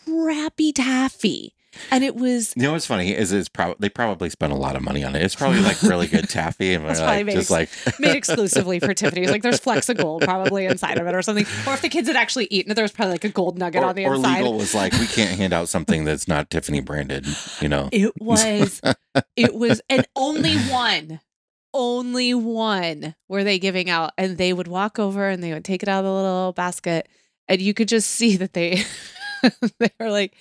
crappy 0.05 0.73
taffy. 0.73 1.55
And 1.91 2.05
it 2.05 2.15
was 2.15 2.53
You 2.57 2.63
know 2.63 2.73
what's 2.73 2.87
funny 2.87 3.13
is 3.13 3.33
it's 3.33 3.49
probably 3.49 3.75
they 3.81 3.89
probably 3.89 4.31
spent 4.31 4.53
a 4.53 4.57
lot 4.57 4.77
of 4.77 4.83
money 4.83 5.03
on 5.03 5.17
it. 5.17 5.23
It's 5.23 5.35
probably 5.35 5.59
like 5.61 5.83
really 5.83 6.07
good 6.07 6.29
taffy, 6.29 6.73
and 6.73 6.85
we're 6.87 6.95
like, 6.95 7.27
made 7.27 7.35
just 7.35 7.51
like 7.51 7.69
made 7.99 8.15
exclusively 8.15 8.79
for 8.79 8.95
Tiffany's. 8.95 9.29
Like 9.31 9.43
there's 9.43 9.59
flecks 9.59 9.89
of 9.89 9.97
gold 9.97 10.23
probably 10.23 10.67
inside 10.67 10.99
of 10.99 11.07
it 11.09 11.15
or 11.17 11.23
something. 11.23 11.47
Or 11.67 11.75
if 11.75 11.83
the 11.83 11.89
kids 11.89 12.07
had 12.07 12.17
actually 12.17 12.47
eaten 12.51 12.71
it, 12.71 12.75
there 12.75 12.85
was 12.85 12.93
probably 12.93 13.13
like 13.15 13.25
a 13.25 13.29
gold 13.29 13.59
nugget 13.59 13.83
or, 13.83 13.87
on 13.87 13.97
the 13.97 14.07
or 14.07 14.15
inside. 14.15 14.37
legal 14.39 14.55
was 14.57 14.73
like, 14.73 14.93
we 14.93 15.07
can't 15.09 15.37
hand 15.37 15.53
out 15.53 15.69
something 15.69 16.05
that's 16.05 16.29
not 16.29 16.49
Tiffany 16.49 16.81
branded. 16.81 17.27
You 17.61 17.69
know, 17.69 17.89
It 17.91 18.13
was, 18.21 18.81
it 19.37 19.55
was, 19.55 19.81
and 19.89 20.07
only 20.17 20.57
one, 20.57 21.21
only 21.73 22.35
one 22.35 23.15
were 23.29 23.45
they 23.45 23.59
giving 23.59 23.91
out. 23.91 24.13
And 24.17 24.39
they 24.39 24.53
would 24.53 24.69
walk 24.69 24.99
over 24.99 25.29
and 25.29 25.43
they 25.43 25.53
would 25.53 25.65
take 25.65 25.83
it 25.83 25.89
out 25.89 26.01
of 26.01 26.05
the 26.05 26.13
little 26.13 26.53
basket. 26.53 27.09
And 27.49 27.61
you 27.61 27.75
could 27.75 27.89
just 27.89 28.11
see 28.11 28.37
that 28.37 28.53
they, 28.53 28.83
they 29.79 29.91
were 30.01 30.11
like, 30.11 30.35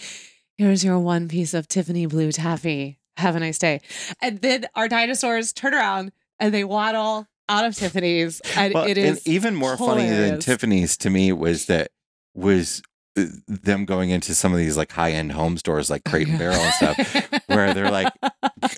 here's 0.57 0.83
your 0.83 0.99
one 0.99 1.27
piece 1.27 1.53
of 1.53 1.67
Tiffany 1.67 2.05
blue 2.05 2.31
taffy. 2.31 2.99
Have 3.17 3.36
a 3.36 3.39
nice 3.39 3.59
day. 3.59 3.81
And 4.21 4.41
then 4.41 4.67
our 4.75 4.88
dinosaurs 4.88 5.53
turn 5.53 5.73
around 5.73 6.12
and 6.39 6.53
they 6.53 6.63
waddle 6.63 7.27
out 7.49 7.65
of 7.65 7.75
Tiffany's. 7.75 8.41
And 8.55 8.73
Well, 8.73 8.86
it 8.86 8.97
and 8.97 9.19
even 9.25 9.55
more 9.55 9.77
funny 9.77 10.09
than. 10.09 10.39
Tiffany's 10.39 10.97
to 10.97 11.09
me 11.09 11.31
was 11.31 11.67
that 11.67 11.91
was 12.33 12.81
them 13.15 13.86
going 13.86 14.10
into 14.10 14.34
some 14.34 14.52
of 14.52 14.58
these 14.58 14.76
like 14.76 14.91
high 14.91 15.12
end 15.12 15.32
home 15.32 15.58
stores 15.58 15.89
like 15.89 16.04
Crate 16.04 16.28
and 16.28 16.39
Barrel 16.39 16.56
and 16.56 16.73
stuff, 16.73 17.43
where 17.47 17.73
they're 17.73 17.91
like 17.91 18.12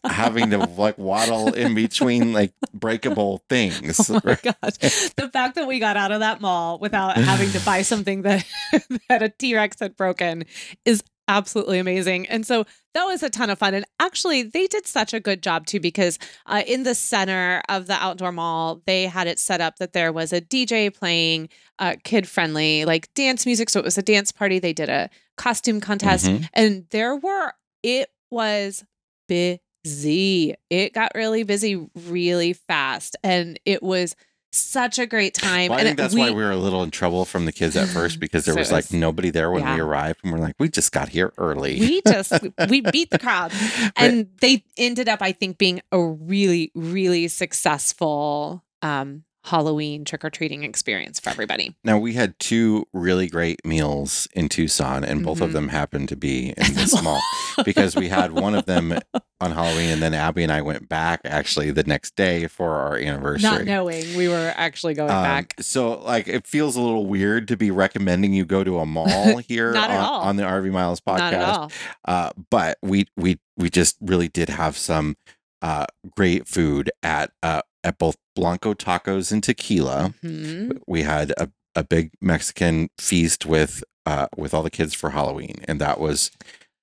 having 0.06 0.50
to 0.52 0.58
like 0.58 0.98
waddle 0.98 1.54
in 1.54 1.74
between 1.74 2.34
like 2.34 2.54
breakable 2.74 3.44
things. 3.50 4.10
Oh 4.10 4.20
my 4.24 4.38
gosh. 4.42 4.78
The 5.16 5.30
fact 5.32 5.56
that 5.56 5.68
we 5.68 5.80
got 5.80 5.98
out 5.98 6.12
of 6.12 6.20
that 6.20 6.42
mall 6.42 6.80
without 6.80 7.18
having 7.18 7.50
to 7.52 7.60
buy 7.66 7.82
something 7.82 8.24
that 8.24 8.46
that 9.10 9.24
a 9.24 9.30
T-Rex 9.30 9.80
had 9.80 9.96
broken 9.96 10.46
is 10.84 11.04
absolutely 11.28 11.80
amazing. 11.80 12.28
And 12.28 12.46
so 12.46 12.66
that 12.94 13.04
was 13.06 13.24
a 13.24 13.30
ton 13.30 13.50
of 13.50 13.60
fun. 13.60 13.74
And 13.74 13.86
actually, 14.00 14.44
they 14.44 14.68
did 14.68 14.88
such 14.88 15.14
a 15.14 15.20
good 15.20 15.42
job 15.44 15.66
too 15.66 15.80
because 15.80 16.18
uh, 16.46 16.64
in 16.66 16.84
the 16.84 16.96
center 16.96 17.62
of 17.70 17.88
the 17.88 17.94
outdoor 17.94 18.32
mall, 18.32 18.82
they 18.86 19.08
had 19.08 19.28
it 19.28 19.40
set 19.40 19.60
up 19.62 19.78
that 19.78 19.94
there 19.94 20.14
was 20.14 20.32
a 20.32 20.40
DJ 20.42 20.94
playing 20.94 21.50
uh, 21.80 21.96
kid 22.04 22.28
friendly, 22.28 22.86
like 22.86 23.14
dance 23.16 23.46
music. 23.46 23.70
So 23.70 23.80
it 23.80 23.86
was 23.86 23.98
a 23.98 24.02
dance 24.04 24.32
party. 24.32 24.60
They 24.60 24.74
did 24.74 24.90
a 24.90 25.10
costume 25.38 25.82
contest, 25.82 26.26
Mhm. 26.28 26.48
and 26.54 26.86
there 26.92 27.16
were, 27.16 27.54
it 27.84 28.10
was 28.32 28.84
busy. 29.28 30.56
It 30.70 30.94
got 30.94 31.12
really 31.16 31.44
busy 31.44 31.88
really 32.08 32.54
fast. 32.54 33.16
And 33.24 33.60
it 33.66 33.84
was 33.84 34.16
such 34.58 35.00
a 35.00 35.06
great 35.06 35.34
time. 35.34 35.70
Well, 35.70 35.78
I 35.78 35.82
and 35.82 35.88
think 35.88 35.98
that's 35.98 36.16
why 36.16 36.32
we 36.32 36.44
were 36.44 36.52
a 36.52 36.58
little 36.58 36.84
in 36.84 36.92
trouble 36.92 37.26
from 37.26 37.46
the 37.46 37.52
kids 37.52 37.76
at 37.76 37.88
first 37.88 38.20
because 38.20 38.46
there 38.46 38.54
So 38.54 38.60
was 38.60 38.72
like 38.72 38.92
nobody 38.92 39.30
there 39.30 39.52
when 39.52 39.64
we 39.76 39.80
arrived, 39.80 40.20
and 40.24 40.32
we're 40.34 40.40
like, 40.40 40.56
we 40.60 40.70
just 40.70 40.92
got 40.92 41.10
here 41.10 41.34
early. 41.38 41.80
we 41.80 42.02
just 42.08 42.34
we 42.70 42.82
beat 42.92 43.10
the 43.12 43.20
crowd 43.20 43.52
and 43.98 44.28
they 44.42 44.64
ended 44.78 45.08
up 45.10 45.22
i 45.22 45.32
think 45.32 45.58
being 45.58 45.82
a 45.92 46.02
really 46.02 46.72
really 46.76 47.28
successful 47.28 48.64
um 48.82 49.24
Halloween 49.46 50.04
trick 50.06 50.26
or 50.26 50.30
treating 50.30 50.64
experience 50.64 51.20
for 51.20 51.30
everybody. 51.30 51.76
Now 51.84 51.98
we 52.00 52.14
had 52.14 52.38
two 52.40 52.88
really 52.94 53.28
great 53.28 53.64
meals 53.66 54.28
in 54.34 54.50
Tucson, 54.50 55.04
and 55.04 55.24
both 55.24 55.40
of 55.42 55.52
Mhm. 55.52 55.54
them 55.54 55.68
happened 55.70 56.10
to 56.10 56.16
be 56.16 56.50
in 56.58 56.74
this 56.74 57.02
mall 57.04 57.22
because 57.64 57.96
we 57.96 58.10
had 58.10 58.32
one 58.32 58.56
of 58.56 58.66
them 58.66 58.98
on 59.40 59.52
Halloween, 59.52 59.90
and 59.92 60.02
then 60.02 60.14
Abby 60.14 60.44
and 60.44 60.52
I 60.52 60.62
went 60.62 60.90
back 60.90 61.22
actually 61.26 61.70
the 61.72 61.84
next 61.84 62.16
day 62.16 62.48
for 62.48 62.76
our 62.76 62.98
anniversary. 62.98 63.50
Not 63.50 63.66
knowing 63.66 64.16
we 64.16 64.28
were 64.28 64.54
actually 64.56 64.94
going 64.96 65.12
Um, 65.12 65.24
back. 65.24 65.54
So, 65.60 66.00
like, 66.02 66.28
it 66.28 66.48
feels 66.48 66.76
a 66.76 66.82
little 66.82 67.06
weird 67.06 67.48
to 67.50 67.58
be 67.58 67.70
recommending 67.70 68.34
you 68.34 68.46
go 68.46 68.64
to 68.64 68.80
a 68.80 68.86
mall 68.86 69.38
here 69.48 69.76
on, 69.76 69.92
on 69.92 70.36
the 70.38 70.44
RV 70.44 70.72
Miles 70.72 71.02
podcast. 71.02 71.20
Not 71.20 71.34
at 71.34 71.42
all. 71.44 71.72
Uh, 72.06 72.30
but 72.50 72.78
we 72.82 73.06
we 73.16 73.40
we 73.58 73.70
just 73.70 73.98
really 74.02 74.28
did 74.28 74.50
have 74.50 74.78
some 74.78 75.16
uh, 75.62 75.86
great 76.16 76.48
food 76.48 76.92
at 77.04 77.32
uh, 77.44 77.62
at 77.86 77.98
both 77.98 78.18
Blanco 78.36 78.74
Tacos 78.74 79.32
and 79.32 79.42
Tequila. 79.44 80.14
Mhm. 80.24 80.80
We 80.88 81.04
had 81.04 81.32
a, 81.38 81.50
a 81.76 81.84
big 81.84 82.12
Mexican 82.22 82.90
feast 82.98 83.46
with 83.46 83.84
uh, 84.06 84.28
with 84.38 84.54
all 84.54 84.62
the 84.64 84.70
kids 84.70 84.94
for 84.94 85.12
Halloween, 85.12 85.56
and 85.68 85.80
that 85.82 86.00
was. 86.00 86.32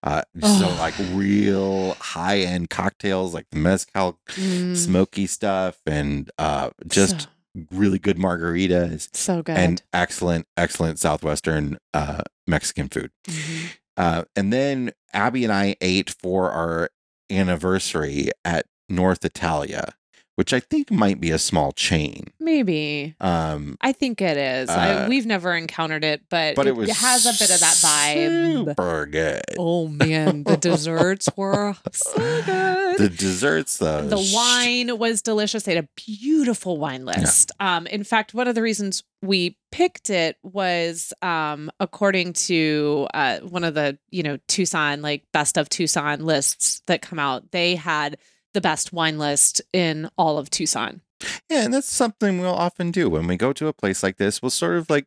Uh, 0.05 0.23
so 0.41 0.67
Oh. 0.67 0.77
like 0.81 0.95
real 1.13 1.95
high 1.95 2.39
end 2.41 2.71
cocktails 2.71 3.33
like 3.35 3.47
the 3.53 3.59
mezcal 3.59 4.19
Mm. 4.31 4.77
smoky 4.77 5.29
stuff 5.29 5.79
and 5.87 6.29
uh 6.39 6.71
just 6.89 7.21
so, 7.23 7.29
really 7.71 8.01
good 8.01 8.17
margaritas 8.19 9.09
so 9.15 9.45
good. 9.45 9.57
and 9.57 9.81
excellent 9.93 10.49
excellent 10.57 10.99
southwestern 10.99 11.79
uh 11.95 12.23
mexican 12.49 12.89
food 12.89 13.13
Mhm. 13.29 13.69
uh 13.97 14.25
and 14.35 14.53
then 14.53 14.91
abby 15.13 15.45
and 15.45 15.53
i 15.53 15.77
ate 15.81 16.11
for 16.11 16.51
our 16.51 16.91
anniversary 17.31 18.31
at 18.45 18.67
north 18.89 19.25
italia 19.25 19.95
which 20.43 20.53
i 20.53 20.59
think 20.59 20.91
might 20.91 21.21
be 21.21 21.31
a 21.31 21.39
small 21.39 21.71
chain 21.71 22.33
Maybe. 22.41 23.15
um 23.21 23.79
I 23.81 23.93
think 23.93 24.21
it 24.21 24.37
is. 24.37 24.69
Uh, 24.69 24.73
I, 24.73 25.09
we've 25.09 25.27
never 25.27 25.55
encountered 25.55 26.03
it, 26.03 26.23
but, 26.29 26.57
but 26.57 26.67
it, 26.67 26.75
was 26.75 26.91
has 26.91 27.25
a 27.25 27.33
bit 27.33 27.55
of 27.55 27.61
that 27.61 27.77
vibe. 27.77 28.65
super 28.67 29.07
good 29.07 29.43
Oh 29.57 29.87
man, 29.87 30.43
the 30.43 30.57
desserts 30.57 31.29
were 31.37 31.77
so 31.93 32.17
good. 32.43 32.99
the 32.99 33.09
desserts 33.09 33.79
though 33.79 34.09
the 34.09 34.33
wine 34.35 34.99
was 34.99 35.23
delicious. 35.23 35.63
They 35.63 35.77
had 35.77 35.85
a 35.85 35.89
beautiful 35.95 36.79
wine 36.79 37.05
list. 37.05 37.53
Um, 37.61 37.87
in 37.87 38.03
fact, 38.03 38.35
one 38.35 38.49
of 38.49 38.57
the 38.57 38.63
reasons 38.63 39.05
we 39.23 39.57
picked 39.71 40.11
it 40.11 40.37
was 40.43 41.13
um, 41.23 41.71
according 41.79 42.33
to 42.33 43.07
uh, 43.15 43.39
one 43.39 43.63
of 43.63 43.75
the 43.75 43.99
you 44.11 44.25
know 44.25 44.37
Tucson 44.49 45.01
like 45.01 45.23
best 45.33 45.57
of 45.57 45.69
Tucson 45.69 46.25
lists 46.25 46.83
that 46.89 47.03
come 47.03 47.21
out. 47.21 47.53
They 47.53 47.77
had 47.77 48.19
the 48.53 48.61
best 48.61 48.93
wine 48.93 49.19
list 49.19 49.61
in 49.73 50.09
all 50.17 50.39
of 50.39 50.51
Tucson. 50.51 51.01
Yeah, 51.49 51.65
and 51.65 51.73
that's 51.73 51.89
something 51.89 52.41
we'll 52.41 52.55
often 52.55 52.91
do 52.91 53.09
when 53.09 53.27
we 53.29 53.37
go 53.37 53.53
to 53.53 53.69
a 53.69 53.73
place 53.73 54.03
like 54.03 54.17
this. 54.17 54.43
We'll 54.43 54.51
sort 54.51 54.77
of 54.77 54.91
like 54.91 55.07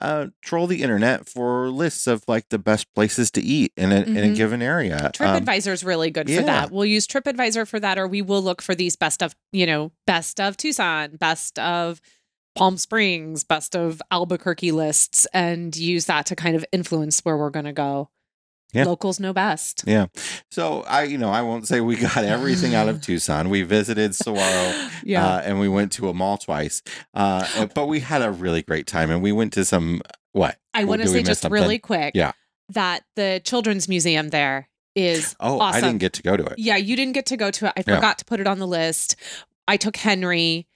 uh, 0.00 0.26
troll 0.42 0.66
the 0.66 0.82
internet 0.82 1.28
for 1.28 1.70
lists 1.70 2.06
of 2.06 2.24
like 2.26 2.48
the 2.48 2.58
best 2.58 2.92
places 2.94 3.30
to 3.30 3.40
eat 3.40 3.72
in 3.76 3.92
a, 3.92 4.00
in 4.02 4.16
a 4.16 4.20
Mhm. 4.22 4.34
given 4.36 4.60
area. 4.62 4.96
Um, 5.06 5.12
TripAdvisor 5.12 5.72
is 5.72 5.84
really 5.84 6.10
good 6.10 6.28
yeah. 6.28 6.40
for 6.40 6.46
that. 6.46 6.70
We'll 6.72 6.84
use 6.84 7.06
TripAdvisor 7.06 7.66
for 7.68 7.78
that, 7.80 7.96
or 7.96 8.06
we 8.08 8.22
will 8.22 8.42
look 8.42 8.60
for 8.60 8.74
these 8.74 8.96
best 8.96 9.22
of, 9.22 9.34
you 9.52 9.66
know, 9.66 9.92
best 10.06 10.40
of 10.40 10.56
Tucson, 10.56 11.16
best 11.16 11.58
of 11.60 12.00
Palm 12.56 12.76
Springs, 12.76 13.44
best 13.44 13.76
of 13.76 14.02
Albuquerque 14.10 14.72
lists, 14.72 15.26
and 15.32 15.76
use 15.76 16.06
that 16.06 16.26
to 16.26 16.36
kind 16.36 16.56
of 16.56 16.64
influence 16.72 17.20
where 17.20 17.36
we're 17.36 17.50
going 17.50 17.66
to 17.66 17.72
go. 17.72 18.10
Yeah. 18.72 18.84
Locals 18.84 19.18
know 19.20 19.32
best. 19.32 19.84
yeah. 19.86 20.06
So 20.50 20.82
I, 20.82 21.04
you 21.04 21.16
know, 21.18 21.30
I 21.30 21.40
won't 21.42 21.66
say 21.66 21.80
we 21.80 21.96
got 21.96 22.16
everything 22.18 22.74
out 22.74 22.88
of 22.88 23.00
Tucson. 23.06 23.48
We 23.48 23.62
visited 23.62 24.14
Saguaro. 24.14 24.88
Yeah. 25.04 25.24
Uh, 25.26 25.40
and 25.40 25.58
we 25.60 25.68
went 25.68 25.92
to 25.92 26.08
a 26.08 26.14
mall 26.14 26.36
twice. 26.36 26.82
Uh, 27.14 27.66
but 27.74 27.86
we 27.86 28.00
had 28.00 28.22
a 28.22 28.30
really 28.30 28.62
great 28.62 28.86
time, 28.86 29.10
and 29.10 29.22
we 29.22 29.32
went 29.32 29.52
to 29.54 29.64
some 29.64 30.02
what? 30.32 30.58
I 30.74 30.84
want 30.84 31.00
to 31.02 31.08
say 31.08 31.22
just 31.22 31.42
something? 31.42 31.60
really 31.60 31.78
quick 31.78 32.12
Yeah. 32.14 32.32
that 32.70 33.04
the 33.14 33.40
Children's 33.44 33.88
Museum 33.88 34.28
there 34.30 34.68
is 34.94 35.34
Oh, 35.40 35.60
I 35.60 35.80
didn't 35.80 35.98
get 35.98 36.12
to 36.14 36.22
go 36.22 36.36
to 36.36 36.44
it. 36.44 36.58
Yeah, 36.58 36.76
you 36.76 36.96
didn't 36.96 37.12
get 37.14 37.26
to 37.26 37.36
go 37.36 37.50
to 37.50 37.66
it. 37.66 37.72
I 37.76 37.84
Yeah. 37.86 37.96
forgot 37.96 38.18
to 38.18 38.24
put 38.26 38.40
it 38.40 38.46
on 38.46 38.58
the 38.58 38.66
list. 38.66 39.16
I 39.68 39.76
took 39.78 39.96
Henry. 39.96 40.66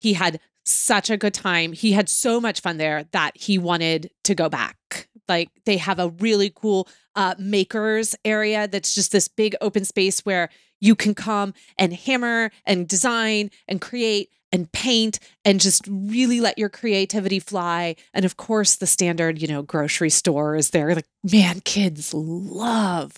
He 0.00 0.14
had 0.14 0.40
such 0.64 1.10
a 1.10 1.16
good 1.16 1.34
time. 1.34 1.72
He 1.72 1.92
had 1.92 2.08
so 2.08 2.40
much 2.40 2.60
fun 2.60 2.78
there 2.78 3.04
that 3.12 3.36
he 3.36 3.58
wanted 3.58 4.10
to 4.24 4.34
go 4.34 4.48
back. 4.48 5.03
Like 5.28 5.50
they 5.64 5.76
have 5.78 5.98
a 5.98 6.08
really 6.10 6.52
cool 6.54 6.88
uh, 7.14 7.34
makers 7.38 8.14
area 8.24 8.68
that's 8.68 8.94
just 8.94 9.12
this 9.12 9.28
big 9.28 9.54
open 9.60 9.84
space 9.84 10.20
where 10.20 10.48
you 10.80 10.94
can 10.94 11.14
come 11.14 11.54
and 11.78 11.92
hammer 11.92 12.50
and 12.66 12.86
design 12.88 13.50
and 13.68 13.80
create 13.80 14.30
and 14.52 14.70
paint 14.70 15.18
and 15.44 15.60
just 15.60 15.82
really 15.88 16.40
let 16.40 16.58
your 16.58 16.68
creativity 16.68 17.40
fly. 17.40 17.96
And 18.12 18.24
of 18.24 18.36
course, 18.36 18.76
the 18.76 18.86
standard, 18.86 19.40
you 19.42 19.48
know, 19.48 19.62
grocery 19.62 20.10
store 20.10 20.54
is 20.56 20.70
there. 20.70 20.94
Like, 20.94 21.06
man, 21.28 21.60
kids 21.60 22.14
love 22.14 23.14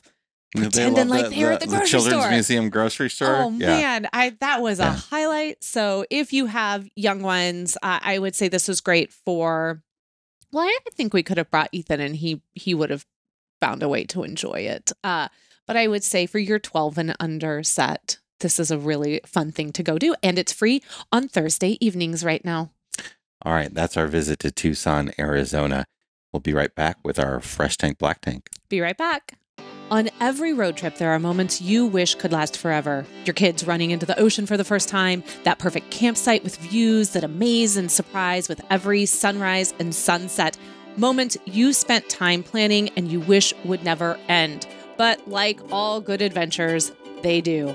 pretending 0.54 1.08
like 1.08 1.28
they're 1.30 1.52
at 1.52 1.60
the 1.60 1.66
grocery 1.66 1.86
Children's 1.88 2.22
store. 2.22 2.30
Museum 2.30 2.70
grocery 2.70 3.10
store. 3.10 3.36
Oh 3.36 3.50
yeah. 3.50 3.66
man, 3.66 4.08
I 4.12 4.30
that 4.40 4.62
was 4.62 4.78
Yeah. 4.78 4.94
a 4.94 4.96
highlight. 4.96 5.62
So 5.62 6.06
if 6.10 6.32
you 6.32 6.46
have 6.46 6.88
young 6.96 7.20
ones, 7.22 7.76
uh, 7.82 7.98
I 8.00 8.18
would 8.18 8.34
say 8.34 8.48
this 8.48 8.68
was 8.68 8.80
great 8.80 9.12
for. 9.12 9.82
Well, 10.56 10.64
I 10.64 10.78
think 10.94 11.12
we 11.12 11.22
could 11.22 11.36
have 11.36 11.50
brought 11.50 11.68
Ethan, 11.72 12.00
and 12.00 12.16
he 12.16 12.40
he 12.54 12.72
would 12.72 12.88
have 12.88 13.04
found 13.60 13.82
a 13.82 13.90
way 13.90 14.04
to 14.04 14.22
enjoy 14.22 14.60
it. 14.60 14.90
Uh, 15.04 15.28
but 15.66 15.76
I 15.76 15.86
would 15.86 16.02
say 16.02 16.24
for 16.24 16.38
your 16.38 16.58
twelve 16.58 16.96
and 16.96 17.14
under 17.20 17.62
set, 17.62 18.16
this 18.40 18.58
is 18.58 18.70
a 18.70 18.78
really 18.78 19.20
fun 19.26 19.52
thing 19.52 19.70
to 19.72 19.82
go 19.82 19.98
do, 19.98 20.14
and 20.22 20.38
it's 20.38 20.54
free 20.54 20.82
on 21.12 21.28
Thursday 21.28 21.76
evenings 21.78 22.24
right 22.24 22.42
now. 22.42 22.70
All 23.42 23.52
right, 23.52 23.72
that's 23.74 23.98
our 23.98 24.06
visit 24.06 24.38
to 24.38 24.50
Tucson, 24.50 25.12
Arizona. 25.18 25.84
We'll 26.32 26.40
be 26.40 26.54
right 26.54 26.74
back 26.74 26.96
with 27.04 27.18
our 27.18 27.38
fresh 27.40 27.76
tank 27.76 27.98
black 27.98 28.22
tank. 28.22 28.48
Be 28.70 28.80
right 28.80 28.96
back. 28.96 29.34
On 29.88 30.08
every 30.20 30.52
road 30.52 30.76
trip, 30.76 30.96
there 30.96 31.12
are 31.12 31.18
moments 31.20 31.62
you 31.62 31.86
wish 31.86 32.16
could 32.16 32.32
last 32.32 32.58
forever. 32.58 33.06
Your 33.24 33.34
kids 33.34 33.64
running 33.64 33.92
into 33.92 34.04
the 34.04 34.18
ocean 34.18 34.44
for 34.44 34.56
the 34.56 34.64
first 34.64 34.88
time, 34.88 35.22
that 35.44 35.60
perfect 35.60 35.92
campsite 35.92 36.42
with 36.42 36.56
views 36.56 37.10
that 37.10 37.22
amaze 37.22 37.76
and 37.76 37.88
surprise 37.88 38.48
with 38.48 38.60
every 38.68 39.06
sunrise 39.06 39.74
and 39.78 39.94
sunset. 39.94 40.58
Moments 40.96 41.36
you 41.44 41.72
spent 41.72 42.08
time 42.08 42.42
planning 42.42 42.88
and 42.96 43.12
you 43.12 43.20
wish 43.20 43.54
would 43.64 43.84
never 43.84 44.18
end. 44.26 44.66
But 44.96 45.28
like 45.28 45.60
all 45.70 46.00
good 46.00 46.20
adventures, 46.20 46.90
they 47.22 47.40
do. 47.40 47.72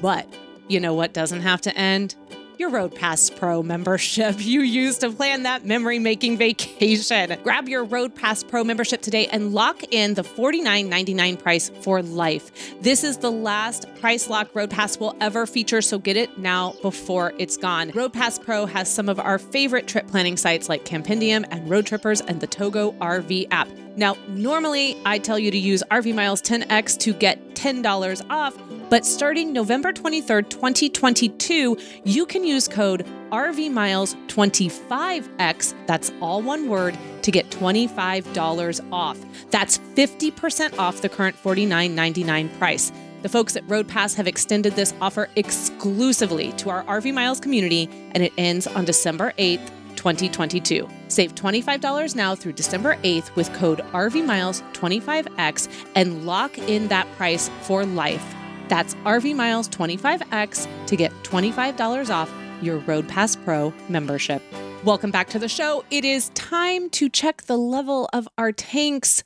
But 0.00 0.26
you 0.68 0.80
know 0.80 0.94
what 0.94 1.12
doesn't 1.12 1.42
have 1.42 1.60
to 1.62 1.76
end? 1.76 2.14
Your 2.58 2.68
Road 2.68 2.94
Pass 2.94 3.30
Pro 3.30 3.62
membership 3.62 4.36
you 4.44 4.60
use 4.60 4.98
to 4.98 5.10
plan 5.10 5.44
that 5.44 5.64
memory 5.64 5.98
making 5.98 6.36
vacation. 6.36 7.36
Grab 7.42 7.68
your 7.68 7.84
Road 7.84 8.14
Pass 8.14 8.44
Pro 8.44 8.62
membership 8.62 9.00
today 9.00 9.26
and 9.28 9.52
lock 9.52 9.82
in 9.90 10.14
the 10.14 10.22
$49.99 10.22 11.38
price 11.38 11.70
for 11.80 12.02
life. 12.02 12.80
This 12.82 13.04
is 13.04 13.18
the 13.18 13.30
last 13.30 13.86
price 14.00 14.28
lock 14.28 14.54
Road 14.54 14.70
Pass 14.70 14.98
will 14.98 15.16
ever 15.20 15.46
feature, 15.46 15.80
so 15.80 15.98
get 15.98 16.16
it 16.16 16.38
now 16.38 16.74
before 16.82 17.32
it's 17.38 17.56
gone. 17.56 17.90
Road 17.90 18.12
Pass 18.12 18.38
Pro 18.38 18.66
has 18.66 18.92
some 18.92 19.08
of 19.08 19.18
our 19.18 19.38
favorite 19.38 19.88
trip 19.88 20.06
planning 20.08 20.36
sites 20.36 20.68
like 20.68 20.84
Campendium 20.84 21.46
and 21.50 21.68
Roadtrippers 21.68 22.22
and 22.26 22.40
the 22.40 22.46
Togo 22.46 22.92
RV 22.92 23.48
app. 23.50 23.68
Now, 23.96 24.16
normally 24.28 24.96
I 25.04 25.18
tell 25.18 25.38
you 25.38 25.50
to 25.50 25.58
use 25.58 25.82
RV 25.90 26.14
Miles 26.14 26.40
10X 26.40 26.98
to 27.00 27.12
get 27.12 27.54
$10 27.54 28.26
off, 28.30 28.56
but 28.88 29.04
starting 29.04 29.52
November 29.52 29.92
23rd, 29.92 30.48
2022, 30.48 31.76
you 32.04 32.26
can 32.26 32.44
use 32.44 32.68
code 32.68 33.06
RV 33.30 33.70
Miles 33.70 34.14
25X, 34.28 35.74
that's 35.86 36.12
all 36.20 36.42
one 36.42 36.68
word, 36.68 36.98
to 37.22 37.30
get 37.30 37.50
$25 37.50 38.92
off. 38.92 39.18
That's 39.50 39.78
50% 39.78 40.78
off 40.78 41.02
the 41.02 41.08
current 41.08 41.36
$49.99 41.42 42.58
price. 42.58 42.92
The 43.22 43.28
folks 43.28 43.56
at 43.56 43.68
Road 43.70 43.86
Pass 43.86 44.14
have 44.14 44.26
extended 44.26 44.74
this 44.74 44.92
offer 45.00 45.28
exclusively 45.36 46.52
to 46.52 46.70
our 46.70 46.82
RV 46.84 47.14
Miles 47.14 47.40
community, 47.40 47.88
and 48.12 48.22
it 48.22 48.32
ends 48.36 48.66
on 48.66 48.84
December 48.84 49.32
8th, 49.38 49.70
2022. 49.96 50.88
Save 51.08 51.34
$25 51.34 52.16
now 52.16 52.34
through 52.34 52.52
December 52.52 52.96
8th 52.96 53.34
with 53.36 53.52
code 53.54 53.80
RVMiles25X 53.92 55.68
and 55.94 56.26
lock 56.26 56.56
in 56.58 56.88
that 56.88 57.06
price 57.16 57.50
for 57.62 57.84
life. 57.84 58.34
That's 58.68 58.94
RV 59.04 59.36
Miles 59.36 59.68
25X 59.68 60.86
to 60.86 60.96
get 60.96 61.12
$25 61.24 62.10
off 62.10 62.32
your 62.62 62.78
Road 62.78 63.08
Pass 63.08 63.36
Pro 63.36 63.72
membership. 63.88 64.42
Welcome 64.84 65.10
back 65.10 65.28
to 65.30 65.38
the 65.38 65.48
show. 65.48 65.84
It 65.90 66.04
is 66.04 66.30
time 66.30 66.90
to 66.90 67.08
check 67.08 67.42
the 67.42 67.56
level 67.56 68.08
of 68.12 68.28
our 68.38 68.50
tanks. 68.50 69.22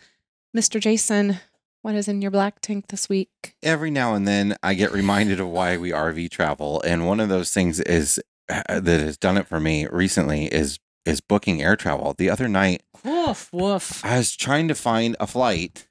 Mr. 0.57 0.81
Jason, 0.81 1.39
what 1.83 1.95
is 1.95 2.09
in 2.09 2.21
your 2.21 2.31
black 2.31 2.61
tank 2.61 2.89
this 2.89 3.09
week? 3.09 3.55
Every 3.63 3.91
now 3.91 4.15
and 4.15 4.27
then, 4.27 4.57
I 4.63 4.75
get 4.75 4.93
reminded 4.93 5.39
of 5.39 5.49
why 5.49 5.77
we 5.77 5.93
RV 5.93 6.31
travel, 6.31 6.83
and 6.83 7.07
one 7.07 7.21
of 7.21 7.29
those 7.29 7.53
things 7.53 7.79
is 7.79 8.21
that 8.49 8.87
has 8.87 9.17
done 9.17 9.37
it 9.37 9.47
for 9.47 9.61
me 9.61 9.87
recently 9.87 10.47
is 10.47 10.79
is 11.05 11.21
booking 11.21 11.63
air 11.63 11.77
travel. 11.77 12.15
The 12.17 12.31
other 12.31 12.49
night, 12.49 12.83
Woof, 13.05 13.53
woof. 13.53 14.05
I 14.05 14.19
was 14.19 14.37
trying 14.37 14.69
to 14.69 14.75
find 14.75 15.17
a 15.21 15.27
flight 15.27 15.87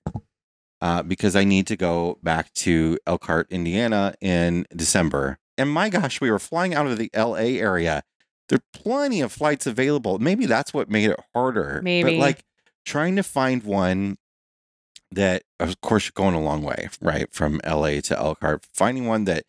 uh, 0.82 1.04
because 1.04 1.36
I 1.36 1.46
need 1.46 1.68
to 1.68 1.78
go 1.78 2.20
back 2.22 2.52
to 2.54 3.00
Elkhart, 3.08 3.48
Indiana 3.50 4.14
in 4.20 4.66
December. 4.76 5.40
And 5.58 5.70
my 5.70 5.88
gosh, 5.90 6.20
we 6.20 6.30
were 6.30 6.40
flying 6.40 6.74
out 6.74 6.86
of 6.86 6.98
the 6.98 7.10
LA 7.16 7.60
area 7.62 8.04
there 8.50 8.58
are 8.58 8.80
plenty 8.80 9.22
of 9.22 9.32
flights 9.32 9.66
available. 9.66 10.20
Maybe 10.20 10.46
that's 10.46 10.74
what 10.74 10.90
made 10.90 11.10
it 11.10 11.20
harder. 11.34 11.82
Maybe. 11.84 12.12
But 12.12 12.20
like 12.20 12.44
trying 12.86 13.16
to 13.16 13.24
find 13.24 13.64
one 13.64 14.18
that, 15.12 15.44
of 15.60 15.80
course, 15.82 16.06
you're 16.06 16.12
going 16.16 16.36
a 16.36 16.42
long 16.42 16.62
way, 16.62 16.90
right? 17.02 17.32
From 17.34 17.60
LA 17.66 18.02
to 18.02 18.18
Elkhart. 18.18 18.66
Finding 18.74 19.08
one 19.08 19.26
that 19.26 19.46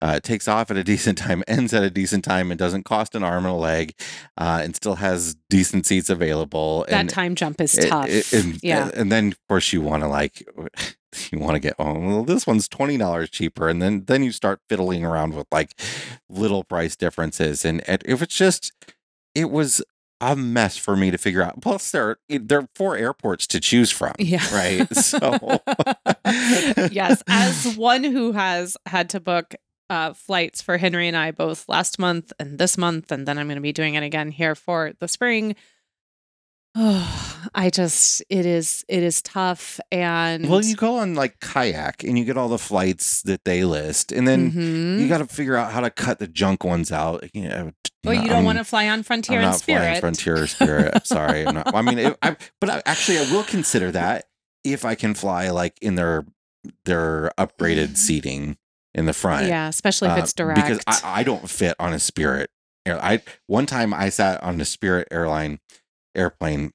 uh, 0.00 0.20
takes 0.20 0.46
off 0.48 0.70
at 0.70 0.76
a 0.76 0.84
decent 0.92 1.18
time, 1.18 1.42
ends 1.48 1.72
at 1.74 1.82
a 1.82 1.90
decent 1.90 2.24
time, 2.24 2.50
and 2.50 2.58
doesn't 2.58 2.84
cost 2.84 3.14
an 3.14 3.22
arm 3.24 3.44
and 3.46 3.54
a 3.54 3.56
leg, 3.58 3.94
uh, 4.36 4.60
and 4.62 4.76
still 4.76 4.96
has 4.96 5.36
decent 5.50 5.86
seats 5.86 6.08
available. 6.10 6.84
that 6.88 7.00
and 7.00 7.10
time 7.10 7.34
jump 7.34 7.60
is 7.60 7.76
it- 7.76 7.88
tough. 7.88 8.08
it- 8.08 8.32
and, 8.32 8.58
yeah. 8.62 8.90
and 8.94 9.10
then 9.12 9.28
of 9.28 9.38
course 9.48 9.72
you 9.72 9.80
want 9.80 10.02
to 10.02 10.08
like 10.08 10.46
you 11.32 11.38
want 11.38 11.54
to 11.54 11.60
get 11.60 11.74
oh 11.78 11.98
well 11.98 12.22
this 12.24 12.46
one's 12.46 12.68
twenty 12.68 12.96
dollars 12.96 13.30
cheaper, 13.30 13.68
and 13.68 13.80
then 13.82 14.04
then 14.06 14.22
you 14.22 14.30
start 14.32 14.60
fiddling 14.68 15.04
around 15.04 15.34
with 15.34 15.46
like 15.50 15.72
little 16.28 16.62
price 16.64 16.94
differences, 16.96 17.64
and 17.64 17.80
it, 17.88 18.02
it 18.06 18.20
was 18.20 18.28
just 18.28 18.72
it 19.34 19.50
was 19.50 19.82
a 20.20 20.34
mess 20.34 20.76
for 20.76 20.96
me 20.96 21.12
to 21.12 21.18
figure 21.18 21.40
out. 21.42 21.60
Plus 21.62 21.92
there 21.92 22.08
are, 22.08 22.18
there 22.28 22.58
are 22.58 22.68
four 22.74 22.96
airports 22.96 23.46
to 23.46 23.60
choose 23.60 23.92
from, 23.92 24.12
Yeah. 24.18 24.42
right? 24.52 24.92
So 24.96 25.60
yes, 26.90 27.22
as 27.28 27.76
one 27.76 28.02
who 28.04 28.32
has 28.32 28.76
had 28.86 29.08
to 29.10 29.20
book 29.20 29.54
uh, 29.90 30.12
flights 30.12 30.60
for 30.62 30.76
Henry 30.78 31.08
and 31.08 31.16
I 31.16 31.30
both 31.30 31.68
last 31.68 31.98
month 31.98 32.32
and 32.38 32.58
this 32.58 32.76
month, 32.78 33.10
and 33.12 33.26
then 33.26 33.38
I'm 33.38 33.46
going 33.46 33.56
to 33.56 33.62
be 33.62 33.72
doing 33.72 33.94
it 33.94 34.02
again 34.02 34.30
here 34.30 34.54
for 34.54 34.92
the 35.00 35.08
spring. 35.08 35.56
Oh, 36.74 37.48
I 37.54 37.70
just 37.70 38.22
it 38.28 38.44
is 38.46 38.84
it 38.88 39.02
is 39.02 39.22
tough 39.22 39.80
and 39.90 40.48
well, 40.48 40.62
you 40.64 40.76
go 40.76 40.96
on 40.98 41.14
like 41.14 41.40
kayak 41.40 42.04
and 42.04 42.18
you 42.18 42.24
get 42.24 42.36
all 42.36 42.48
the 42.48 42.58
flights 42.58 43.22
that 43.22 43.44
they 43.44 43.64
list, 43.64 44.12
and 44.12 44.26
then. 44.28 44.52
Mhm. 44.52 45.00
You 45.00 45.08
got 45.08 45.18
to 45.18 45.26
figure 45.26 45.56
out 45.56 45.72
how 45.72 45.80
to 45.80 45.90
cut 45.90 46.18
the 46.18 46.28
junk 46.28 46.64
ones 46.64 46.92
out. 46.92 47.24
You 47.32 47.48
know, 47.48 47.72
well, 48.04 48.14
you 48.14 48.20
I'm- 48.20 48.28
don't 48.28 48.44
want 48.44 48.58
to 48.58 48.64
fly 48.64 48.88
on 48.88 49.02
Frontier 49.02 49.38
I'm 49.40 49.46
and 49.48 49.54
Spirit. 49.56 50.00
Frontier 50.00 50.42
or 50.42 50.46
Spirit. 50.46 51.06
Sorry, 51.06 51.46
I'm 51.46 51.54
not. 51.54 51.74
I 51.74 51.82
mean, 51.82 51.98
it, 51.98 52.18
I, 52.22 52.36
but 52.60 52.68
I, 52.70 52.82
actually, 52.84 53.18
I 53.18 53.32
will 53.32 53.44
consider 53.44 53.90
that 53.92 54.26
if 54.64 54.84
I 54.84 54.94
can 54.94 55.14
fly 55.14 55.50
like 55.50 55.78
in 55.80 55.94
their 55.94 56.26
their 56.84 57.30
upgraded 57.38 57.96
seating 57.96 58.58
in 58.94 59.06
the 59.06 59.12
front. 59.12 59.46
Yeah, 59.46 59.68
especially 59.68 60.08
if 60.08 60.16
Uh, 60.16 60.20
it's 60.20 60.32
direct. 60.32 60.60
because 60.60 60.80
I, 60.86 61.20
I 61.20 61.22
don't 61.22 61.48
fit 61.48 61.74
on 61.78 61.92
a 61.92 61.98
Spirit. 61.98 62.50
Air, 62.86 63.02
I 63.02 63.22
one 63.46 63.66
time 63.66 63.92
I 63.92 64.08
sat 64.08 64.42
on 64.42 64.60
a 64.60 64.64
Spirit 64.64 65.08
airline 65.10 65.60
airplane. 66.14 66.72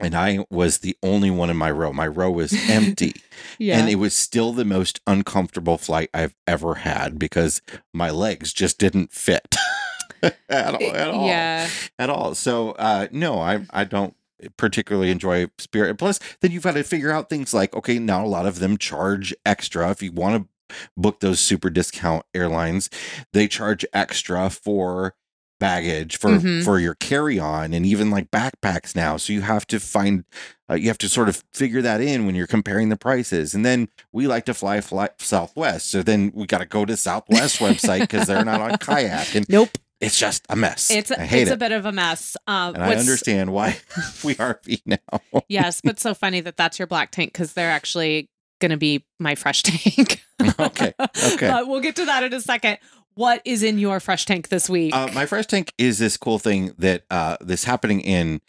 And 0.00 0.16
I 0.16 0.44
was 0.50 0.78
the 0.78 0.96
only 1.00 1.30
one 1.30 1.48
in 1.48 1.56
my 1.56 1.70
row. 1.70 1.92
My 1.92 2.08
row 2.08 2.28
was 2.28 2.52
empty. 2.68 3.14
yeah. 3.58 3.78
And 3.78 3.88
it 3.88 3.96
was 3.96 4.14
still 4.14 4.52
the 4.52 4.64
most 4.64 5.00
uncomfortable 5.06 5.78
flight 5.78 6.10
I've 6.12 6.34
ever 6.44 6.76
had 6.76 7.20
because 7.20 7.62
my 7.94 8.10
legs 8.10 8.52
just 8.52 8.78
didn't 8.78 9.12
fit 9.12 9.54
at 10.48 10.74
all. 10.74 10.82
At 10.96 11.08
all 11.10 11.26
Yeah. 11.28 11.68
at 12.00 12.10
all. 12.10 12.34
So 12.34 12.72
uh 12.72 13.06
no, 13.12 13.38
I 13.38 13.64
I 13.70 13.84
don't 13.84 14.16
particularly 14.56 15.10
enjoy 15.12 15.46
Spirit. 15.58 15.98
Plus, 15.98 16.18
then 16.40 16.50
you've 16.50 16.64
got 16.64 16.74
to 16.74 16.82
figure 16.82 17.12
out 17.12 17.28
things 17.30 17.54
like 17.54 17.72
okay, 17.76 18.00
now 18.00 18.24
a 18.24 18.26
lot 18.26 18.46
of 18.46 18.58
them 18.58 18.78
charge 18.78 19.32
extra 19.46 19.88
if 19.92 20.02
you 20.02 20.10
want 20.10 20.42
to 20.42 20.48
book 20.96 21.20
those 21.20 21.40
super 21.40 21.70
discount 21.70 22.24
airlines. 22.34 22.90
They 23.32 23.48
charge 23.48 23.84
extra 23.92 24.50
for 24.50 25.14
baggage 25.60 26.18
for 26.18 26.30
Mhm. 26.40 26.64
for 26.64 26.80
your 26.80 26.96
carry-on 26.96 27.72
and 27.72 27.86
even 27.86 28.10
like 28.10 28.32
backpacks 28.32 28.96
now 28.96 29.16
so 29.16 29.32
you 29.32 29.42
have 29.42 29.64
to 29.64 29.78
find 29.78 30.24
uh, 30.68 30.74
you 30.74 30.88
have 30.88 30.98
to 30.98 31.08
sort 31.08 31.28
of 31.28 31.44
figure 31.52 31.80
that 31.80 32.00
in 32.00 32.26
when 32.26 32.34
you're 32.34 32.48
comparing 32.48 32.88
the 32.88 32.96
prices 32.96 33.54
and 33.54 33.64
then 33.64 33.88
we 34.10 34.26
like 34.26 34.44
to 34.44 34.54
fly, 34.54 34.80
fly 34.80 35.08
southwest 35.20 35.88
so 35.88 36.02
then 36.02 36.32
we 36.34 36.46
got 36.46 36.58
to 36.58 36.66
go 36.66 36.84
to 36.84 36.96
southwest 36.96 37.60
website 37.60 38.00
because 38.00 38.26
they're 38.26 38.44
not 38.44 38.60
on 38.60 38.76
kayak 38.78 39.36
and 39.36 39.46
Nope. 39.48 39.78
it's 40.00 40.18
just 40.18 40.44
a 40.48 40.56
mess 40.56 40.90
It's 40.90 41.14
hate 41.14 41.42
it's 41.42 41.50
it 41.52 41.54
a 41.54 41.56
bit 41.56 41.70
of 41.70 41.86
a 41.86 41.92
mess. 41.92 42.36
Um, 42.48 42.74
and 42.74 42.82
I 42.82 42.96
understand 42.96 43.52
why 43.52 43.76
we 44.24 44.34
RV 44.34 44.82
now. 44.86 45.20
yes, 45.48 45.80
but 45.80 46.00
so 46.00 46.12
funny 46.12 46.40
that 46.40 46.56
that's 46.56 46.80
your 46.80 46.88
black 46.88 47.12
tank 47.12 47.32
because 47.32 47.52
they're 47.52 47.70
actually 47.70 48.28
going 48.62 48.70
to 48.70 48.78
be 48.78 49.04
my 49.18 49.34
fresh 49.34 49.62
tank. 49.68 50.24
Okay, 50.58 50.92
okay. 50.98 51.48
But 51.48 51.68
we'll 51.68 51.80
get 51.80 51.94
to 51.96 52.04
that 52.06 52.24
in 52.24 52.32
a 52.34 52.40
second. 52.40 52.78
What 53.14 53.42
is 53.44 53.62
in 53.62 53.78
your 53.78 54.00
fresh 54.00 54.24
tank 54.24 54.48
this 54.48 54.68
week? 54.68 54.92
Uh, 54.94 55.08
my 55.14 55.24
fresh 55.26 55.46
tank 55.46 55.72
is 55.78 55.98
this 55.98 56.16
cool 56.16 56.38
thing 56.40 56.72
that 56.78 57.04
uh, 57.10 57.36
this 57.40 57.62
happening 57.64 58.00
in 58.00 58.40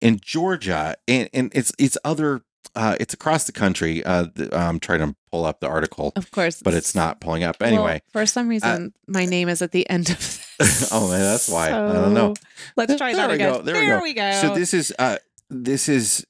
in 0.00 0.20
Georgia, 0.22 0.94
and, 1.06 1.28
and 1.34 1.50
it's 1.54 1.70
it's 1.78 1.98
other 2.04 2.42
uh, 2.74 2.96
it's 2.98 3.12
across 3.12 3.44
the 3.44 3.52
country. 3.52 4.02
Uh, 4.04 4.26
the, 4.34 4.48
I'm 4.56 4.80
trying 4.80 5.00
to 5.00 5.14
pull 5.30 5.44
up 5.44 5.60
the 5.60 5.68
article, 5.68 6.12
of 6.16 6.30
course, 6.30 6.62
but 6.62 6.72
it's 6.72 6.94
not 6.94 7.20
pulling 7.20 7.42
up 7.44 7.56
Well, 7.60 7.68
anyway. 7.68 8.00
for 8.12 8.24
some 8.24 8.48
reason, 8.48 8.94
my 9.06 9.26
name 9.26 9.48
is 9.50 9.60
at 9.60 9.72
the 9.72 9.88
end 9.90 10.08
of 10.10 10.16
this. 10.58 10.88
Oh, 10.92 11.10
man, 11.10 11.20
that's 11.20 11.48
why. 11.48 11.66
I 11.68 11.92
don't 11.92 12.14
know. 12.14 12.34
Let's 12.76 12.96
try 12.96 13.12
There 13.12 13.26
that 13.28 13.34
again. 13.34 13.52
go, 13.52 13.60
there 13.62 14.00
we 14.00 14.14
go. 14.14 14.30
go. 14.30 14.40
So 14.40 14.54
this 14.54 14.72
is 14.72 14.94
uh, 14.98 15.18
this 15.50 15.88
is 15.90 16.24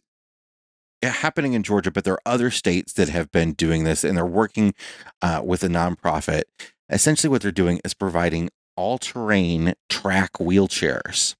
happening 1.10 1.52
in 1.54 1.62
Georgia, 1.62 1.90
but 1.90 2.04
there 2.04 2.14
are 2.14 2.22
other 2.26 2.50
states 2.50 2.92
that 2.94 3.08
have 3.08 3.30
been 3.30 3.52
doing 3.52 3.84
this, 3.84 4.04
and 4.04 4.16
they're 4.16 4.24
working 4.26 4.74
uh, 5.22 5.40
with 5.44 5.62
a 5.64 5.68
nonprofit. 5.68 6.42
Essentially, 6.90 7.30
what 7.30 7.42
they're 7.42 7.50
doing 7.52 7.80
is 7.84 7.94
providing 7.94 8.50
all-terrain 8.76 9.74
track 9.88 10.32
wheelchairs 10.34 11.34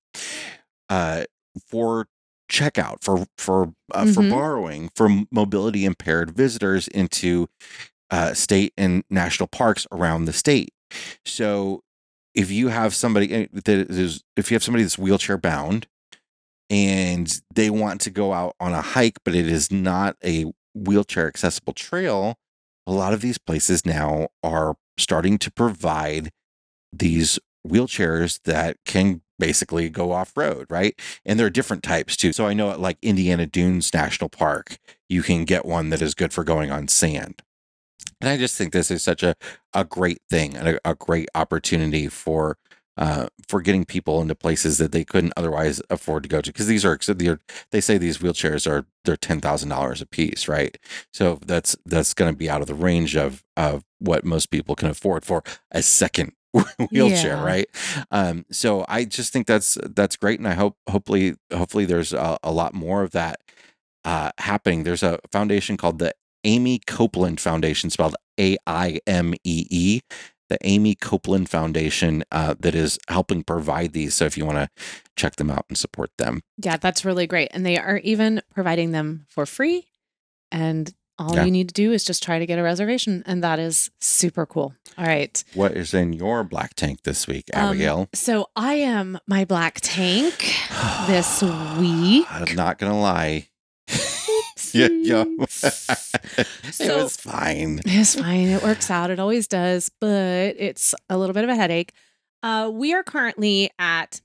uh, 0.88 1.24
for 1.68 2.06
checkout 2.50 2.96
for 3.02 3.26
for 3.38 3.72
uh, 3.92 4.04
for 4.12 4.20
Mhm. 4.22 4.30
borrowing 4.30 4.90
for 4.94 5.08
mobility 5.30 5.84
impaired 5.84 6.30
visitors 6.36 6.88
into 6.88 7.48
uh, 8.10 8.34
state 8.34 8.72
and 8.76 9.02
national 9.10 9.46
parks 9.48 9.86
around 9.90 10.26
the 10.26 10.32
state. 10.32 10.72
So, 11.24 11.82
if 12.34 12.50
you 12.50 12.68
have 12.68 12.94
somebody 12.94 13.32
eh, 13.32 13.46
that 13.52 13.90
is, 13.90 14.22
if 14.36 14.50
you 14.50 14.54
have 14.54 14.62
somebody 14.62 14.84
that's 14.84 14.98
wheelchair 14.98 15.38
bound, 15.38 15.86
and 16.70 17.40
they 17.54 17.70
want 17.70 18.00
to 18.02 18.10
go 18.10 18.32
out 18.32 18.56
on 18.60 18.72
a 18.72 18.80
hike, 18.80 19.18
but 19.24 19.34
it 19.34 19.48
is 19.48 19.70
not 19.70 20.16
a 20.24 20.46
wheelchair 20.74 21.26
accessible 21.28 21.72
trail, 21.72 22.36
a 22.86 22.92
lot 22.92 23.14
of 23.14 23.20
these 23.20 23.38
places 23.38 23.86
now 23.86 24.28
are 24.42 24.76
starting 24.98 25.38
to 25.38 25.50
provide 25.50 26.30
these 26.92 27.38
wheelchairs 27.66 28.40
that 28.44 28.76
can 28.84 29.22
basically 29.38 29.88
go 29.88 30.12
off 30.12 30.36
road, 30.36 30.66
right? 30.70 30.98
And 31.24 31.38
there 31.38 31.46
are 31.46 31.50
different 31.50 31.82
types 31.82 32.16
too. 32.16 32.32
So 32.32 32.46
I 32.46 32.54
know 32.54 32.70
at 32.70 32.80
like 32.80 32.98
Indiana 33.02 33.46
Dunes 33.46 33.92
National 33.92 34.28
Park, 34.28 34.78
you 35.08 35.22
can 35.22 35.44
get 35.44 35.64
one 35.64 35.90
that 35.90 36.02
is 36.02 36.14
good 36.14 36.32
for 36.32 36.44
going 36.44 36.70
on 36.70 36.88
sand. 36.88 37.42
And 38.20 38.30
I 38.30 38.36
just 38.36 38.56
think 38.56 38.72
this 38.72 38.90
is 38.90 39.02
such 39.02 39.22
a, 39.22 39.34
a 39.72 39.84
great 39.84 40.18
thing 40.30 40.56
and 40.56 40.68
a, 40.68 40.90
a 40.90 40.94
great 40.94 41.28
opportunity 41.34 42.08
for 42.08 42.58
uh, 42.96 43.26
for 43.48 43.60
getting 43.60 43.84
people 43.84 44.20
into 44.22 44.34
places 44.34 44.78
that 44.78 44.92
they 44.92 45.04
couldn't 45.04 45.32
otherwise 45.36 45.82
afford 45.90 46.22
to 46.22 46.28
go 46.28 46.40
to 46.40 46.50
because 46.52 46.66
these 46.66 46.84
are 46.84 46.96
they're- 46.96 47.40
say 47.80 47.98
these 47.98 48.18
wheelchairs 48.18 48.70
are 48.70 48.86
they're 49.04 49.16
ten 49.16 49.40
thousand 49.40 49.68
dollars 49.68 50.00
a 50.00 50.06
piece, 50.06 50.48
right? 50.48 50.78
So 51.12 51.38
that's 51.44 51.76
that's 51.86 52.14
going 52.14 52.32
to 52.32 52.36
be 52.38 52.48
out 52.48 52.60
of 52.60 52.66
the 52.68 52.74
range 52.74 53.16
of 53.16 53.44
of 53.56 53.84
what 53.98 54.24
most 54.24 54.50
people 54.50 54.74
can 54.74 54.88
afford 54.88 55.24
for 55.24 55.42
a 55.70 55.82
second 55.82 56.32
wheelchair, 56.90 57.36
Yeah. 57.36 57.44
right? 57.44 57.66
Um, 58.10 58.46
so 58.50 58.84
I 58.88 59.04
just 59.04 59.32
think 59.32 59.46
that's 59.46 59.76
that's 59.94 60.16
great, 60.16 60.38
and 60.38 60.48
I 60.48 60.54
hope 60.54 60.76
hopefully 60.88 61.34
hopefully 61.52 61.84
there's 61.84 62.12
a, 62.12 62.38
a 62.42 62.52
lot 62.52 62.74
more 62.74 63.02
of 63.02 63.10
that 63.10 63.40
uh, 64.04 64.30
happening. 64.38 64.84
There's 64.84 65.02
a 65.02 65.18
foundation 65.32 65.76
called 65.76 65.98
the 65.98 66.14
Aimee 66.44 66.80
Copeland 66.86 67.40
Foundation, 67.40 67.90
spelled 67.90 68.16
A 68.38 68.56
I 68.66 69.00
M 69.06 69.34
E 69.44 69.66
E 69.70 70.00
the 70.48 70.58
Aimee 70.62 70.94
Copeland 70.94 71.48
Foundation 71.48 72.22
uh, 72.30 72.54
that 72.60 72.74
is 72.74 72.98
helping 73.08 73.42
provide 73.42 73.92
these. 73.92 74.14
So 74.14 74.24
if 74.26 74.36
you 74.36 74.44
want 74.44 74.58
to 74.58 74.68
check 75.16 75.36
them 75.36 75.50
out 75.50 75.64
and 75.68 75.78
support 75.78 76.10
them, 76.18 76.42
yeah, 76.62 76.76
that's 76.76 77.04
really 77.04 77.26
great, 77.26 77.48
and 77.52 77.64
they 77.64 77.78
are 77.78 77.98
even 77.98 78.42
providing 78.54 78.92
them 78.92 79.26
for 79.28 79.46
free. 79.46 79.88
And 80.52 80.92
all 81.18 81.34
Yeah. 81.36 81.44
you 81.44 81.50
need 81.52 81.68
to 81.68 81.74
do 81.74 81.92
is 81.92 82.02
just 82.04 82.22
try 82.24 82.38
to 82.40 82.46
get 82.46 82.58
a 82.58 82.62
reservation, 82.62 83.22
and 83.26 83.42
that 83.44 83.58
is 83.60 83.90
super 84.00 84.46
cool. 84.46 84.74
All 84.98 85.06
right. 85.06 85.42
what 85.54 85.72
is 85.72 85.94
in 85.94 86.12
your 86.12 86.44
black 86.44 86.74
tank 86.74 87.02
this 87.04 87.26
week, 87.26 87.44
Um, 87.54 87.68
Abigail? 87.70 88.08
So 88.14 88.48
I 88.56 88.74
am 88.74 89.18
my 89.26 89.44
black 89.44 89.78
tank 89.82 90.34
this 91.06 91.42
week. 91.78 92.26
I'm 92.30 92.54
not 92.54 92.78
gonna 92.78 93.00
lie. 93.00 93.48
Yeah, 94.74 94.88
yeah. 94.88 95.24
it 95.38 96.46
So- 96.72 97.02
was 97.02 97.16
fine. 97.16 97.80
It's 97.84 98.14
fine. 98.16 98.48
It 98.48 98.62
works 98.62 98.90
out. 98.90 99.10
It 99.10 99.18
always 99.18 99.46
does, 99.48 99.90
but 100.00 100.54
it's 100.58 100.94
a 101.08 101.16
little 101.16 101.34
bit 101.34 101.44
of 101.44 101.50
a 101.50 101.54
headache. 101.54 101.92
Uh, 102.42 102.70
we 102.72 102.92
are 102.92 103.02
currently 103.02 103.70
at 103.78 104.20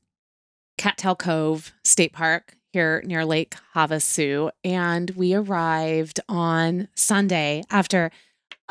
Cattail 0.78 1.16
Cove 1.16 1.72
State 1.84 2.14
Park 2.14 2.56
here 2.72 3.02
near 3.06 3.26
Lake 3.26 3.56
Havasu, 3.76 4.52
and 4.64 5.10
we 5.12 5.34
arrived 5.34 6.20
on 6.30 6.88
Sunday 6.95 7.64
after 7.70 8.12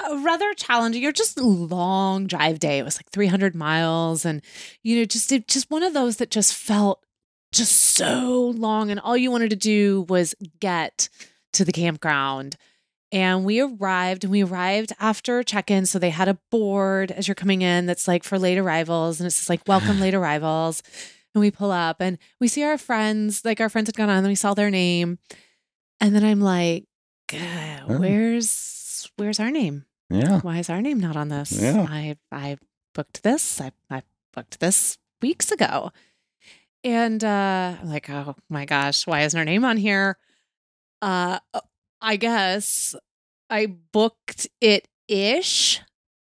a 0.08 0.16
rather 0.18 0.54
challenging 0.54 1.04
or 1.04 1.10
just 1.12 1.40
long 1.40 2.26
drive 2.26 2.60
day. 2.60 2.78
It 2.78 2.84
was 2.84 2.96
like 2.98 3.10
300 3.10 3.54
miles, 3.54 4.24
and 4.24 4.42
you 4.82 4.96
know, 4.98 5.04
just 5.04 5.32
it, 5.32 5.48
just 5.48 5.70
one 5.70 5.82
of 5.82 5.94
those 5.94 6.18
that 6.18 6.30
just 6.30 6.54
felt 6.54 7.02
just 7.52 7.72
so 7.74 8.52
long, 8.56 8.90
and 8.90 9.00
all 9.00 9.16
you 9.16 9.30
wanted 9.30 9.50
to 9.50 9.56
do 9.56 10.04
was 10.08 10.34
get 10.60 11.08
to 11.58 11.64
the 11.64 11.72
campground. 11.72 12.56
And 13.12 13.44
we 13.44 13.60
arrived 13.60 14.24
and 14.24 14.30
we 14.30 14.42
arrived 14.44 14.92
after 15.00 15.42
check 15.42 15.70
in. 15.70 15.86
So 15.86 15.98
they 15.98 16.10
had 16.10 16.28
a 16.28 16.38
board 16.50 17.10
as 17.10 17.26
you're 17.28 17.34
coming 17.34 17.62
in 17.62 17.86
that's 17.86 18.06
like 18.08 18.22
for 18.24 18.38
late 18.38 18.58
arrivals. 18.58 19.18
And 19.20 19.26
it's 19.26 19.36
just 19.36 19.48
like, 19.48 19.62
welcome 19.66 19.98
late 20.04 20.14
arrivals. 20.14 20.82
and 21.34 21.40
we 21.40 21.50
pull 21.50 21.70
up 21.70 22.00
and 22.00 22.18
we 22.40 22.48
see 22.48 22.64
our 22.64 22.76
friends, 22.78 23.44
like 23.44 23.60
our 23.60 23.68
friends 23.68 23.88
had 23.88 23.96
gone 23.96 24.10
on, 24.10 24.18
and 24.18 24.26
we 24.28 24.34
saw 24.34 24.52
their 24.54 24.70
name. 24.70 25.18
And 26.00 26.14
then 26.14 26.24
I'm 26.24 26.40
like, 26.40 26.84
"Uh, 27.32 27.80
Oh. 27.88 27.98
where's 27.98 29.10
where's 29.16 29.40
our 29.40 29.50
name? 29.50 29.84
Yeah. 30.10 30.40
Why 30.40 30.58
is 30.58 30.68
our 30.70 30.80
name 30.82 31.00
not 31.00 31.16
on 31.16 31.28
this? 31.28 31.52
Yeah. 31.52 31.86
I 31.88 32.16
I 32.30 32.56
booked 32.94 33.22
this. 33.22 33.60
I 33.60 33.72
I 33.90 34.02
booked 34.34 34.60
this 34.60 34.98
weeks 35.22 35.50
ago. 35.50 35.92
And 36.84 37.24
uh 37.24 37.76
I'm 37.80 37.88
like, 37.88 38.08
oh 38.10 38.36
my 38.48 38.64
gosh, 38.64 39.06
why 39.06 39.22
isn't 39.22 39.38
our 39.38 39.44
name 39.44 39.64
on 39.64 39.76
here? 39.78 40.16
Uh 41.02 41.38
I 42.00 42.16
guess 42.16 42.94
I 43.50 43.66
booked 43.66 44.48
it 44.60 44.88
ish. 45.08 45.80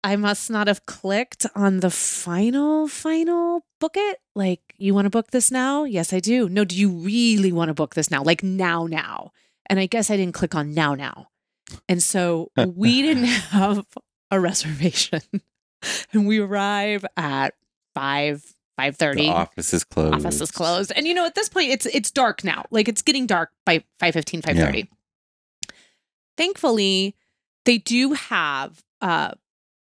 I 0.03 0.15
must 0.15 0.49
not 0.49 0.67
have 0.67 0.86
clicked 0.86 1.45
on 1.55 1.80
the 1.80 1.91
final, 1.91 2.88
final 2.88 3.63
book 3.80 3.93
it. 3.95 4.19
Like, 4.36 4.61
you 4.78 4.93
want 4.95 5.05
to 5.05 5.11
book 5.11 5.30
this 5.32 5.51
now? 5.51 5.84
Yes, 5.84 6.11
I 6.11 6.19
do. 6.19 6.49
No, 6.49 6.65
do 6.65 6.76
you 6.76 6.89
really 6.89 7.51
want 7.51 7.69
to 7.69 7.76
book 7.76 7.93
this 7.93 8.09
now? 8.09 8.24
Like, 8.24 8.41
now, 8.41 8.88
now. 8.88 9.32
And 9.69 9.80
I 9.80 9.86
guess 9.86 10.09
I 10.09 10.17
didn't 10.17 10.34
click 10.34 10.55
on 10.55 10.74
now, 10.74 10.95
now. 10.95 11.28
And 11.88 12.01
so 12.01 12.49
we 12.65 13.03
didn't 13.03 13.24
have 13.51 13.86
a 14.32 14.39
reservation. 14.39 15.22
and 16.13 16.28
we 16.28 16.39
arrive 16.39 17.05
at 17.15 17.53
5, 17.93 18.43
5.30 18.82 19.30
office 19.30 19.74
is 19.74 19.84
closed. 19.84 20.14
office 20.14 20.42
is 20.42 20.52
closed. 20.52 20.92
And 20.96 21.08
you 21.08 21.14
know, 21.14 21.26
at 21.26 21.36
this 21.36 21.50
point, 21.50 21.70
it's 21.72 21.86
it's 21.88 22.12
dark 22.12 22.44
now. 22.44 22.66
Like 22.72 22.88
it's 22.88 23.02
getting 23.02 23.28
dark 23.28 23.52
by 23.66 23.80
5.15, 24.02 24.42
5.30. 24.42 24.88
Thankfully, 26.38 27.16
they 27.66 27.78
do 27.78 28.14
have 28.14 28.84
uh 29.02 29.32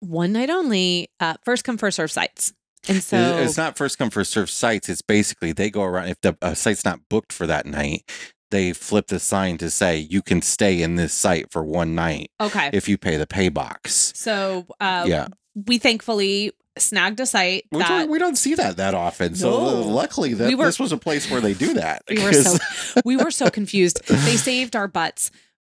one 0.01 0.33
night 0.33 0.49
only, 0.49 1.09
uh 1.19 1.35
first 1.43 1.63
come, 1.63 1.77
first 1.77 1.97
serve 1.97 2.11
sites. 2.11 2.53
And 2.87 3.03
so 3.03 3.17
it's 3.17 3.57
not 3.57 3.77
first 3.77 3.97
come 3.97 4.09
first 4.09 4.31
serve 4.31 4.49
sites. 4.49 4.89
It's 4.89 5.01
basically 5.01 5.51
they 5.51 5.69
go 5.69 5.83
around. 5.83 6.09
If 6.09 6.21
the 6.21 6.37
uh, 6.41 6.53
site's 6.53 6.85
not 6.85 7.01
booked 7.09 7.33
for 7.33 7.45
that 7.45 7.65
night, 7.65 8.09
they 8.51 8.73
flip 8.73 9.07
the 9.07 9.19
sign 9.19 9.57
to 9.59 9.69
say 9.69 9.97
you 9.97 10.21
can 10.21 10.41
stay 10.41 10.81
in 10.81 10.95
this 10.95 11.13
site 11.13 11.51
for 11.51 11.63
one 11.63 11.93
night 11.93 12.31
okay. 12.41 12.69
if 12.73 12.89
you 12.89 12.97
pay 12.97 13.17
the 13.17 13.27
pay 13.27 13.49
box. 13.49 14.13
so 14.15 14.65
uh 14.79 15.05
yeah, 15.07 15.27
we 15.67 15.77
thankfully 15.77 16.51
snagged 16.81 17.19
a 17.19 17.25
site 17.25 17.65
Which 17.69 17.87
that 17.87 18.09
we 18.09 18.19
don't 18.19 18.37
see 18.37 18.55
that 18.55 18.77
that 18.77 18.93
often. 18.93 19.35
So 19.35 19.49
No. 19.49 19.81
luckily, 19.81 20.33
that 20.35 20.47
We 20.47 20.55
were- 20.55 20.65
this 20.65 20.79
was 20.79 20.91
a 20.91 20.97
place 20.97 21.29
where 21.29 21.41
they 21.41 21.53
do 21.53 21.73
that. 21.75 22.03
we 22.09 22.21
were 22.23 22.33
so 22.33 22.57
we 23.05 23.17
were 23.17 23.31
so 23.31 23.49
confused. 23.49 24.01
They 24.07 24.35
saved 24.37 24.75
our 24.75 24.87
butts 24.87 25.31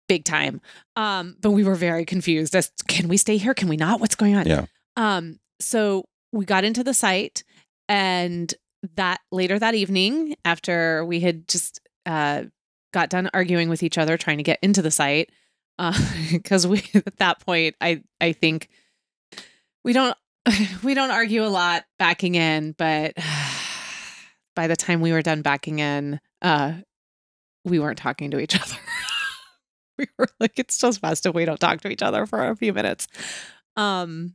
big 0.09 0.25
time. 0.25 0.61
Um, 0.97 1.37
but 1.41 1.53
we 1.53 1.63
were 1.65 1.77
very 1.77 2.05
confused 2.05 2.57
as 2.57 2.73
can 2.89 3.09
we 3.09 3.17
stay 3.17 3.37
here? 3.37 3.55
Can 3.55 3.69
we 3.69 3.77
not? 3.77 4.01
What's 4.01 4.17
going 4.17 4.35
on? 4.35 4.47
Yeah. 4.47 4.67
Um, 4.97 5.39
so 5.61 6.05
we 6.33 6.45
got 6.45 6.65
into 6.65 6.83
the 6.83 6.95
site 6.95 7.45
and 7.89 8.53
that 8.97 9.21
later 9.31 9.59
that 9.59 9.75
evening, 9.75 10.35
after 10.45 11.05
we 11.05 11.21
had 11.21 11.47
just 11.49 11.81
uh 12.07 12.45
got 12.93 13.09
done 13.11 13.31
arguing 13.35 13.69
with 13.69 13.83
each 13.85 13.99
other 13.99 14.17
trying 14.17 14.39
to 14.39 14.43
get 14.43 14.59
into 14.63 14.83
the 14.83 14.91
site, 14.91 15.31
uh, 15.79 15.97
because 16.33 16.67
we 16.67 16.83
at 16.95 17.17
that 17.19 17.39
point 17.41 17.77
I 17.81 18.03
I 18.21 18.33
think 18.33 18.69
we 19.85 19.93
don't 19.93 20.17
we 20.83 20.95
don't 20.95 21.11
argue 21.11 21.45
a 21.45 21.49
lot 21.49 21.85
backing 21.99 22.35
in, 22.35 22.73
but 22.73 23.15
by 24.57 24.67
the 24.67 24.77
time 24.77 25.01
we 25.01 25.13
were 25.13 25.23
done 25.23 25.43
backing 25.43 25.79
in, 25.79 26.21
uh, 26.43 26.75
we 27.65 27.79
weren't 27.79 27.99
talking 27.99 28.31
to 28.31 28.41
each 28.41 28.55
other. 28.61 28.77
we 29.99 30.07
were 30.19 30.29
like, 30.39 30.59
it's 30.59 30.79
just 30.79 31.01
best 31.01 31.27
if 31.27 31.35
we 31.35 31.45
don't 31.45 31.61
talk 31.61 31.81
to 31.83 31.89
each 31.89 32.03
other 32.03 32.27
for 32.27 32.49
a 32.49 32.57
few 32.57 32.73
minutes. 32.73 33.07
Um, 33.77 34.35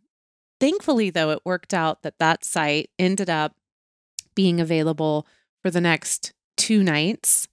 thankfully, 0.59 1.09
though, 1.09 1.31
it 1.31 1.39
worked 1.45 1.73
out 1.73 2.03
that 2.03 2.19
that 2.19 2.43
site 2.43 2.89
ended 2.99 3.29
up 3.29 3.55
being 4.35 4.59
available 4.59 5.27
for 5.61 5.71
the 5.71 5.81
next 5.81 6.33
two 6.57 6.83
nights. 6.83 7.47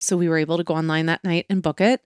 So 0.00 0.16
we 0.16 0.28
were 0.28 0.38
able 0.38 0.56
to 0.56 0.64
go 0.64 0.74
online 0.74 1.06
that 1.06 1.24
night 1.24 1.46
and 1.48 1.62
book 1.62 1.80
it. 1.80 2.00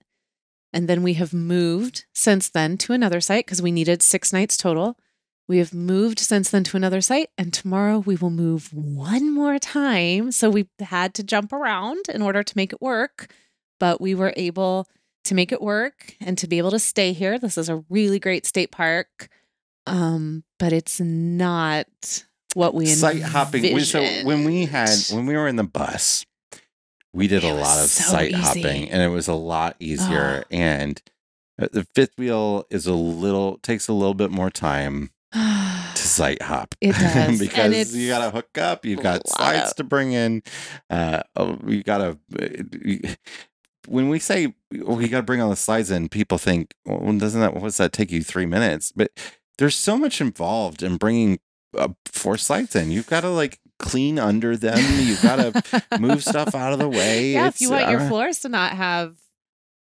And 0.73 0.87
then 0.87 1.03
we 1.03 1.15
have 1.15 1.33
moved 1.33 2.05
since 2.13 2.49
then 2.49 2.77
to 2.79 2.93
another 2.93 3.19
site 3.19 3.45
because 3.45 3.61
we 3.61 3.71
needed 3.71 4.01
six 4.01 4.31
nights 4.31 4.55
total. 4.55 4.97
We 5.51 5.57
have 5.57 5.73
moved 5.73 6.19
since 6.19 6.49
then 6.49 6.63
to 6.63 6.77
another 6.77 7.01
site, 7.01 7.27
and 7.37 7.53
tomorrow 7.53 7.99
we 7.99 8.15
will 8.15 8.29
move 8.29 8.73
one 8.73 9.33
more 9.33 9.59
time. 9.59 10.31
So 10.31 10.49
we 10.49 10.69
had 10.79 11.13
to 11.15 11.23
jump 11.23 11.51
around 11.51 12.05
in 12.07 12.21
order 12.21 12.41
to 12.41 12.53
make 12.55 12.71
it 12.71 12.81
work, 12.81 13.33
but 13.77 13.99
we 13.99 14.15
were 14.15 14.33
able 14.37 14.87
to 15.25 15.35
make 15.35 15.51
it 15.51 15.61
work 15.61 16.15
and 16.21 16.37
to 16.37 16.47
be 16.47 16.57
able 16.57 16.71
to 16.71 16.79
stay 16.79 17.11
here. 17.11 17.37
This 17.37 17.57
is 17.57 17.67
a 17.67 17.83
really 17.89 18.17
great 18.17 18.45
state 18.45 18.71
park, 18.71 19.27
um, 19.87 20.45
but 20.57 20.71
it's 20.71 21.01
not 21.01 22.23
what 22.53 22.73
we 22.73 22.85
site 22.85 23.21
hopping. 23.21 23.61
We, 23.61 23.81
so 23.81 24.01
when 24.23 24.45
we 24.45 24.67
had 24.67 24.95
when 25.11 25.25
we 25.25 25.35
were 25.35 25.49
in 25.49 25.57
the 25.57 25.65
bus, 25.65 26.25
we 27.11 27.27
did 27.27 27.43
It 27.43 27.51
a 27.51 27.53
lot 27.55 27.83
of 27.83 27.89
so 27.89 28.09
site 28.09 28.31
easy. 28.31 28.61
hopping, 28.61 28.89
and 28.89 29.01
it 29.01 29.09
was 29.09 29.27
a 29.27 29.33
lot 29.33 29.75
easier. 29.81 30.45
Oh. 30.45 30.47
And 30.49 31.01
uh, 31.61 31.67
the 31.73 31.83
fifth 31.93 32.17
wheel 32.17 32.67
is 32.69 32.87
a 32.87 32.93
little 32.93 33.57
takes 33.57 33.89
a 33.89 33.93
little 33.93 34.13
bit 34.13 34.31
more 34.31 34.49
time 34.49 35.11
to 35.33 35.91
site 35.95 36.41
hop. 36.41 36.75
It 36.81 36.91
does, 36.99 37.39
because 37.39 37.95
you 37.95 38.09
got 38.09 38.25
to 38.25 38.31
hook 38.31 38.57
up. 38.57 38.85
You've 38.85 39.01
got 39.01 39.27
slides 39.27 39.71
of- 39.71 39.75
to 39.77 39.83
bring 39.83 40.11
in. 40.11 40.43
Uh, 40.89 41.23
oh, 41.35 41.57
you 41.65 41.83
got 41.83 41.99
to. 41.99 43.17
When 43.87 44.09
we 44.09 44.19
say 44.19 44.53
you 44.71 45.07
got 45.07 45.17
to 45.17 45.23
bring 45.23 45.41
all 45.41 45.49
the 45.49 45.55
slides 45.55 45.89
in, 45.89 46.07
people 46.09 46.37
think, 46.37 46.75
well, 46.85 47.17
doesn't 47.17 47.41
that 47.41 47.55
what's 47.55 47.77
that 47.77 47.93
take 47.93 48.11
you 48.11 48.23
three 48.23 48.45
minutes? 48.45 48.91
But 48.91 49.11
there's 49.57 49.75
so 49.75 49.97
much 49.97 50.21
involved 50.21 50.83
in 50.83 50.97
bringing 50.97 51.39
uh, 51.77 51.89
four 52.05 52.37
slides 52.37 52.75
in. 52.75 52.91
You've 52.91 53.07
got 53.07 53.21
to 53.21 53.29
like 53.29 53.59
clean 53.79 54.19
under 54.19 54.55
them. 54.55 54.77
You've 54.99 55.21
got 55.21 55.37
to 55.37 55.83
move 55.99 56.23
stuff 56.23 56.53
out 56.53 56.73
of 56.73 56.79
the 56.79 56.89
way. 56.89 57.31
Yeah, 57.33 57.47
if 57.47 57.61
you 57.61 57.71
want 57.71 57.89
your 57.89 58.01
uh, 58.01 58.07
floors 58.07 58.39
to 58.39 58.49
not 58.49 58.73
have 58.73 59.15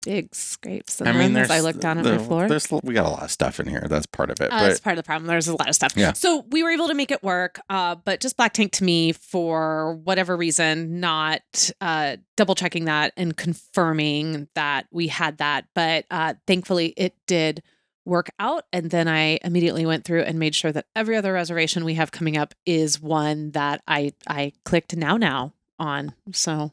big 0.04 0.34
scrapes 0.34 1.00
I 1.00 1.12
mean, 1.12 1.36
as 1.36 1.50
I 1.50 1.60
look 1.60 1.80
down 1.80 1.98
at 1.98 2.04
my 2.04 2.18
floor. 2.18 2.48
There's, 2.48 2.70
we 2.82 2.94
got 2.94 3.06
a 3.06 3.10
lot 3.10 3.22
of 3.22 3.30
stuff 3.30 3.58
in 3.58 3.66
here. 3.66 3.86
That's 3.88 4.06
part 4.06 4.30
of 4.30 4.40
it. 4.40 4.52
Uh, 4.52 4.58
but 4.60 4.68
that's 4.68 4.80
part 4.80 4.94
of 4.94 5.02
the 5.02 5.06
problem. 5.06 5.26
There's 5.26 5.48
a 5.48 5.56
lot 5.56 5.68
of 5.68 5.74
stuff. 5.74 5.94
Yeah. 5.96 6.12
So 6.12 6.44
we 6.50 6.62
were 6.62 6.70
able 6.70 6.88
to 6.88 6.94
make 6.94 7.10
it 7.10 7.22
work, 7.22 7.60
uh, 7.70 7.96
but 7.96 8.20
just 8.20 8.36
Black 8.36 8.52
Tank 8.52 8.72
to 8.72 8.84
me 8.84 9.12
for 9.12 9.94
whatever 10.04 10.36
reason, 10.36 11.00
not 11.00 11.70
uh, 11.80 12.16
double 12.36 12.54
checking 12.54 12.84
that 12.84 13.12
and 13.16 13.36
confirming 13.36 14.48
that 14.54 14.86
we 14.90 15.08
had 15.08 15.38
that. 15.38 15.66
But 15.74 16.04
uh, 16.10 16.34
thankfully, 16.46 16.94
it 16.96 17.14
did 17.26 17.62
work 18.04 18.30
out. 18.38 18.64
And 18.72 18.90
then 18.90 19.08
I 19.08 19.38
immediately 19.42 19.86
went 19.86 20.04
through 20.04 20.22
and 20.22 20.38
made 20.38 20.54
sure 20.54 20.72
that 20.72 20.86
every 20.94 21.16
other 21.16 21.32
reservation 21.32 21.84
we 21.84 21.94
have 21.94 22.12
coming 22.12 22.36
up 22.36 22.54
is 22.66 23.00
one 23.00 23.52
that 23.52 23.82
I 23.88 24.12
I 24.28 24.52
clicked 24.64 24.94
now 24.94 25.16
now 25.16 25.54
on. 25.78 26.14
So 26.32 26.72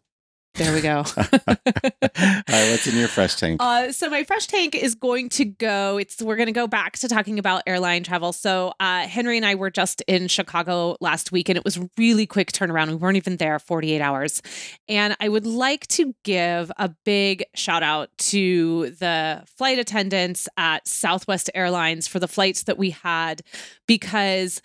there 0.55 0.73
we 0.73 0.81
go. 0.81 0.97
all 1.17 1.23
right, 1.47 2.43
what's 2.47 2.85
in 2.85 2.97
your 2.97 3.07
fresh 3.07 3.35
tank? 3.35 3.61
Uh, 3.61 3.91
so 3.91 4.09
my 4.09 4.23
fresh 4.23 4.47
tank 4.47 4.75
is 4.75 4.95
going 4.95 5.29
to 5.29 5.45
go. 5.45 5.97
It's 5.97 6.21
we're 6.21 6.35
going 6.35 6.47
to 6.47 6.53
go 6.53 6.67
back 6.67 6.97
to 6.99 7.07
talking 7.07 7.39
about 7.39 7.63
airline 7.65 8.03
travel. 8.03 8.33
So 8.33 8.73
uh, 8.79 9.07
Henry 9.07 9.37
and 9.37 9.45
I 9.45 9.55
were 9.55 9.69
just 9.69 10.01
in 10.07 10.27
Chicago 10.27 10.97
last 10.99 11.31
week, 11.31 11.47
and 11.47 11.57
it 11.57 11.63
was 11.63 11.79
really 11.97 12.25
quick 12.25 12.51
turnaround. 12.51 12.89
We 12.89 12.95
weren't 12.95 13.17
even 13.17 13.37
there 13.37 13.59
48 13.59 14.01
hours, 14.01 14.41
and 14.89 15.15
I 15.19 15.29
would 15.29 15.45
like 15.45 15.87
to 15.87 16.13
give 16.23 16.71
a 16.77 16.89
big 17.05 17.45
shout 17.55 17.81
out 17.81 18.09
to 18.17 18.91
the 18.91 19.43
flight 19.57 19.79
attendants 19.79 20.49
at 20.57 20.87
Southwest 20.87 21.49
Airlines 21.55 22.07
for 22.07 22.19
the 22.19 22.27
flights 22.27 22.63
that 22.63 22.77
we 22.77 22.89
had 22.89 23.41
because 23.87 24.61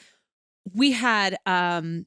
we 0.75 0.93
had 0.93 1.37
um, 1.47 2.07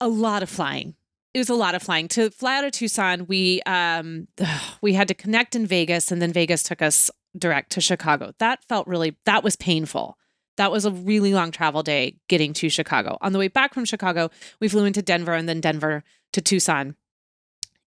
a 0.00 0.08
lot 0.08 0.42
of 0.42 0.48
flying 0.48 0.94
it 1.34 1.38
was 1.38 1.48
a 1.48 1.54
lot 1.54 1.74
of 1.74 1.82
flying. 1.82 2.08
To 2.08 2.30
fly 2.30 2.58
out 2.58 2.64
of 2.64 2.72
tucson 2.72 3.26
we 3.26 3.62
um 3.66 4.28
we 4.80 4.92
had 4.92 5.08
to 5.08 5.14
connect 5.14 5.54
in 5.54 5.66
vegas 5.66 6.10
and 6.10 6.20
then 6.20 6.32
vegas 6.32 6.62
took 6.62 6.82
us 6.82 7.10
direct 7.36 7.72
to 7.72 7.80
chicago. 7.80 8.32
That 8.38 8.64
felt 8.64 8.86
really 8.86 9.16
that 9.26 9.42
was 9.42 9.56
painful. 9.56 10.16
That 10.58 10.70
was 10.70 10.84
a 10.84 10.90
really 10.90 11.32
long 11.32 11.50
travel 11.50 11.82
day 11.82 12.16
getting 12.28 12.52
to 12.54 12.68
chicago. 12.68 13.18
On 13.20 13.32
the 13.32 13.38
way 13.38 13.48
back 13.48 13.74
from 13.74 13.84
chicago 13.84 14.30
we 14.60 14.68
flew 14.68 14.84
into 14.84 15.02
denver 15.02 15.32
and 15.32 15.48
then 15.48 15.60
denver 15.60 16.04
to 16.32 16.40
tucson. 16.40 16.96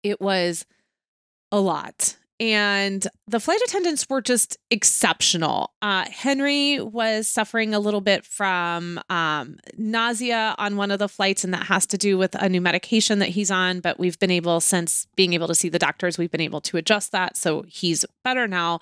It 0.02 0.20
was 0.20 0.66
a 1.52 1.60
lot 1.60 2.18
and 2.52 3.08
the 3.28 3.40
flight 3.40 3.62
attendants 3.66 4.08
were 4.10 4.22
just 4.22 4.58
exceptional. 4.70 5.72
Uh, 5.82 6.06
Henry 6.10 6.80
was 6.80 7.28
suffering 7.28 7.74
a 7.74 7.80
little 7.80 8.02
bit 8.02 8.26
from 8.26 9.00
um, 9.10 9.58
nausea 9.78 10.54
on 10.58 10.76
one 10.76 10.92
of 10.92 11.00
the 11.00 11.08
flights, 11.08 11.44
and 11.44 11.54
that 11.54 11.68
has 11.68 11.86
to 11.88 11.98
do 11.98 12.18
with 12.18 12.36
a 12.36 12.50
new 12.50 12.62
medication 12.62 13.20
that 13.20 13.30
he's 13.30 13.50
on. 13.50 13.80
But 13.80 13.98
we've 13.98 14.20
been 14.20 14.32
able, 14.32 14.60
since 14.60 15.08
being 15.16 15.34
able 15.34 15.48
to 15.48 15.56
see 15.56 15.70
the 15.70 15.80
doctors, 15.80 16.18
we've 16.18 16.32
been 16.32 16.42
able 16.42 16.62
to 16.62 16.78
adjust 16.78 17.12
that. 17.14 17.38
So 17.38 17.64
he's 17.68 18.06
better 18.24 18.48
now. 18.48 18.80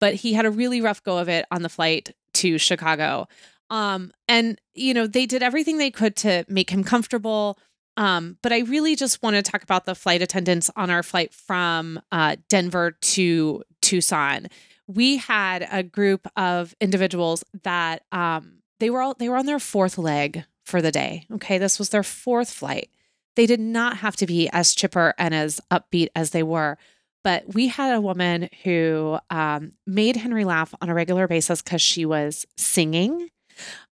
But 0.00 0.14
he 0.14 0.32
had 0.32 0.46
a 0.46 0.50
really 0.50 0.80
rough 0.80 1.02
go 1.02 1.18
of 1.18 1.28
it 1.28 1.44
on 1.50 1.62
the 1.62 1.68
flight 1.68 2.14
to 2.34 2.58
Chicago. 2.58 3.28
Um, 3.70 4.12
and, 4.28 4.60
you 4.74 4.94
know, 4.94 5.06
they 5.06 5.26
did 5.26 5.42
everything 5.42 5.78
they 5.78 5.90
could 5.90 6.14
to 6.16 6.44
make 6.48 6.70
him 6.70 6.84
comfortable. 6.84 7.58
Um, 7.96 8.38
but 8.42 8.52
I 8.52 8.60
really 8.60 8.96
just 8.96 9.22
want 9.22 9.36
to 9.36 9.42
talk 9.42 9.62
about 9.62 9.84
the 9.84 9.94
flight 9.94 10.22
attendants 10.22 10.70
on 10.76 10.88
our 10.90 11.02
flight 11.02 11.34
from 11.34 12.00
uh, 12.10 12.36
Denver 12.48 12.92
to 12.92 13.62
Tucson. 13.82 14.46
We 14.86 15.18
had 15.18 15.68
a 15.70 15.82
group 15.82 16.26
of 16.36 16.74
individuals 16.80 17.44
that 17.64 18.02
um, 18.10 18.58
they 18.80 18.90
were 18.90 19.02
all 19.02 19.14
they 19.18 19.28
were 19.28 19.36
on 19.36 19.46
their 19.46 19.58
fourth 19.58 19.98
leg 19.98 20.44
for 20.64 20.80
the 20.80 20.92
day. 20.92 21.26
Okay, 21.32 21.58
this 21.58 21.78
was 21.78 21.90
their 21.90 22.02
fourth 22.02 22.50
flight. 22.50 22.88
they 23.34 23.46
did 23.46 23.60
not 23.60 23.98
have 23.98 24.16
to 24.16 24.26
be 24.26 24.48
as 24.50 24.74
chipper 24.74 25.14
and 25.18 25.34
as 25.34 25.60
upbeat 25.70 26.08
as 26.14 26.30
they 26.30 26.42
were. 26.42 26.76
But 27.24 27.54
we 27.54 27.68
had 27.68 27.94
a 27.94 28.00
woman 28.00 28.48
who 28.64 29.18
um, 29.30 29.72
made 29.86 30.16
Henry 30.16 30.44
laugh 30.44 30.74
on 30.80 30.88
a 30.88 30.94
regular 30.94 31.28
basis 31.28 31.62
because 31.62 31.80
she 31.80 32.04
was 32.04 32.46
singing 32.56 33.28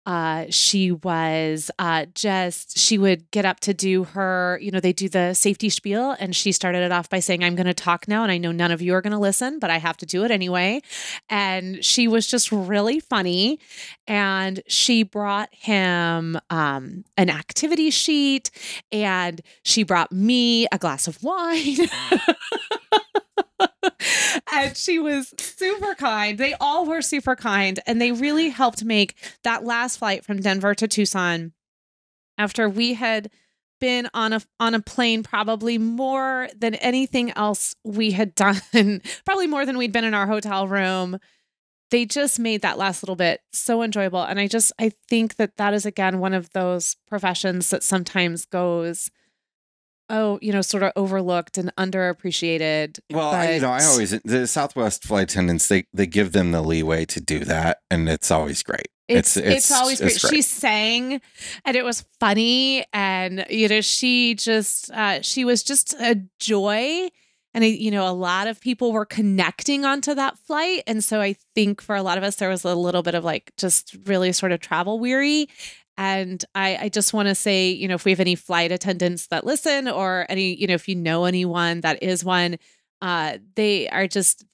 uh, 0.06 0.46
she 0.48 0.90
was 0.90 1.70
uh, 1.78 2.06
just, 2.14 2.78
she 2.78 2.98
would 2.98 3.30
get 3.30 3.44
up 3.44 3.60
to 3.60 3.74
do 3.74 4.04
her, 4.04 4.58
you 4.62 4.70
know, 4.70 4.80
they 4.80 4.92
do 4.92 5.08
the 5.08 5.34
safety 5.34 5.68
spiel. 5.68 6.16
And 6.18 6.34
she 6.34 6.52
started 6.52 6.82
it 6.82 6.90
off 6.90 7.08
by 7.10 7.20
saying, 7.20 7.44
I'm 7.44 7.54
going 7.54 7.66
to 7.66 7.74
talk 7.74 8.08
now. 8.08 8.22
And 8.22 8.32
I 8.32 8.38
know 8.38 8.52
none 8.52 8.70
of 8.70 8.80
you 8.80 8.94
are 8.94 9.02
going 9.02 9.12
to 9.12 9.18
listen, 9.18 9.58
but 9.58 9.70
I 9.70 9.78
have 9.78 9.96
to 9.98 10.06
do 10.06 10.24
it 10.24 10.30
anyway. 10.30 10.80
And 11.28 11.84
she 11.84 12.08
was 12.08 12.26
just 12.26 12.50
really 12.50 12.98
funny. 12.98 13.60
And 14.06 14.62
she 14.66 15.02
brought 15.02 15.50
him 15.52 16.38
um, 16.48 17.04
an 17.16 17.30
activity 17.30 17.90
sheet 17.90 18.50
and 18.90 19.40
she 19.62 19.82
brought 19.82 20.10
me 20.12 20.66
a 20.72 20.78
glass 20.78 21.06
of 21.06 21.22
wine. 21.22 21.76
and 24.52 24.76
she 24.76 24.98
was 24.98 25.34
super 25.38 25.94
kind. 25.94 26.38
They 26.38 26.54
all 26.60 26.86
were 26.86 27.02
super 27.02 27.36
kind, 27.36 27.80
and 27.86 28.00
they 28.00 28.12
really 28.12 28.50
helped 28.50 28.84
make 28.84 29.14
that 29.44 29.64
last 29.64 29.98
flight 29.98 30.24
from 30.24 30.40
Denver 30.40 30.74
to 30.74 30.88
Tucson 30.88 31.52
after 32.38 32.68
we 32.68 32.94
had 32.94 33.30
been 33.80 34.08
on 34.14 34.32
a 34.32 34.40
on 34.58 34.74
a 34.74 34.80
plane 34.80 35.22
probably 35.22 35.78
more 35.78 36.48
than 36.56 36.74
anything 36.76 37.30
else 37.32 37.74
we 37.82 38.12
had 38.12 38.34
done 38.74 39.00
probably 39.24 39.46
more 39.46 39.66
than 39.66 39.78
we'd 39.78 39.92
been 39.92 40.04
in 40.04 40.14
our 40.14 40.26
hotel 40.26 40.68
room 40.68 41.18
they 41.90 42.04
just 42.04 42.38
made 42.38 42.62
that 42.62 42.78
last 42.78 43.02
little 43.02 43.16
bit 43.16 43.40
so 43.52 43.82
enjoyable 43.82 44.22
and 44.22 44.38
i 44.38 44.46
just 44.46 44.70
i 44.78 44.90
think 45.08 45.36
that 45.36 45.56
that 45.56 45.72
is 45.72 45.86
again 45.86 46.20
one 46.20 46.34
of 46.34 46.52
those 46.52 46.96
professions 47.08 47.70
that 47.70 47.82
sometimes 47.82 48.44
goes 48.44 49.10
oh, 50.10 50.38
you 50.42 50.52
know, 50.52 50.60
sort 50.60 50.82
of 50.82 50.92
overlooked 50.96 51.56
and 51.56 51.74
underappreciated. 51.76 52.98
Well, 53.10 53.30
but... 53.30 53.54
you 53.54 53.60
know, 53.60 53.70
I 53.70 53.84
always 53.84 54.10
the 54.10 54.46
Southwest 54.46 55.04
flight 55.04 55.30
attendants 55.30 55.68
they 55.68 55.86
they 55.94 56.06
give 56.06 56.32
them 56.32 56.52
the 56.52 56.60
leeway 56.60 57.06
to 57.06 57.20
do 57.20 57.40
that, 57.46 57.78
and 57.90 58.08
it's 58.08 58.30
always 58.30 58.62
great. 58.62 58.88
It's 59.08 59.36
it's, 59.36 59.46
it's, 59.46 59.56
it's 59.56 59.72
always 59.72 60.00
great. 60.00 60.20
great. 60.20 60.34
She 60.34 60.42
sang, 60.42 61.20
and 61.64 61.76
it 61.76 61.84
was 61.84 62.04
funny, 62.18 62.84
and 62.92 63.46
you 63.48 63.68
know, 63.68 63.80
she 63.80 64.34
just 64.34 64.90
uh, 64.90 65.22
she 65.22 65.44
was 65.44 65.62
just 65.62 65.94
a 65.94 66.22
joy. 66.38 67.08
And 67.52 67.64
you 67.64 67.90
know, 67.90 68.08
a 68.08 68.14
lot 68.14 68.46
of 68.46 68.60
people 68.60 68.92
were 68.92 69.04
connecting 69.04 69.84
onto 69.84 70.14
that 70.14 70.38
flight, 70.38 70.84
and 70.86 71.02
so 71.02 71.20
I 71.20 71.34
think 71.56 71.80
for 71.80 71.96
a 71.96 72.02
lot 72.02 72.16
of 72.16 72.22
us, 72.22 72.36
there 72.36 72.48
was 72.48 72.62
a 72.62 72.76
little 72.76 73.02
bit 73.02 73.16
of 73.16 73.24
like 73.24 73.50
just 73.56 73.96
really 74.04 74.30
sort 74.30 74.52
of 74.52 74.60
travel 74.60 75.00
weary, 75.00 75.48
and 75.96 76.44
I, 76.54 76.76
I 76.76 76.88
just 76.88 77.12
want 77.12 77.28
to 77.28 77.34
say, 77.34 77.70
you 77.70 77.88
know, 77.88 77.94
if 77.94 78.04
we 78.04 78.12
have 78.12 78.20
any 78.20 78.34
flight 78.34 78.72
attendants 78.72 79.26
that 79.28 79.44
listen 79.44 79.88
or 79.88 80.26
any, 80.28 80.54
you 80.54 80.66
know, 80.66 80.74
if 80.74 80.88
you 80.88 80.96
know 80.96 81.24
anyone 81.24 81.80
that 81.82 82.02
is 82.02 82.24
one, 82.24 82.56
uh, 83.02 83.38
they 83.56 83.88
are 83.88 84.06
just 84.06 84.44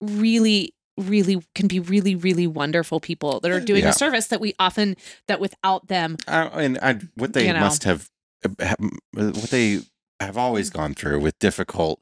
really 0.00 0.74
really 0.98 1.40
can 1.54 1.66
be 1.66 1.80
really 1.80 2.14
really 2.14 2.46
wonderful 2.46 3.00
people 3.00 3.40
that 3.40 3.50
are 3.50 3.60
doing 3.60 3.84
yeah. 3.84 3.88
a 3.88 3.92
service 3.92 4.26
that 4.26 4.40
we 4.40 4.52
often 4.58 4.94
that 5.28 5.40
without 5.40 5.86
them 5.88 6.16
uh, 6.28 6.50
and 6.52 6.78
I, 6.82 6.98
what 7.14 7.32
they 7.32 7.46
you 7.46 7.54
know, 7.54 7.60
must 7.60 7.84
have, 7.84 8.10
have 8.58 8.76
what 9.14 9.50
they 9.50 9.80
have 10.20 10.36
always 10.36 10.70
gone 10.70 10.94
through 10.94 11.20
with 11.20 11.38
difficult 11.38 12.00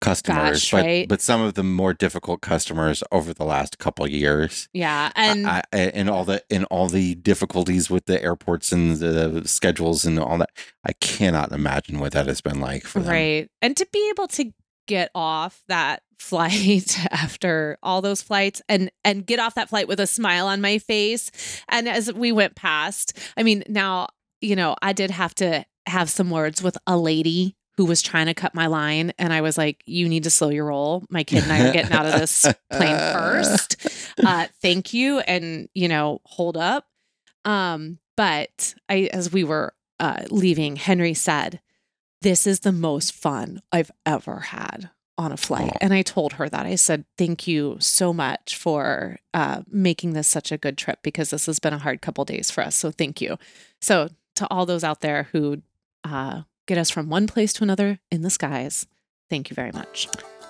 customers, 0.00 0.60
Gosh, 0.60 0.70
but 0.70 0.84
right? 0.84 1.08
but 1.08 1.20
some 1.20 1.40
of 1.40 1.54
the 1.54 1.62
more 1.62 1.92
difficult 1.92 2.40
customers 2.40 3.02
over 3.10 3.34
the 3.34 3.44
last 3.44 3.78
couple 3.78 4.06
years. 4.06 4.68
Yeah, 4.72 5.10
and 5.16 5.46
I, 5.46 5.62
I, 5.72 5.78
and 5.78 6.08
all 6.08 6.24
the 6.24 6.42
and 6.50 6.64
all 6.66 6.88
the 6.88 7.14
difficulties 7.16 7.90
with 7.90 8.06
the 8.06 8.22
airports 8.22 8.72
and 8.72 8.96
the 8.96 9.42
schedules 9.46 10.04
and 10.04 10.18
all 10.18 10.38
that. 10.38 10.50
I 10.84 10.92
cannot 10.94 11.52
imagine 11.52 11.98
what 11.98 12.12
that 12.12 12.26
has 12.26 12.40
been 12.40 12.60
like 12.60 12.84
for 12.84 13.00
them. 13.00 13.10
Right, 13.10 13.50
and 13.60 13.76
to 13.76 13.86
be 13.92 14.08
able 14.10 14.28
to 14.28 14.52
get 14.86 15.10
off 15.14 15.62
that 15.68 16.02
flight 16.18 16.98
after 17.12 17.78
all 17.82 18.02
those 18.02 18.22
flights 18.22 18.60
and 18.68 18.90
and 19.04 19.24
get 19.24 19.38
off 19.38 19.54
that 19.54 19.68
flight 19.68 19.86
with 19.86 20.00
a 20.00 20.06
smile 20.06 20.48
on 20.48 20.60
my 20.60 20.78
face 20.78 21.62
and 21.68 21.88
as 21.88 22.12
we 22.12 22.32
went 22.32 22.56
past 22.56 23.16
i 23.36 23.44
mean 23.44 23.62
now 23.68 24.08
you 24.40 24.56
know 24.56 24.74
i 24.82 24.92
did 24.92 25.12
have 25.12 25.32
to 25.32 25.64
have 25.86 26.10
some 26.10 26.28
words 26.28 26.60
with 26.60 26.76
a 26.88 26.98
lady 26.98 27.54
who 27.78 27.84
was 27.84 28.02
trying 28.02 28.26
to 28.26 28.34
cut 28.34 28.56
my 28.56 28.66
line. 28.66 29.12
And 29.20 29.32
I 29.32 29.40
was 29.40 29.56
like, 29.56 29.84
you 29.86 30.08
need 30.08 30.24
to 30.24 30.30
slow 30.30 30.48
your 30.48 30.64
roll. 30.64 31.04
My 31.10 31.22
kid 31.22 31.44
and 31.44 31.52
I 31.52 31.68
are 31.68 31.72
getting 31.72 31.92
out 31.92 32.06
of 32.06 32.12
this 32.14 32.44
plane 32.72 32.98
first. 33.12 33.86
Uh, 34.18 34.48
thank 34.60 34.92
you. 34.92 35.20
And, 35.20 35.68
you 35.74 35.86
know, 35.86 36.20
hold 36.24 36.56
up. 36.56 36.88
Um, 37.44 38.00
but 38.16 38.74
I, 38.88 39.08
as 39.12 39.30
we 39.30 39.44
were 39.44 39.74
uh, 40.00 40.24
leaving, 40.28 40.74
Henry 40.74 41.14
said, 41.14 41.60
this 42.20 42.48
is 42.48 42.60
the 42.60 42.72
most 42.72 43.14
fun 43.14 43.62
I've 43.70 43.92
ever 44.04 44.40
had 44.40 44.90
on 45.16 45.30
a 45.30 45.36
flight. 45.36 45.70
And 45.80 45.94
I 45.94 46.02
told 46.02 46.32
her 46.32 46.48
that. 46.48 46.66
I 46.66 46.74
said, 46.74 47.04
Thank 47.16 47.46
you 47.46 47.76
so 47.78 48.12
much 48.12 48.56
for 48.56 49.20
uh, 49.32 49.62
making 49.70 50.14
this 50.14 50.26
such 50.26 50.50
a 50.50 50.58
good 50.58 50.76
trip 50.76 50.98
because 51.04 51.30
this 51.30 51.46
has 51.46 51.60
been 51.60 51.74
a 51.74 51.78
hard 51.78 52.02
couple 52.02 52.24
days 52.24 52.50
for 52.50 52.64
us. 52.64 52.74
So 52.74 52.90
thank 52.90 53.20
you. 53.20 53.38
So, 53.80 54.08
to 54.34 54.48
all 54.50 54.66
those 54.66 54.82
out 54.82 55.00
there 55.00 55.28
who 55.30 55.62
uh, 56.02 56.42
get 56.68 56.78
us 56.78 56.90
from 56.90 57.08
one 57.08 57.26
place 57.26 57.52
to 57.54 57.64
another 57.64 57.98
in 58.12 58.22
the 58.22 58.30
skies. 58.30 58.86
Thank 59.28 59.50
you 59.50 59.54
very 59.54 59.72
much. 59.72 60.06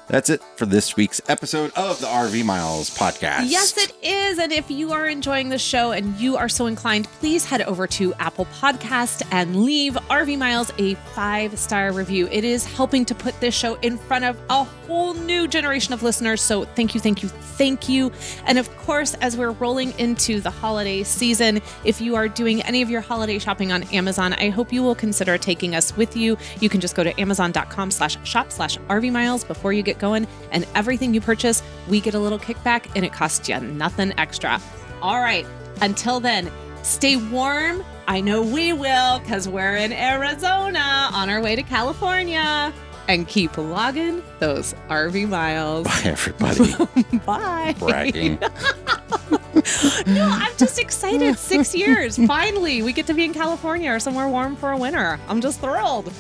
That's 0.09 0.31
it 0.31 0.43
for 0.57 0.65
this 0.65 0.97
week's 0.97 1.21
episode 1.29 1.71
of 1.77 2.01
the 2.01 2.07
RV 2.07 2.43
Miles 2.43 2.89
podcast. 2.89 3.51
Yes, 3.51 3.77
it 3.77 3.93
is. 4.03 4.39
And 4.39 4.53
if 4.53 4.71
you 4.71 4.93
are 4.93 5.07
enjoying 5.07 5.51
the 5.51 5.59
show 5.59 5.93
and 5.93 6.19
you 6.19 6.39
are 6.39 6.49
so 6.49 6.65
inclined, 6.65 7.07
please 7.21 7.45
head 7.45 7.61
over 7.63 7.87
to 7.89 8.15
Apple 8.15 8.47
Podcast 8.47 9.23
and 9.31 9.65
leave 9.65 9.95
RV 10.09 10.39
Miles 10.39 10.73
a 10.79 10.95
five 11.15 11.59
star 11.59 11.93
review. 11.93 12.27
It 12.33 12.43
is 12.43 12.65
helping 12.65 13.05
to 13.05 13.15
put 13.15 13.39
this 13.41 13.55
show 13.55 13.75
in 13.77 13.99
front 13.99 14.25
of 14.25 14.41
a 14.49 14.65
whole 14.65 15.13
new 15.13 15.47
generation 15.47 15.93
of 15.93 16.03
listeners. 16.03 16.41
So 16.41 16.65
thank 16.65 16.95
you, 16.95 17.01
thank 17.01 17.23
you, 17.23 17.29
thank 17.29 17.87
you. 17.87 18.11
And 18.47 18.59
of 18.59 18.75
course, 18.79 19.13
as 19.21 19.37
we're 19.37 19.51
rolling 19.51 19.93
into 19.99 20.41
the 20.41 20.51
holiday 20.51 21.03
season, 21.03 21.61
if 21.85 22.01
you 22.01 22.17
are 22.17 22.29
doing 22.29 22.63
any 22.63 22.81
of 22.81 22.89
your 22.89 23.03
holiday 23.03 23.39
shopping 23.39 23.73
on 23.73 23.83
Amazon, 23.85 24.33
I 24.33 24.49
hope 24.49 24.73
you 24.73 24.83
will 24.83 24.95
consider 24.95 25.37
taking 25.37 25.75
us 25.75 25.95
with 25.99 26.17
you. 26.17 26.39
You 26.61 26.71
can 26.71 26.81
just 26.81 26.97
go 26.97 27.05
to 27.05 27.21
amazon.com 27.21 27.91
slash 27.91 28.17
shop 28.27 28.51
slash 28.51 28.79
RV 28.79 29.13
Miles 29.13 29.45
before 29.45 29.75
you 29.75 29.83
get 29.99 30.01
going. 30.01 30.27
And 30.51 30.67
everything 30.75 31.15
you 31.15 31.21
purchase, 31.21 31.63
we 31.89 32.01
get 32.01 32.15
a 32.15 32.19
little 32.19 32.39
kickback 32.39 32.91
and 32.97 33.05
it 33.05 33.13
costs 33.13 33.49
you 33.49 33.59
nothing 33.61 34.13
extra. 34.19 34.61
All 35.03 35.21
right, 35.21 35.47
until 35.81 36.21
then, 36.21 36.51
stay 36.83 37.17
warm. 37.17 37.85
I 38.07 38.21
know 38.21 38.43
we 38.43 38.73
will 38.73 39.19
because 39.21 39.49
we're 39.49 39.77
in 39.77 39.93
Arizona 39.93 41.11
on 41.13 41.29
our 41.29 41.41
way 41.43 41.57
to 41.57 41.63
California. 41.63 42.73
And 43.07 43.27
keep 43.27 43.57
logging 43.57 44.23
those 44.39 44.75
RV 44.91 45.31
miles. 45.31 45.87
Bye, 45.87 46.01
everybody. 46.05 47.19
Bye. 47.25 47.75
Bragging. 47.79 48.39
no, 50.07 50.29
I'm 50.31 50.55
just 50.59 50.79
excited. 50.79 51.39
Six 51.39 51.75
years. 51.75 52.19
Finally, 52.27 52.83
we 52.83 52.93
get 52.93 53.07
to 53.07 53.15
be 53.15 53.25
in 53.25 53.33
California 53.33 53.91
or 53.91 53.99
somewhere 53.99 54.29
warm 54.29 54.57
for 54.57 54.73
a 54.73 54.77
winter. 54.77 55.19
I'm 55.27 55.41
just 55.41 55.61
thrilled. 55.61 56.13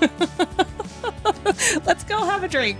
Let's 1.86 2.04
go 2.04 2.24
have 2.24 2.42
a 2.44 2.48
drink. 2.48 2.78